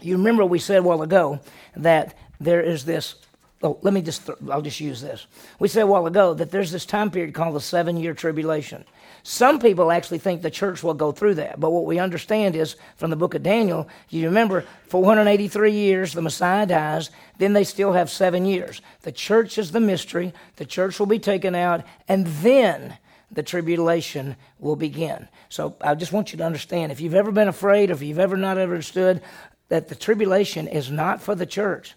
You 0.00 0.16
remember 0.16 0.44
we 0.44 0.58
said 0.58 0.78
a 0.78 0.82
while 0.82 1.02
ago 1.02 1.38
that 1.76 2.16
there 2.44 2.62
is 2.62 2.84
this 2.84 3.16
oh, 3.64 3.78
let 3.82 3.94
me 3.94 4.02
just, 4.02 4.28
I'll 4.50 4.62
just 4.62 4.78
use 4.78 5.00
this. 5.00 5.26
We 5.58 5.68
said 5.68 5.82
a 5.82 5.86
while 5.86 6.06
ago 6.06 6.34
that 6.34 6.50
there's 6.50 6.70
this 6.70 6.84
time 6.86 7.10
period 7.10 7.34
called 7.34 7.56
the 7.56 7.60
seven 7.60 7.96
year 7.96 8.14
tribulation. 8.14 8.84
Some 9.22 9.58
people 9.58 9.90
actually 9.90 10.18
think 10.18 10.42
the 10.42 10.50
church 10.50 10.82
will 10.82 10.94
go 10.94 11.10
through 11.10 11.36
that. 11.36 11.58
But 11.58 11.70
what 11.70 11.86
we 11.86 11.98
understand 11.98 12.54
is 12.54 12.76
from 12.96 13.08
the 13.08 13.16
book 13.16 13.34
of 13.34 13.42
Daniel, 13.42 13.88
you 14.10 14.26
remember 14.26 14.64
483 14.88 15.72
years, 15.72 16.12
the 16.12 16.20
Messiah 16.20 16.66
dies, 16.66 17.10
then 17.38 17.54
they 17.54 17.64
still 17.64 17.94
have 17.94 18.10
seven 18.10 18.44
years. 18.44 18.82
The 19.00 19.12
church 19.12 19.56
is 19.56 19.72
the 19.72 19.80
mystery, 19.80 20.34
the 20.56 20.66
church 20.66 20.98
will 20.98 21.06
be 21.06 21.18
taken 21.18 21.54
out, 21.54 21.84
and 22.06 22.26
then 22.26 22.98
the 23.30 23.42
tribulation 23.42 24.36
will 24.58 24.76
begin. 24.76 25.26
So 25.48 25.74
I 25.80 25.94
just 25.94 26.12
want 26.12 26.32
you 26.32 26.38
to 26.38 26.44
understand 26.44 26.92
if 26.92 27.00
you've 27.00 27.14
ever 27.14 27.32
been 27.32 27.48
afraid, 27.48 27.88
or 27.88 27.94
if 27.94 28.02
you've 28.02 28.18
ever 28.18 28.36
not 28.36 28.58
understood, 28.58 29.22
that 29.68 29.88
the 29.88 29.94
tribulation 29.94 30.68
is 30.68 30.90
not 30.90 31.22
for 31.22 31.34
the 31.34 31.46
church. 31.46 31.94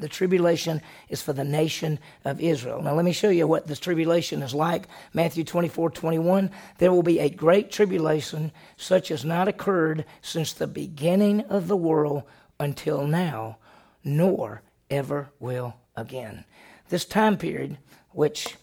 The 0.00 0.08
tribulation 0.08 0.80
is 1.08 1.22
for 1.22 1.32
the 1.32 1.44
nation 1.44 1.98
of 2.24 2.40
Israel. 2.40 2.82
Now, 2.82 2.94
let 2.94 3.04
me 3.04 3.12
show 3.12 3.30
you 3.30 3.46
what 3.46 3.66
this 3.66 3.80
tribulation 3.80 4.42
is 4.42 4.54
like. 4.54 4.88
Matthew 5.12 5.44
24 5.44 5.90
21. 5.90 6.50
There 6.78 6.92
will 6.92 7.02
be 7.02 7.18
a 7.18 7.30
great 7.30 7.70
tribulation, 7.70 8.52
such 8.76 9.10
as 9.10 9.24
not 9.24 9.48
occurred 9.48 10.04
since 10.22 10.52
the 10.52 10.66
beginning 10.66 11.42
of 11.42 11.68
the 11.68 11.76
world 11.76 12.22
until 12.60 13.06
now, 13.06 13.58
nor 14.04 14.62
ever 14.90 15.30
will 15.38 15.74
again. 15.96 16.44
This 16.88 17.04
time 17.04 17.36
period, 17.36 17.78
which 18.10 18.56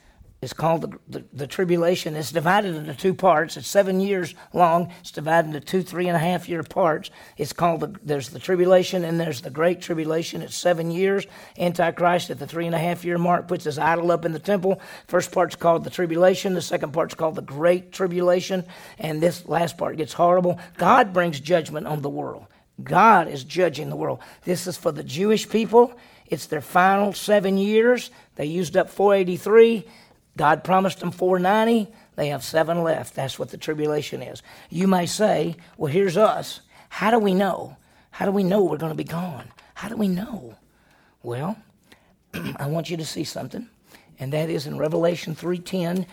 is 0.45 0.53
called 0.53 0.81
the, 0.81 0.99
the, 1.09 1.25
the, 1.33 1.47
tribulation. 1.47 2.15
It's 2.15 2.31
divided 2.31 2.75
into 2.75 2.93
two 2.93 3.15
parts. 3.15 3.57
It's 3.57 3.67
seven 3.67 3.99
years 3.99 4.35
long. 4.53 4.91
It's 5.01 5.09
divided 5.09 5.47
into 5.47 5.59
two 5.59 5.81
three 5.81 6.07
and 6.07 6.15
a 6.15 6.19
half 6.19 6.47
year 6.47 6.61
parts. 6.61 7.09
It's 7.35 7.51
called 7.51 7.81
the, 7.81 7.95
there's 8.03 8.29
the 8.29 8.37
tribulation 8.37 9.03
and 9.03 9.19
there's 9.19 9.41
the 9.41 9.49
great 9.49 9.81
tribulation. 9.81 10.43
It's 10.43 10.55
seven 10.55 10.91
years. 10.91 11.25
Antichrist 11.57 12.29
at 12.29 12.37
the 12.37 12.45
three 12.45 12.67
and 12.67 12.75
a 12.75 12.79
half 12.79 13.03
year 13.03 13.17
mark 13.17 13.47
puts 13.47 13.63
his 13.63 13.79
idol 13.79 14.11
up 14.11 14.23
in 14.23 14.33
the 14.33 14.39
temple. 14.39 14.79
First 15.07 15.31
part's 15.31 15.55
called 15.55 15.83
the 15.83 15.89
tribulation. 15.89 16.53
The 16.53 16.61
second 16.61 16.93
part's 16.93 17.15
called 17.15 17.35
the 17.35 17.41
great 17.41 17.91
tribulation. 17.91 18.63
And 18.99 19.19
this 19.19 19.47
last 19.47 19.79
part 19.79 19.97
gets 19.97 20.13
horrible. 20.13 20.59
God 20.77 21.11
brings 21.11 21.39
judgment 21.39 21.87
on 21.87 22.03
the 22.03 22.09
world. 22.09 22.45
God 22.83 23.29
is 23.29 23.43
judging 23.43 23.89
the 23.89 23.95
world. 23.95 24.19
This 24.43 24.67
is 24.67 24.77
for 24.77 24.91
the 24.91 25.03
Jewish 25.03 25.49
people. 25.49 25.97
It's 26.27 26.47
their 26.47 26.61
final 26.61 27.13
seven 27.13 27.57
years. 27.57 28.11
They 28.35 28.45
used 28.45 28.75
up 28.77 28.89
483. 28.89 29.85
God 30.37 30.63
promised 30.63 30.99
them 30.99 31.11
490. 31.11 31.91
They 32.15 32.27
have 32.29 32.43
seven 32.43 32.83
left. 32.83 33.15
That's 33.15 33.39
what 33.39 33.49
the 33.49 33.57
tribulation 33.57 34.21
is. 34.21 34.43
You 34.69 34.87
may 34.87 35.05
say, 35.05 35.55
well, 35.77 35.91
here's 35.91 36.17
us. 36.17 36.61
How 36.89 37.11
do 37.11 37.19
we 37.19 37.33
know? 37.33 37.77
How 38.11 38.25
do 38.25 38.31
we 38.31 38.43
know 38.43 38.63
we're 38.63 38.77
going 38.77 38.91
to 38.91 38.97
be 38.97 39.03
gone? 39.03 39.51
How 39.73 39.89
do 39.89 39.97
we 39.97 40.07
know? 40.07 40.55
Well, 41.23 41.57
I 42.57 42.67
want 42.67 42.89
you 42.89 42.97
to 42.97 43.05
see 43.05 43.23
something, 43.23 43.67
and 44.19 44.31
that 44.31 44.49
is 44.49 44.67
in 44.67 44.77
Revelation 44.77 45.35
3:10, 45.35 46.05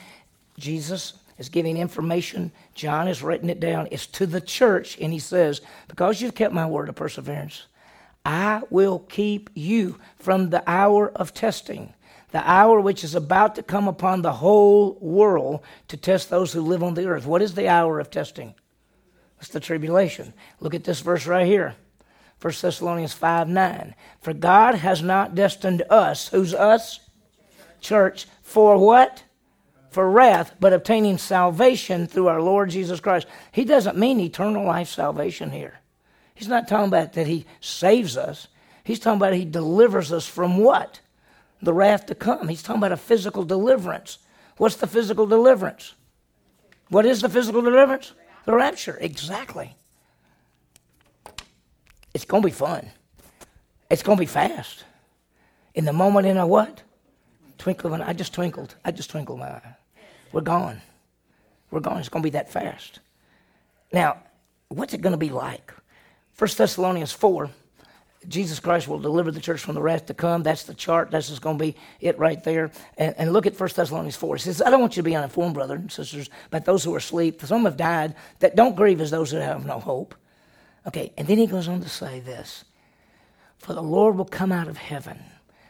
Jesus 0.59 1.15
is 1.39 1.49
giving 1.49 1.77
information. 1.77 2.51
John 2.75 3.07
has 3.07 3.23
written 3.23 3.51
it 3.51 3.61
down. 3.61 3.89
It's 3.91 4.07
to 4.09 4.27
the 4.27 4.41
church, 4.41 4.99
and 5.01 5.13
he 5.13 5.19
says, 5.19 5.61
Because 5.89 6.21
you've 6.21 6.35
kept 6.35 6.55
my 6.55 6.67
word 6.67 6.89
of 6.89 6.95
perseverance, 6.95 7.67
I 8.25 8.63
will 8.71 9.01
keep 9.01 9.51
you 9.55 9.99
from 10.17 10.51
the 10.51 10.63
hour 10.69 11.11
of 11.11 11.35
testing 11.35 11.95
the 12.33 12.51
hour 12.51 12.81
which 12.81 13.05
is 13.05 13.15
about 13.15 13.55
to 13.55 13.63
come 13.63 13.87
upon 13.87 14.23
the 14.23 14.33
whole 14.33 14.99
world 15.01 15.61
to 15.89 15.97
test 15.97 16.31
those 16.31 16.53
who 16.53 16.63
live 16.63 16.83
on 16.83 16.95
the 16.95 17.07
earth. 17.07 17.27
What 17.27 17.43
is 17.43 17.55
the 17.55 17.69
hour 17.69 18.01
of 18.01 18.11
testing? 18.11 18.55
It's 19.39 19.51
the 19.51 19.61
tribulation. 19.61 20.33
Look 20.59 20.75
at 20.75 20.85
this 20.85 21.01
verse 21.01 21.27
right 21.27 21.47
here. 21.47 21.77
1 22.41 22.55
Thessalonians 22.61 23.13
5 23.13 23.49
9. 23.49 23.95
For 24.21 24.33
God 24.33 24.77
has 24.77 25.03
not 25.03 25.35
destined 25.35 25.83
us, 25.91 26.29
who's 26.29 26.55
us? 26.55 27.01
Church, 27.81 28.27
for 28.41 28.79
what? 28.79 29.25
For 29.91 30.11
wrath, 30.11 30.55
but 30.59 30.73
obtaining 30.73 31.19
salvation 31.19 32.07
through 32.07 32.29
our 32.29 32.41
Lord 32.41 32.71
Jesus 32.71 32.99
Christ. 32.99 33.27
He 33.53 33.65
doesn't 33.65 33.99
mean 33.99 34.19
eternal 34.21 34.65
life 34.65 34.89
salvation 34.89 35.51
here. 35.51 35.81
He's 36.35 36.49
not 36.49 36.67
talking 36.67 36.89
about 36.89 37.13
that 37.13 37.27
He 37.27 37.45
saves 37.61 38.17
us. 38.17 38.49
He's 38.85 38.99
talking 38.99 39.19
about 39.19 39.35
He 39.35 39.45
delivers 39.45 40.13
us 40.13 40.27
from 40.27 40.57
what? 40.57 41.01
The 41.63 41.73
wrath 41.73 42.07
to 42.07 42.15
come. 42.15 42.49
He's 42.49 42.63
talking 42.63 42.81
about 42.81 42.93
a 42.93 42.97
physical 42.97 43.45
deliverance. 43.45 44.19
What's 44.57 44.77
the 44.77 44.87
physical 44.87 45.27
deliverance? 45.27 45.95
What 46.89 47.07
is 47.07 47.23
the 47.23 47.29
physical 47.29 47.63
deliverance? 47.63 48.13
The 48.45 48.53
rapture. 48.53 48.99
Exactly. 49.01 49.75
It's 52.13 52.25
going 52.25 52.43
to 52.43 52.47
be 52.47 52.53
fun. 52.53 52.91
It's 53.89 54.03
going 54.03 54.19
to 54.19 54.23
be 54.23 54.27
fast. 54.27 54.85
In 55.75 55.85
the 55.85 55.93
moment, 55.93 56.27
in 56.27 56.37
a 56.37 56.47
what? 56.47 56.83
Twinkle 57.59 57.95
of 57.95 58.01
an 58.01 58.07
I 58.07 58.13
just 58.13 58.35
twinkled. 58.35 58.75
I 58.85 58.91
just 58.91 59.11
twinkled 59.11 59.39
my 59.39 59.49
eye. 59.49 59.77
We're 60.33 60.41
gone. 60.41 60.83
We're 61.71 61.81
gone. 61.81 62.01
It's 62.01 62.09
going 62.09 62.23
to 62.23 62.27
be 62.27 62.31
that 62.31 62.51
fast. 62.51 63.01
Now, 63.93 64.19
what's 64.69 64.93
it 64.93 65.01
going 65.01 65.13
to 65.13 65.19
be 65.19 65.31
like? 65.31 65.73
1 66.39 66.51
Thessalonians 66.57 67.13
4 67.13 67.51
Jesus 68.29 68.61
Christ 68.61 68.89
will 68.89 68.99
deliver 68.99 69.31
the 69.31 69.41
church 69.41 69.61
from 69.61 69.75
the 69.75 69.83
wrath 69.83 70.07
to 70.07 70.15
come. 70.15 70.43
That's 70.43 70.65
the 70.65 70.75
chart. 70.75 71.11
That's 71.11 71.29
just 71.29 71.43
going 71.43 71.59
to 71.59 71.65
be 71.65 71.77
it 72.01 72.19
right 72.19 72.43
there. 72.45 72.71
And, 72.97 73.15
and 73.19 73.33
look 73.33 73.47
at 73.47 73.59
1 73.59 73.71
Thessalonians 73.75 74.17
4. 74.17 74.37
It 74.37 74.41
says, 74.41 74.63
I 74.63 74.71
don't 74.71 74.81
want 74.81 74.97
you 74.97 75.03
to 75.03 75.09
be 75.09 75.17
uninformed, 75.17 75.55
brothers 75.55 75.81
and 75.81 75.91
sisters, 75.91 76.31
about 76.47 76.65
those 76.65 76.85
who 76.85 76.95
are 76.95 76.99
asleep. 76.99 77.43
Some 77.43 77.65
have 77.65 77.77
died. 77.77 78.15
That 78.39 78.57
don't 78.57 78.77
grieve 78.77 79.01
as 79.01 79.11
those 79.11 79.31
who 79.31 79.39
have 79.39 79.67
no 79.67 79.81
hope. 79.81 80.15
Okay, 80.87 81.13
and 81.17 81.27
then 81.29 81.39
he 81.39 81.47
goes 81.47 81.69
on 81.69 81.81
to 81.81 81.89
say 81.89 82.21
this 82.21 82.65
For 83.59 83.73
the 83.75 83.83
Lord 83.83 84.17
will 84.17 84.25
come 84.25 84.53
out 84.53 84.69
of 84.69 84.77
heaven. 84.77 85.19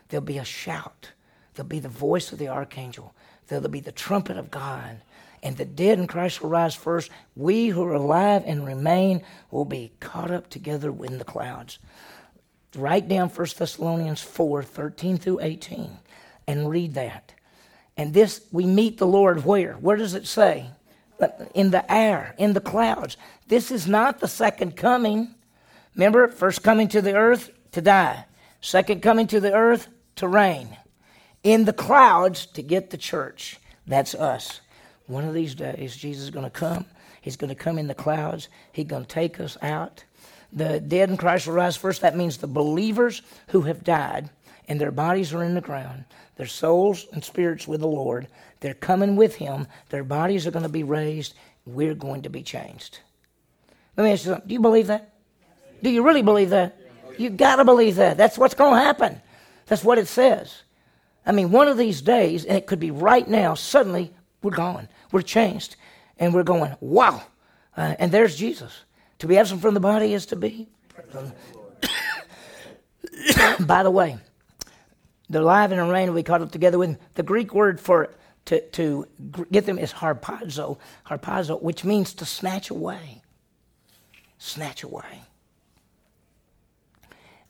There'll 0.08 0.24
be 0.24 0.38
a 0.38 0.44
shout. 0.44 1.12
There'll 1.54 1.68
be 1.68 1.80
the 1.80 1.88
voice 1.88 2.32
of 2.32 2.38
the 2.38 2.48
archangel. 2.48 3.14
There'll 3.48 3.68
be 3.68 3.80
the 3.80 3.92
trumpet 3.92 4.36
of 4.36 4.50
God. 4.50 5.00
And 5.42 5.56
the 5.56 5.64
dead 5.64 5.98
in 5.98 6.06
Christ 6.06 6.40
will 6.40 6.50
rise 6.50 6.74
first. 6.74 7.10
We 7.34 7.68
who 7.68 7.82
are 7.84 7.94
alive 7.94 8.44
and 8.46 8.64
remain 8.64 9.22
will 9.50 9.64
be 9.64 9.92
caught 9.98 10.30
up 10.30 10.48
together 10.48 10.94
in 11.04 11.18
the 11.18 11.24
clouds 11.24 11.78
write 12.76 13.08
down 13.08 13.28
1 13.28 13.46
Thessalonians 13.56 14.22
4 14.22 14.62
13 14.62 15.18
through 15.18 15.40
18 15.40 15.98
and 16.46 16.68
read 16.68 16.94
that. 16.94 17.34
And 17.96 18.14
this, 18.14 18.44
we 18.50 18.66
meet 18.66 18.98
the 18.98 19.06
Lord 19.06 19.44
where? 19.44 19.74
Where 19.74 19.96
does 19.96 20.14
it 20.14 20.26
say? 20.26 20.70
In 21.54 21.70
the 21.70 21.92
air, 21.92 22.34
in 22.38 22.52
the 22.52 22.60
clouds. 22.60 23.16
This 23.46 23.70
is 23.70 23.86
not 23.86 24.18
the 24.18 24.28
second 24.28 24.76
coming. 24.76 25.34
Remember, 25.94 26.26
first 26.28 26.62
coming 26.62 26.88
to 26.88 27.02
the 27.02 27.14
earth 27.14 27.50
to 27.72 27.80
die, 27.80 28.24
second 28.60 29.02
coming 29.02 29.26
to 29.28 29.40
the 29.40 29.52
earth 29.52 29.88
to 30.16 30.26
reign. 30.26 30.76
In 31.44 31.64
the 31.64 31.72
clouds 31.72 32.46
to 32.46 32.62
get 32.62 32.90
the 32.90 32.96
church. 32.96 33.58
That's 33.86 34.14
us. 34.14 34.60
One 35.06 35.24
of 35.24 35.34
these 35.34 35.54
days, 35.54 35.96
Jesus 35.96 36.24
is 36.24 36.30
going 36.30 36.44
to 36.44 36.50
come. 36.50 36.86
He's 37.20 37.36
going 37.36 37.50
to 37.50 37.54
come 37.54 37.78
in 37.78 37.88
the 37.88 37.94
clouds. 37.94 38.48
He's 38.72 38.86
going 38.86 39.04
to 39.04 39.08
take 39.08 39.38
us 39.38 39.56
out 39.60 40.04
the 40.52 40.80
dead 40.80 41.10
in 41.10 41.16
Christ 41.16 41.46
will 41.46 41.54
rise 41.54 41.76
first. 41.76 42.02
That 42.02 42.16
means 42.16 42.36
the 42.36 42.46
believers 42.46 43.22
who 43.48 43.62
have 43.62 43.84
died 43.84 44.30
and 44.68 44.80
their 44.80 44.90
bodies 44.90 45.32
are 45.32 45.42
in 45.42 45.54
the 45.54 45.60
ground, 45.60 46.04
their 46.36 46.46
souls 46.46 47.06
and 47.12 47.24
spirits 47.24 47.66
with 47.66 47.80
the 47.80 47.88
Lord. 47.88 48.28
They're 48.60 48.74
coming 48.74 49.16
with 49.16 49.34
Him. 49.36 49.66
Their 49.90 50.04
bodies 50.04 50.46
are 50.46 50.50
going 50.50 50.62
to 50.62 50.68
be 50.68 50.84
raised. 50.84 51.34
We're 51.66 51.94
going 51.94 52.22
to 52.22 52.30
be 52.30 52.42
changed. 52.42 53.00
Let 53.96 54.04
me 54.04 54.12
ask 54.12 54.24
you 54.24 54.32
something. 54.32 54.48
Do 54.48 54.54
you 54.54 54.60
believe 54.60 54.86
that? 54.86 55.14
Do 55.82 55.90
you 55.90 56.02
really 56.02 56.22
believe 56.22 56.50
that? 56.50 56.78
You 57.18 57.30
got 57.30 57.56
to 57.56 57.64
believe 57.64 57.96
that. 57.96 58.16
That's 58.16 58.38
what's 58.38 58.54
going 58.54 58.74
to 58.74 58.80
happen. 58.80 59.20
That's 59.66 59.84
what 59.84 59.98
it 59.98 60.08
says. 60.08 60.62
I 61.26 61.32
mean, 61.32 61.50
one 61.50 61.68
of 61.68 61.76
these 61.76 62.02
days, 62.02 62.44
and 62.44 62.56
it 62.56 62.66
could 62.66 62.80
be 62.80 62.90
right 62.90 63.26
now, 63.26 63.54
suddenly 63.54 64.12
we're 64.42 64.52
gone. 64.52 64.88
We're 65.10 65.22
changed. 65.22 65.76
And 66.18 66.32
we're 66.32 66.42
going, 66.42 66.74
wow. 66.80 67.22
Uh, 67.76 67.94
and 67.98 68.12
there's 68.12 68.36
Jesus. 68.36 68.84
To 69.22 69.28
be 69.28 69.38
absent 69.38 69.62
from 69.62 69.74
the 69.74 69.80
body 69.80 70.14
is 70.14 70.26
to 70.26 70.36
be. 70.36 70.66
By 73.60 73.84
the 73.84 73.90
way, 73.90 74.18
the 75.30 75.40
live 75.40 75.70
and 75.70 75.80
the 75.80 75.84
rain 75.84 76.12
we 76.12 76.24
caught 76.24 76.42
up 76.42 76.50
together 76.50 76.76
with 76.76 76.98
the 77.14 77.22
Greek 77.22 77.54
word 77.54 77.78
for 77.78 78.12
to, 78.46 78.60
to 78.70 79.06
get 79.52 79.64
them 79.64 79.78
is 79.78 79.92
harpazo, 79.92 80.76
harpazo, 81.06 81.62
which 81.62 81.84
means 81.84 82.14
to 82.14 82.24
snatch 82.24 82.68
away. 82.68 83.22
Snatch 84.38 84.82
away. 84.82 85.22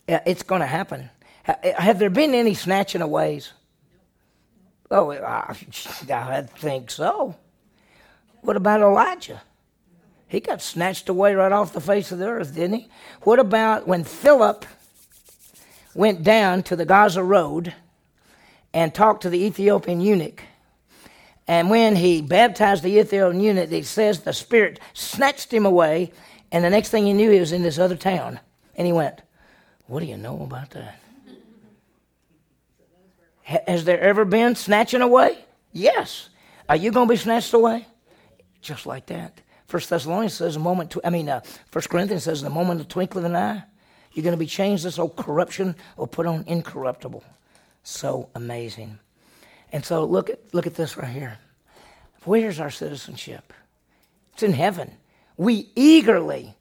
It's 0.06 0.42
going 0.42 0.60
to 0.60 0.66
happen. 0.66 1.08
Eh, 1.46 1.72
have 1.72 1.98
there 1.98 2.10
been 2.10 2.34
any 2.34 2.52
snatching 2.52 3.00
aways? 3.00 3.54
Oh, 4.90 5.10
I, 5.10 5.56
I 6.10 6.42
think 6.42 6.90
so. 6.90 7.34
What 8.42 8.56
about 8.56 8.82
Elijah? 8.82 9.40
He 10.32 10.40
got 10.40 10.62
snatched 10.62 11.10
away 11.10 11.34
right 11.34 11.52
off 11.52 11.74
the 11.74 11.80
face 11.82 12.10
of 12.10 12.18
the 12.18 12.26
earth, 12.26 12.54
didn't 12.54 12.78
he? 12.78 12.88
What 13.20 13.38
about 13.38 13.86
when 13.86 14.02
Philip 14.02 14.64
went 15.94 16.22
down 16.22 16.62
to 16.62 16.74
the 16.74 16.86
Gaza 16.86 17.22
Road 17.22 17.74
and 18.72 18.94
talked 18.94 19.24
to 19.24 19.28
the 19.28 19.44
Ethiopian 19.44 20.00
eunuch? 20.00 20.42
And 21.46 21.68
when 21.68 21.96
he 21.96 22.22
baptized 22.22 22.82
the 22.82 22.98
Ethiopian 22.98 23.42
eunuch, 23.42 23.70
it 23.70 23.84
says 23.84 24.20
the 24.20 24.32
Spirit 24.32 24.80
snatched 24.94 25.52
him 25.52 25.66
away, 25.66 26.12
and 26.50 26.64
the 26.64 26.70
next 26.70 26.88
thing 26.88 27.04
he 27.04 27.12
knew, 27.12 27.30
he 27.30 27.38
was 27.38 27.52
in 27.52 27.62
this 27.62 27.78
other 27.78 27.96
town. 27.96 28.40
And 28.74 28.86
he 28.86 28.92
went, 28.94 29.20
What 29.86 30.00
do 30.00 30.06
you 30.06 30.16
know 30.16 30.42
about 30.42 30.70
that? 30.70 30.98
Has 33.42 33.84
there 33.84 34.00
ever 34.00 34.24
been 34.24 34.54
snatching 34.54 35.02
away? 35.02 35.44
Yes. 35.72 36.30
Are 36.70 36.76
you 36.76 36.90
going 36.90 37.06
to 37.06 37.12
be 37.12 37.18
snatched 37.18 37.52
away? 37.52 37.86
Just 38.62 38.86
like 38.86 39.04
that. 39.06 39.42
First 39.72 39.88
Thessalonians 39.88 40.34
says 40.34 40.54
a 40.54 40.58
moment. 40.58 40.90
To, 40.90 41.00
I 41.02 41.08
mean, 41.08 41.30
uh, 41.30 41.40
First 41.70 41.88
Corinthians 41.88 42.24
says 42.24 42.42
in 42.42 42.46
a 42.46 42.50
moment 42.50 42.82
of 42.82 42.88
twinkle 42.88 43.20
of 43.20 43.24
an 43.24 43.34
eye, 43.34 43.62
you're 44.12 44.22
going 44.22 44.34
to 44.34 44.38
be 44.38 44.44
changed. 44.44 44.84
This 44.84 44.98
old 44.98 45.16
corruption 45.16 45.76
or 45.96 46.06
put 46.06 46.26
on 46.26 46.44
incorruptible. 46.46 47.24
So 47.82 48.28
amazing. 48.34 48.98
And 49.72 49.82
so 49.82 50.04
look 50.04 50.28
at 50.28 50.40
look 50.52 50.66
at 50.66 50.74
this 50.74 50.98
right 50.98 51.08
here. 51.08 51.38
Where's 52.24 52.60
our 52.60 52.68
citizenship? 52.68 53.54
It's 54.34 54.42
in 54.42 54.52
heaven. 54.52 54.90
We 55.38 55.70
eagerly 55.74 56.54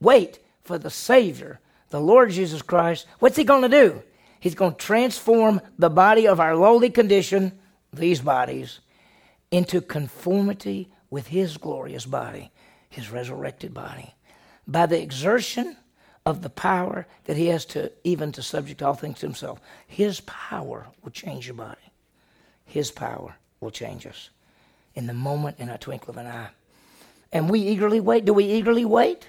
wait 0.00 0.38
for 0.64 0.78
the 0.78 0.88
Savior, 0.88 1.60
the 1.90 2.00
Lord 2.00 2.30
Jesus 2.30 2.62
Christ. 2.62 3.06
What's 3.18 3.36
He 3.36 3.44
going 3.44 3.60
to 3.60 3.68
do? 3.68 4.02
He's 4.40 4.54
going 4.54 4.72
to 4.72 4.78
transform 4.78 5.60
the 5.78 5.90
body 5.90 6.26
of 6.26 6.40
our 6.40 6.56
lowly 6.56 6.88
condition, 6.88 7.52
these 7.92 8.22
bodies, 8.22 8.80
into 9.50 9.82
conformity 9.82 10.88
with 11.10 11.28
His 11.28 11.56
glorious 11.56 12.06
body, 12.06 12.50
His 12.88 13.10
resurrected 13.10 13.72
body, 13.74 14.14
by 14.66 14.86
the 14.86 15.00
exertion 15.00 15.76
of 16.26 16.42
the 16.42 16.50
power 16.50 17.06
that 17.24 17.36
He 17.36 17.46
has 17.46 17.64
to 17.66 17.90
even 18.04 18.32
to 18.32 18.42
subject 18.42 18.82
all 18.82 18.94
things 18.94 19.20
to 19.20 19.26
Himself. 19.26 19.60
His 19.86 20.20
power 20.20 20.86
will 21.02 21.10
change 21.10 21.46
your 21.46 21.56
body. 21.56 21.80
His 22.64 22.90
power 22.90 23.36
will 23.60 23.70
change 23.70 24.06
us 24.06 24.30
in 24.94 25.06
the 25.06 25.14
moment, 25.14 25.58
in 25.58 25.68
a 25.68 25.78
twinkle 25.78 26.10
of 26.10 26.16
an 26.18 26.26
eye. 26.26 26.48
And 27.32 27.48
we 27.48 27.60
eagerly 27.60 28.00
wait. 28.00 28.24
Do 28.24 28.32
we 28.32 28.44
eagerly 28.44 28.84
wait? 28.84 29.26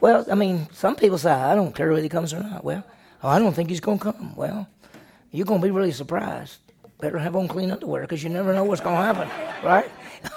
Well, 0.00 0.24
I 0.30 0.34
mean, 0.34 0.68
some 0.72 0.94
people 0.94 1.18
say, 1.18 1.30
I 1.32 1.54
don't 1.54 1.74
care 1.74 1.90
whether 1.90 2.02
he 2.02 2.08
comes 2.08 2.32
or 2.32 2.40
not. 2.42 2.62
Well, 2.64 2.84
Oh, 3.22 3.28
I 3.28 3.38
don't 3.38 3.52
think 3.52 3.68
he's 3.68 3.80
going 3.80 3.98
to 3.98 4.12
come. 4.12 4.36
Well, 4.36 4.68
you're 5.32 5.46
going 5.46 5.60
to 5.60 5.66
be 5.66 5.72
really 5.72 5.92
surprised. 5.92 6.58
Better 7.00 7.18
have 7.18 7.36
on 7.36 7.48
clean 7.48 7.70
underwear 7.70 8.02
because 8.02 8.22
you 8.22 8.28
never 8.28 8.52
know 8.54 8.64
what's 8.64 8.80
going 8.80 8.96
to 8.96 9.02
happen, 9.02 9.28
right? 9.64 9.90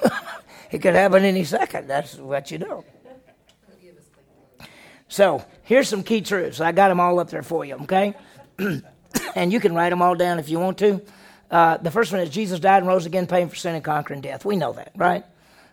it 0.72 0.80
could 0.82 0.96
happen 0.96 1.24
any 1.24 1.44
second. 1.44 1.88
That's 1.88 2.16
what 2.16 2.52
you 2.52 2.60
know. 2.60 2.86
So 5.08 5.44
here's 5.64 5.90
some 5.90 6.04
key 6.04 6.22
truths. 6.22 6.62
I 6.62 6.72
got 6.72 6.88
them 6.88 7.02
all 7.02 7.20
up 7.20 7.30
there 7.30 7.44
for 7.44 7.66
you, 7.66 7.76
okay? 7.82 8.14
and 9.36 9.52
you 9.52 9.60
can 9.60 9.76
write 9.76 9.90
them 9.90 10.02
all 10.02 10.16
down 10.16 10.40
if 10.40 10.48
you 10.48 10.58
want 10.58 10.78
to. 10.78 11.02
Uh, 11.50 11.76
the 11.78 11.92
first 11.92 12.14
one 12.14 12.22
is 12.22 12.30
Jesus 12.30 12.62
died 12.62 12.78
and 12.78 12.88
rose 12.88 13.06
again, 13.06 13.28
paying 13.28 13.50
for 13.50 13.58
sin 13.58 13.76
and 13.76 13.84
conquering 13.84 14.22
death. 14.22 14.46
We 14.46 14.56
know 14.56 14.72
that, 14.74 14.94
right? 14.96 15.26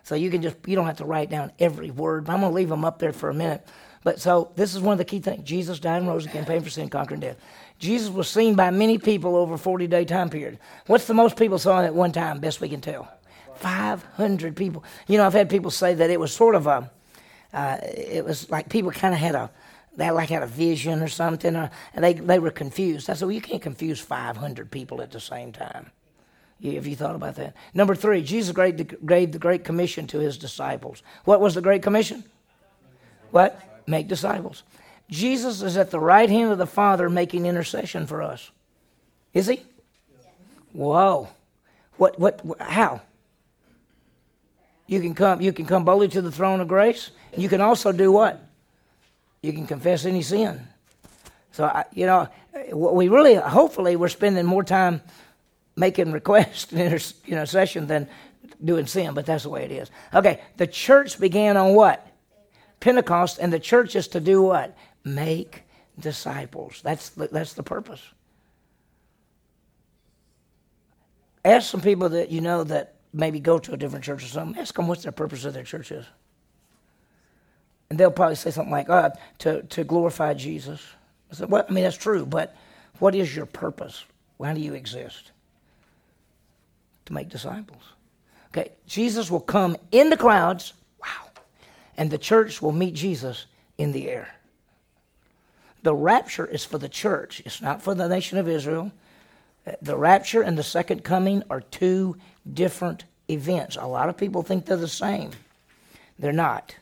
So 0.03 0.15
you 0.15 0.29
can 0.29 0.41
just 0.41 0.57
you 0.65 0.75
don't 0.75 0.87
have 0.87 0.97
to 0.97 1.05
write 1.05 1.29
down 1.29 1.53
every 1.57 1.89
word. 1.89 2.29
I'm 2.29 2.41
going 2.41 2.51
to 2.51 2.55
leave 2.55 2.67
them 2.67 2.83
up 2.83 2.99
there 2.99 3.13
for 3.13 3.29
a 3.29 3.33
minute. 3.33 3.65
But 4.03 4.19
so 4.19 4.51
this 4.55 4.75
is 4.75 4.81
one 4.81 4.93
of 4.93 4.97
the 4.97 5.05
key 5.05 5.19
things. 5.19 5.47
Jesus 5.47 5.79
died 5.79 5.97
and 5.97 6.07
rose 6.07 6.25
again, 6.25 6.45
paying 6.45 6.61
for 6.61 6.69
sin, 6.69 6.83
and 6.83 6.91
conquering 6.91 7.21
death. 7.21 7.37
Jesus 7.79 8.09
was 8.09 8.29
seen 8.29 8.55
by 8.55 8.71
many 8.71 8.97
people 8.97 9.37
over 9.37 9.53
a 9.53 9.57
40 9.57 9.87
day 9.87 10.03
time 10.03 10.29
period. 10.29 10.59
What's 10.87 11.07
the 11.07 11.13
most 11.13 11.37
people 11.37 11.59
saw 11.59 11.79
him 11.79 11.85
at 11.85 11.95
one 11.95 12.11
time, 12.11 12.39
best 12.39 12.59
we 12.59 12.67
can 12.67 12.81
tell? 12.81 13.09
500 13.59 14.55
people. 14.55 14.83
You 15.07 15.17
know, 15.17 15.25
I've 15.25 15.33
had 15.33 15.49
people 15.49 15.71
say 15.71 15.93
that 15.93 16.09
it 16.09 16.19
was 16.19 16.33
sort 16.33 16.55
of 16.55 16.67
a, 16.67 16.91
uh, 17.53 17.77
it 17.81 18.23
was 18.25 18.49
like 18.49 18.69
people 18.69 18.91
kind 18.91 19.13
of 19.13 19.19
had 19.19 19.35
a, 19.35 19.49
they 19.95 20.09
like 20.11 20.29
had 20.29 20.43
a 20.43 20.47
vision 20.47 21.01
or 21.01 21.07
something, 21.07 21.55
or, 21.55 21.69
and 21.93 22.03
they, 22.03 22.13
they 22.13 22.39
were 22.39 22.51
confused. 22.51 23.09
I 23.09 23.13
said, 23.13 23.25
well, 23.25 23.35
you 23.35 23.41
can't 23.41 23.61
confuse 23.61 23.99
500 23.99 24.71
people 24.71 25.01
at 25.01 25.11
the 25.11 25.19
same 25.19 25.51
time. 25.51 25.91
Have 26.63 26.87
you 26.87 26.95
thought 26.95 27.15
about 27.15 27.35
that? 27.35 27.55
Number 27.73 27.95
three, 27.95 28.21
Jesus 28.21 28.53
gave 28.55 29.31
the 29.31 29.39
Great 29.39 29.63
Commission 29.63 30.07
to 30.07 30.19
his 30.19 30.37
disciples. 30.37 31.03
What 31.23 31.39
was 31.39 31.55
the 31.55 31.61
Great 31.61 31.81
Commission? 31.81 32.23
What? 33.31 33.61
make 33.89 34.07
disciples. 34.07 34.63
Jesus 35.09 35.61
is 35.61 35.75
at 35.75 35.91
the 35.91 35.99
right 35.99 36.29
hand 36.29 36.51
of 36.51 36.57
the 36.57 36.67
Father 36.67 37.09
making 37.09 37.45
intercession 37.45 38.05
for 38.05 38.21
us. 38.21 38.51
Is 39.33 39.47
he? 39.47 39.63
Whoa. 40.71 41.29
What 41.97 42.19
what 42.19 42.41
how? 42.59 43.01
You 44.89 44.99
can 45.01 45.13
come 45.13 45.39
you 45.39 45.53
can 45.53 45.67
come 45.67 45.85
boldly 45.85 46.07
to 46.07 46.21
the 46.21 46.31
throne 46.31 46.61
of 46.61 46.67
grace. 46.67 47.11
You 47.37 47.47
can 47.47 47.61
also 47.61 47.91
do 47.91 48.11
what? 48.11 48.43
You 49.43 49.53
can 49.53 49.67
confess 49.67 50.03
any 50.03 50.23
sin. 50.23 50.67
So 51.51 51.65
I, 51.65 51.85
you 51.93 52.07
know, 52.07 52.27
we 52.73 53.07
really 53.07 53.35
hopefully 53.35 53.95
we're 53.95 54.09
spending 54.09 54.47
more 54.47 54.63
time 54.63 55.01
making 55.75 56.11
requests 56.11 56.73
in 56.73 56.99
intercession 57.27 57.85
than 57.85 58.09
doing 58.65 58.87
sin, 58.87 59.13
but 59.13 59.27
that's 59.27 59.43
the 59.43 59.49
way 59.49 59.63
it 59.63 59.71
is. 59.71 59.91
Okay, 60.11 60.41
the 60.57 60.65
church 60.65 61.19
began 61.19 61.55
on 61.55 61.75
what? 61.75 62.07
Pentecost, 62.79 63.37
and 63.37 63.53
the 63.53 63.59
church 63.59 63.95
is 63.95 64.07
to 64.07 64.19
do 64.19 64.41
what? 64.41 64.75
Make 65.03 65.65
disciples. 65.99 66.81
That's 66.83 67.09
the, 67.09 67.27
that's 67.27 67.53
the 67.53 67.61
purpose. 67.61 68.01
Ask 71.45 71.69
some 71.69 71.81
people 71.81 72.09
that 72.09 72.31
you 72.31 72.41
know 72.41 72.63
that 72.63 72.95
maybe 73.13 73.39
go 73.39 73.59
to 73.59 73.73
a 73.73 73.77
different 73.77 74.05
church 74.05 74.23
or 74.23 74.27
something. 74.27 74.59
Ask 74.61 74.75
them 74.75 74.87
what's 74.87 75.03
their 75.03 75.11
purpose 75.11 75.45
of 75.45 75.53
their 75.53 75.63
church 75.63 75.91
is. 75.91 76.05
And 77.89 77.99
they'll 77.99 78.11
probably 78.11 78.35
say 78.35 78.51
something 78.51 78.71
like, 78.71 78.89
oh, 78.89 79.11
to, 79.39 79.63
to 79.63 79.83
glorify 79.83 80.33
Jesus. 80.33 80.85
I 81.31 81.35
said, 81.35 81.49
well, 81.49 81.65
I 81.67 81.71
mean, 81.71 81.83
that's 81.83 81.97
true, 81.97 82.25
but 82.25 82.55
what 82.99 83.15
is 83.15 83.35
your 83.35 83.45
purpose? 83.45 84.05
Why 84.37 84.53
do 84.53 84.61
you 84.61 84.73
exist? 84.73 85.31
To 87.05 87.13
make 87.13 87.29
disciples. 87.29 87.81
Okay, 88.49 88.71
Jesus 88.87 89.29
will 89.29 89.39
come 89.39 89.77
in 89.91 90.09
the 90.09 90.17
clouds 90.17 90.73
wow, 91.01 91.29
and 91.97 92.09
the 92.09 92.17
church 92.17 92.61
will 92.61 92.71
meet 92.71 92.93
Jesus 92.93 93.45
in 93.77 93.91
the 93.91 94.09
air. 94.09 94.35
The 95.81 95.93
rapture 95.93 96.45
is 96.45 96.65
for 96.65 96.77
the 96.77 96.89
church, 96.89 97.41
it's 97.45 97.61
not 97.61 97.81
for 97.81 97.95
the 97.95 98.07
nation 98.07 98.37
of 98.37 98.47
Israel. 98.47 98.91
The 99.81 99.97
rapture 99.97 100.41
and 100.41 100.57
the 100.57 100.63
second 100.63 101.03
coming 101.03 101.43
are 101.49 101.61
two 101.61 102.17
different 102.53 103.03
events. 103.29 103.77
A 103.79 103.85
lot 103.85 104.09
of 104.09 104.17
people 104.17 104.41
think 104.43 104.65
they're 104.65 104.77
the 104.77 104.87
same. 104.87 105.31
They're 106.17 106.31
not. 106.33 106.75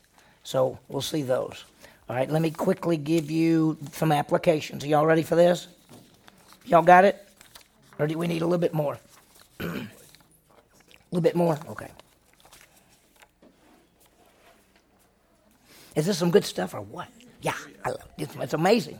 So 0.44 0.80
we'll 0.88 1.02
see 1.02 1.22
those. 1.22 1.66
All 2.10 2.16
right, 2.16 2.30
let 2.30 2.42
me 2.42 2.52
quickly 2.52 2.98
give 2.98 3.30
you 3.30 3.78
some 3.92 4.12
applications. 4.12 4.84
Are 4.84 4.88
y'all 4.88 5.06
ready 5.06 5.24
for 5.24 5.36
this? 5.36 5.68
Y'all 6.66 6.82
got 6.82 7.04
it? 7.04 7.28
Or 8.00 8.08
do 8.08 8.18
we 8.18 8.28
need 8.28 8.42
a 8.42 8.46
little 8.46 8.58
bit 8.58 8.74
more? 8.74 8.98
a 9.60 9.66
little 11.12 11.22
bit 11.22 11.36
more? 11.36 11.58
Okay. 11.70 11.90
Is 15.96 16.06
this 16.06 16.18
some 16.18 16.32
good 16.32 16.46
stuff 16.46 16.74
or 16.74 16.82
what? 16.82 17.08
Yeah, 17.42 17.56
I 17.84 17.90
love 17.90 18.08
it. 18.18 18.30
It's 18.40 18.54
amazing. 18.54 19.00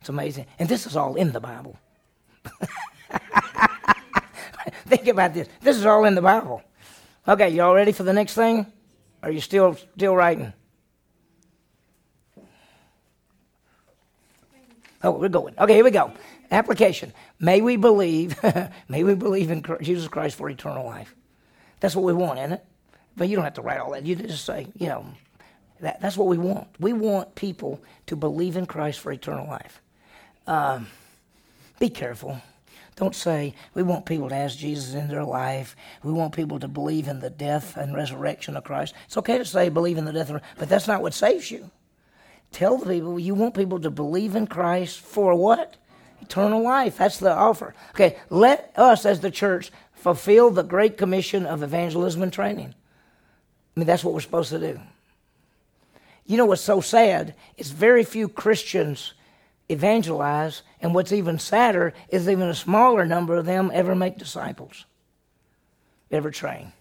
It's 0.00 0.08
amazing. 0.08 0.46
And 0.58 0.68
this 0.68 0.86
is 0.86 0.96
all 0.96 1.16
in 1.16 1.32
the 1.32 1.40
Bible. 1.40 1.78
Think 4.86 5.08
about 5.08 5.34
this. 5.34 5.48
This 5.60 5.76
is 5.76 5.86
all 5.86 6.04
in 6.04 6.14
the 6.14 6.22
Bible. 6.22 6.62
Okay, 7.26 7.48
y'all 7.50 7.74
ready 7.74 7.92
for 7.92 8.02
the 8.04 8.12
next 8.12 8.34
thing? 8.34 8.66
Are 9.22 9.30
you 9.30 9.40
still 9.40 9.74
still 9.74 10.14
writing? 10.14 10.52
Oh, 15.02 15.12
we're 15.12 15.28
going. 15.28 15.54
Okay, 15.58 15.74
here 15.74 15.84
we 15.84 15.90
go. 15.90 16.12
Application. 16.50 17.12
May 17.38 17.60
we 17.60 17.76
believe, 17.76 18.36
may 18.88 19.04
we 19.04 19.14
believe 19.14 19.50
in 19.50 19.64
Jesus 19.82 20.08
Christ 20.08 20.36
for 20.36 20.48
eternal 20.48 20.84
life. 20.84 21.14
That's 21.80 21.94
what 21.94 22.04
we 22.04 22.12
want, 22.12 22.38
isn't 22.38 22.52
it? 22.54 22.64
But 23.16 23.28
you 23.28 23.36
don't 23.36 23.44
have 23.44 23.54
to 23.54 23.62
write 23.62 23.80
all 23.80 23.92
that. 23.92 24.04
You 24.04 24.16
just 24.16 24.44
say, 24.44 24.66
you 24.76 24.88
know, 24.88 25.06
that, 25.80 26.00
that's 26.00 26.16
what 26.16 26.28
we 26.28 26.38
want. 26.38 26.68
We 26.80 26.92
want 26.92 27.34
people 27.34 27.82
to 28.06 28.16
believe 28.16 28.56
in 28.56 28.66
Christ 28.66 29.00
for 29.00 29.12
eternal 29.12 29.46
life. 29.46 29.80
Um, 30.46 30.86
be 31.78 31.90
careful. 31.90 32.40
Don't 32.96 33.14
say, 33.14 33.54
we 33.74 33.82
want 33.82 34.06
people 34.06 34.30
to 34.30 34.34
ask 34.34 34.56
Jesus 34.56 34.94
in 34.94 35.08
their 35.08 35.24
life. 35.24 35.76
We 36.02 36.12
want 36.12 36.34
people 36.34 36.58
to 36.60 36.68
believe 36.68 37.08
in 37.08 37.20
the 37.20 37.28
death 37.28 37.76
and 37.76 37.94
resurrection 37.94 38.56
of 38.56 38.64
Christ. 38.64 38.94
It's 39.04 39.18
okay 39.18 39.36
to 39.36 39.44
say 39.44 39.68
believe 39.68 39.98
in 39.98 40.06
the 40.06 40.12
death, 40.12 40.32
but 40.58 40.68
that's 40.68 40.88
not 40.88 41.02
what 41.02 41.12
saves 41.12 41.50
you. 41.50 41.70
Tell 42.52 42.78
the 42.78 42.86
people 42.86 43.18
you 43.20 43.34
want 43.34 43.54
people 43.54 43.80
to 43.80 43.90
believe 43.90 44.34
in 44.34 44.46
Christ 44.46 44.98
for 44.98 45.34
what? 45.34 45.76
Eternal 46.22 46.62
life. 46.62 46.96
That's 46.96 47.18
the 47.18 47.32
offer. 47.32 47.74
Okay, 47.90 48.16
let 48.30 48.72
us 48.76 49.04
as 49.04 49.20
the 49.20 49.30
church 49.30 49.70
fulfill 49.92 50.50
the 50.50 50.62
Great 50.62 50.96
Commission 50.96 51.44
of 51.44 51.62
evangelism 51.62 52.22
and 52.22 52.32
training. 52.32 52.74
I 53.76 53.80
mean, 53.80 53.86
that's 53.86 54.04
what 54.04 54.14
we're 54.14 54.20
supposed 54.20 54.50
to 54.50 54.58
do. 54.58 54.80
You 56.24 56.38
know 56.38 56.46
what's 56.46 56.62
so 56.62 56.80
sad? 56.80 57.34
It's 57.58 57.70
very 57.70 58.04
few 58.04 58.26
Christians 58.26 59.12
evangelize, 59.68 60.62
and 60.80 60.94
what's 60.94 61.12
even 61.12 61.38
sadder 61.38 61.92
is 62.08 62.28
even 62.28 62.48
a 62.48 62.54
smaller 62.54 63.04
number 63.04 63.36
of 63.36 63.46
them 63.46 63.70
ever 63.72 63.94
make 63.94 64.18
disciples, 64.18 64.84
ever 66.10 66.30
train. 66.30 66.72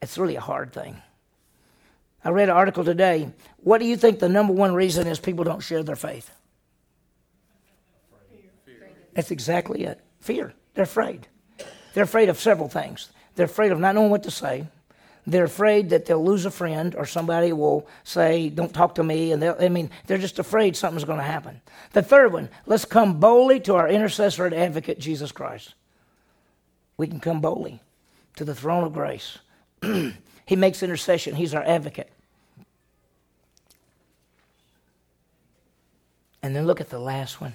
It's 0.00 0.18
really 0.18 0.36
a 0.36 0.40
hard 0.40 0.72
thing. 0.72 1.02
I 2.24 2.30
read 2.30 2.48
an 2.48 2.56
article 2.56 2.84
today. 2.84 3.30
What 3.58 3.78
do 3.78 3.86
you 3.86 3.96
think 3.96 4.18
the 4.18 4.28
number 4.28 4.52
one 4.52 4.74
reason 4.74 5.06
is 5.06 5.18
people 5.18 5.44
don't 5.44 5.60
share 5.60 5.82
their 5.82 5.96
faith? 5.96 6.30
That's 9.14 9.30
exactly 9.30 9.84
it. 9.84 10.00
Fear. 10.20 10.52
They're 10.74 10.84
afraid. 10.84 11.26
They're 11.92 12.04
afraid 12.04 12.28
of 12.28 12.38
several 12.38 12.68
things. 12.68 13.10
They're 13.34 13.46
afraid 13.46 13.72
of 13.72 13.80
not 13.80 13.94
knowing 13.94 14.10
what 14.10 14.22
to 14.24 14.30
say. 14.30 14.66
They're 15.28 15.44
afraid 15.44 15.90
that 15.90 16.06
they'll 16.06 16.24
lose 16.24 16.46
a 16.46 16.50
friend 16.50 16.94
or 16.94 17.04
somebody 17.04 17.52
will 17.52 17.86
say, 18.02 18.48
Don't 18.48 18.72
talk 18.72 18.94
to 18.94 19.04
me. 19.04 19.32
And 19.32 19.44
I 19.44 19.68
mean, 19.68 19.90
they're 20.06 20.16
just 20.16 20.38
afraid 20.38 20.74
something's 20.74 21.04
going 21.04 21.18
to 21.18 21.24
happen. 21.24 21.60
The 21.92 22.02
third 22.02 22.32
one, 22.32 22.48
let's 22.64 22.86
come 22.86 23.20
boldly 23.20 23.60
to 23.60 23.74
our 23.74 23.86
intercessor 23.86 24.46
and 24.46 24.54
advocate, 24.54 24.98
Jesus 24.98 25.30
Christ. 25.30 25.74
We 26.96 27.08
can 27.08 27.20
come 27.20 27.42
boldly 27.42 27.80
to 28.36 28.44
the 28.46 28.54
throne 28.54 28.84
of 28.84 28.94
grace. 28.94 29.36
he 29.82 30.56
makes 30.56 30.82
intercession, 30.82 31.34
He's 31.34 31.54
our 31.54 31.64
advocate. 31.64 32.10
And 36.42 36.56
then 36.56 36.66
look 36.66 36.80
at 36.80 36.88
the 36.88 36.98
last 36.98 37.38
one. 37.38 37.54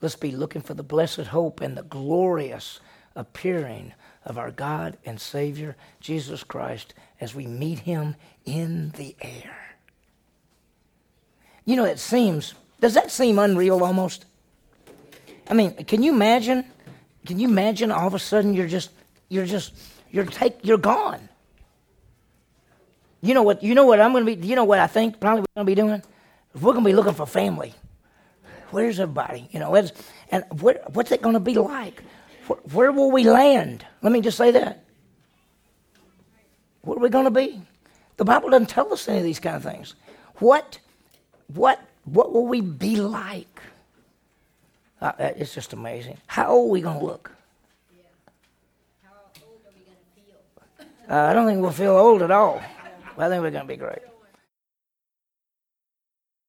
Let's 0.00 0.16
be 0.16 0.30
looking 0.30 0.62
for 0.62 0.72
the 0.72 0.82
blessed 0.82 1.26
hope 1.26 1.60
and 1.60 1.76
the 1.76 1.82
glorious 1.82 2.80
appearing 3.14 3.92
of 4.28 4.38
our 4.38 4.50
God 4.50 4.98
and 5.04 5.20
Savior, 5.20 5.74
Jesus 6.00 6.44
Christ, 6.44 6.94
as 7.20 7.34
we 7.34 7.46
meet 7.46 7.80
Him 7.80 8.14
in 8.44 8.90
the 8.90 9.16
air. 9.20 9.74
You 11.64 11.76
know, 11.76 11.84
it 11.84 11.98
seems, 11.98 12.54
does 12.80 12.94
that 12.94 13.10
seem 13.10 13.38
unreal 13.38 13.82
almost? 13.82 14.26
I 15.50 15.54
mean, 15.54 15.72
can 15.72 16.02
you 16.02 16.12
imagine? 16.12 16.64
Can 17.26 17.38
you 17.38 17.48
imagine 17.48 17.90
all 17.90 18.06
of 18.06 18.14
a 18.14 18.18
sudden 18.18 18.54
you're 18.54 18.68
just, 18.68 18.90
you're 19.28 19.46
just, 19.46 19.72
you're 20.10 20.26
take, 20.26 20.58
you're 20.62 20.78
gone. 20.78 21.28
You 23.20 23.34
know 23.34 23.42
what, 23.42 23.62
you 23.62 23.74
know 23.74 23.84
what 23.84 24.00
I'm 24.00 24.12
going 24.12 24.24
to 24.24 24.36
be, 24.36 24.46
you 24.46 24.54
know 24.54 24.64
what 24.64 24.78
I 24.78 24.86
think 24.86 25.18
probably 25.18 25.40
we're 25.40 25.64
going 25.64 25.66
to 25.66 25.70
be 25.70 25.74
doing? 25.74 26.02
We're 26.54 26.72
going 26.72 26.84
to 26.84 26.90
be 26.90 26.94
looking 26.94 27.14
for 27.14 27.26
family. 27.26 27.74
Where's 28.70 29.00
everybody? 29.00 29.48
You 29.50 29.60
know, 29.60 29.74
and 30.30 30.44
what, 30.60 30.94
what's 30.94 31.10
it 31.10 31.22
going 31.22 31.32
to 31.32 31.40
be 31.40 31.54
like? 31.54 32.02
Where, 32.48 32.58
where 32.72 32.92
will 32.92 33.10
we 33.10 33.24
land? 33.24 33.84
Let 34.02 34.12
me 34.12 34.20
just 34.20 34.36
say 34.36 34.50
that. 34.50 34.84
Where 36.82 36.96
are 36.96 37.00
we 37.00 37.10
going 37.10 37.24
to 37.26 37.30
be? 37.30 37.60
The 38.16 38.24
Bible 38.24 38.50
doesn't 38.50 38.68
tell 38.68 38.92
us 38.92 39.06
any 39.08 39.18
of 39.18 39.24
these 39.24 39.38
kind 39.38 39.56
of 39.56 39.62
things. 39.62 39.94
What, 40.36 40.78
what, 41.54 41.80
what 42.04 42.32
will 42.32 42.46
we 42.46 42.60
be 42.60 42.96
like? 42.96 43.60
Uh, 45.00 45.12
it's 45.18 45.54
just 45.54 45.72
amazing. 45.72 46.16
How 46.26 46.48
old 46.48 46.70
are 46.70 46.72
we 46.72 46.80
going 46.80 46.98
to 46.98 47.04
look? 47.04 47.30
Yeah. 47.94 48.02
How 49.04 49.10
old 49.46 49.60
are 49.64 49.70
we 49.76 49.84
going 49.84 49.96
to 49.96 51.06
feel? 51.06 51.16
uh, 51.16 51.30
I 51.30 51.32
don't 51.32 51.46
think 51.46 51.60
we'll 51.60 51.70
feel 51.70 51.96
old 51.96 52.22
at 52.22 52.30
all. 52.30 52.60
I 53.16 53.28
think 53.28 53.42
we're 53.42 53.50
going 53.50 53.64
to 53.64 53.64
be 53.64 53.76
great. 53.76 54.07